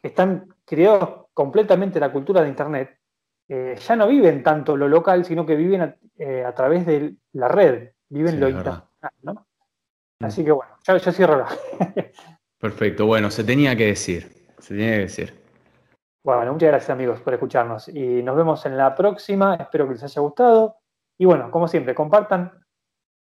que 0.00 0.06
están 0.06 0.54
criados 0.64 1.26
completamente 1.34 1.98
en 1.98 2.02
la 2.02 2.12
cultura 2.12 2.42
de 2.42 2.50
Internet, 2.50 3.00
eh, 3.48 3.74
ya 3.84 3.96
no 3.96 4.06
viven 4.06 4.44
tanto 4.44 4.76
lo 4.76 4.86
local, 4.86 5.24
sino 5.24 5.44
que 5.44 5.56
viven 5.56 5.82
a, 5.82 6.54
través 6.54 6.86
de 6.86 7.16
la 7.32 7.48
red, 7.48 7.90
viven 8.10 8.38
lo 8.38 8.48
internacional. 8.48 9.12
¿no? 9.22 9.32
Mm. 10.20 10.24
Así 10.24 10.44
que 10.44 10.52
bueno, 10.52 10.76
yo, 10.86 10.96
yo 10.98 11.10
cierro 11.10 11.46
Perfecto, 12.60 13.06
bueno, 13.06 13.28
se 13.32 13.42
tenía 13.42 13.74
que 13.74 13.86
decir, 13.86 14.46
se 14.60 14.74
tenía 14.74 14.92
que 14.92 14.98
decir. 15.00 15.39
Bueno, 16.22 16.52
muchas 16.52 16.68
gracias 16.68 16.90
amigos 16.90 17.20
por 17.20 17.32
escucharnos. 17.32 17.88
Y 17.88 18.22
nos 18.22 18.36
vemos 18.36 18.64
en 18.66 18.76
la 18.76 18.94
próxima, 18.94 19.54
espero 19.54 19.86
que 19.86 19.94
les 19.94 20.02
haya 20.02 20.20
gustado. 20.20 20.76
Y 21.18 21.24
bueno, 21.24 21.50
como 21.50 21.66
siempre, 21.66 21.94
compartan, 21.94 22.52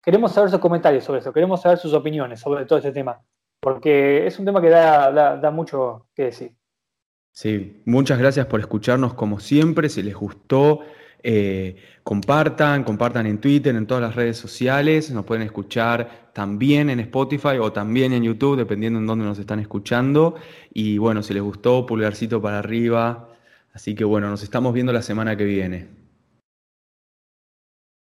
queremos 0.03 0.33
saber 0.33 0.51
sus 0.51 0.61
comentarios 0.61 1.05
sobre 1.05 1.21
eso, 1.21 1.33
queremos 1.33 1.63
saber 1.63 1.79
sus 1.79 1.93
opiniones 1.95 2.41
sobre 2.41 2.65
todo 2.65 2.79
este 2.79 2.93
tema, 2.93 3.21
porque 3.61 4.27
es 4.27 4.39
un 4.39 4.45
tema 4.45 4.61
que 4.61 4.71
da 4.71 5.51
mucho 5.53 6.07
que 6.15 6.25
decir. 6.25 6.55
Sí, 7.33 7.83
muchas 7.87 8.19
gracias 8.19 8.47
por 8.47 8.61
escucharnos 8.61 9.15
como 9.15 9.41
siempre, 9.41 9.89
si 9.89 10.03
les 10.03 10.15
gustó 10.15 10.81
eh, 11.23 11.77
compartan, 12.03 12.85
compartan 12.85 13.27
en 13.27 13.39
Twitter, 13.39 13.75
en 13.77 13.87
todas 13.87 14.03
las 14.03 14.17
redes 14.17 14.37
sociales, 14.37 15.11
nos 15.11 15.25
pueden 15.25 15.45
escuchar 15.45 16.31
también 16.33 16.91
en 16.91 17.01
Spotify 17.01 17.59
o 17.61 17.73
también 17.73 18.13
en 18.13 18.23
YouTube, 18.23 18.57
dependiendo 18.57 18.99
en 18.99 19.07
dónde 19.07 19.25
nos 19.25 19.39
están 19.39 19.61
escuchando. 19.61 20.37
Y 20.73 20.99
bueno, 20.99 21.23
si 21.23 21.35
les 21.35 21.43
gustó, 21.43 21.87
pulgarcito 21.87 22.41
para 22.41 22.59
arriba. 22.59 23.29
Así 23.73 23.95
que 23.95 24.05
bueno, 24.05 24.29
nos 24.31 24.43
estamos 24.43 24.75
viendo 24.75 24.93
la 24.93 25.03
semana 25.03 25.37
que 25.37 25.45
viene. 25.45 26.02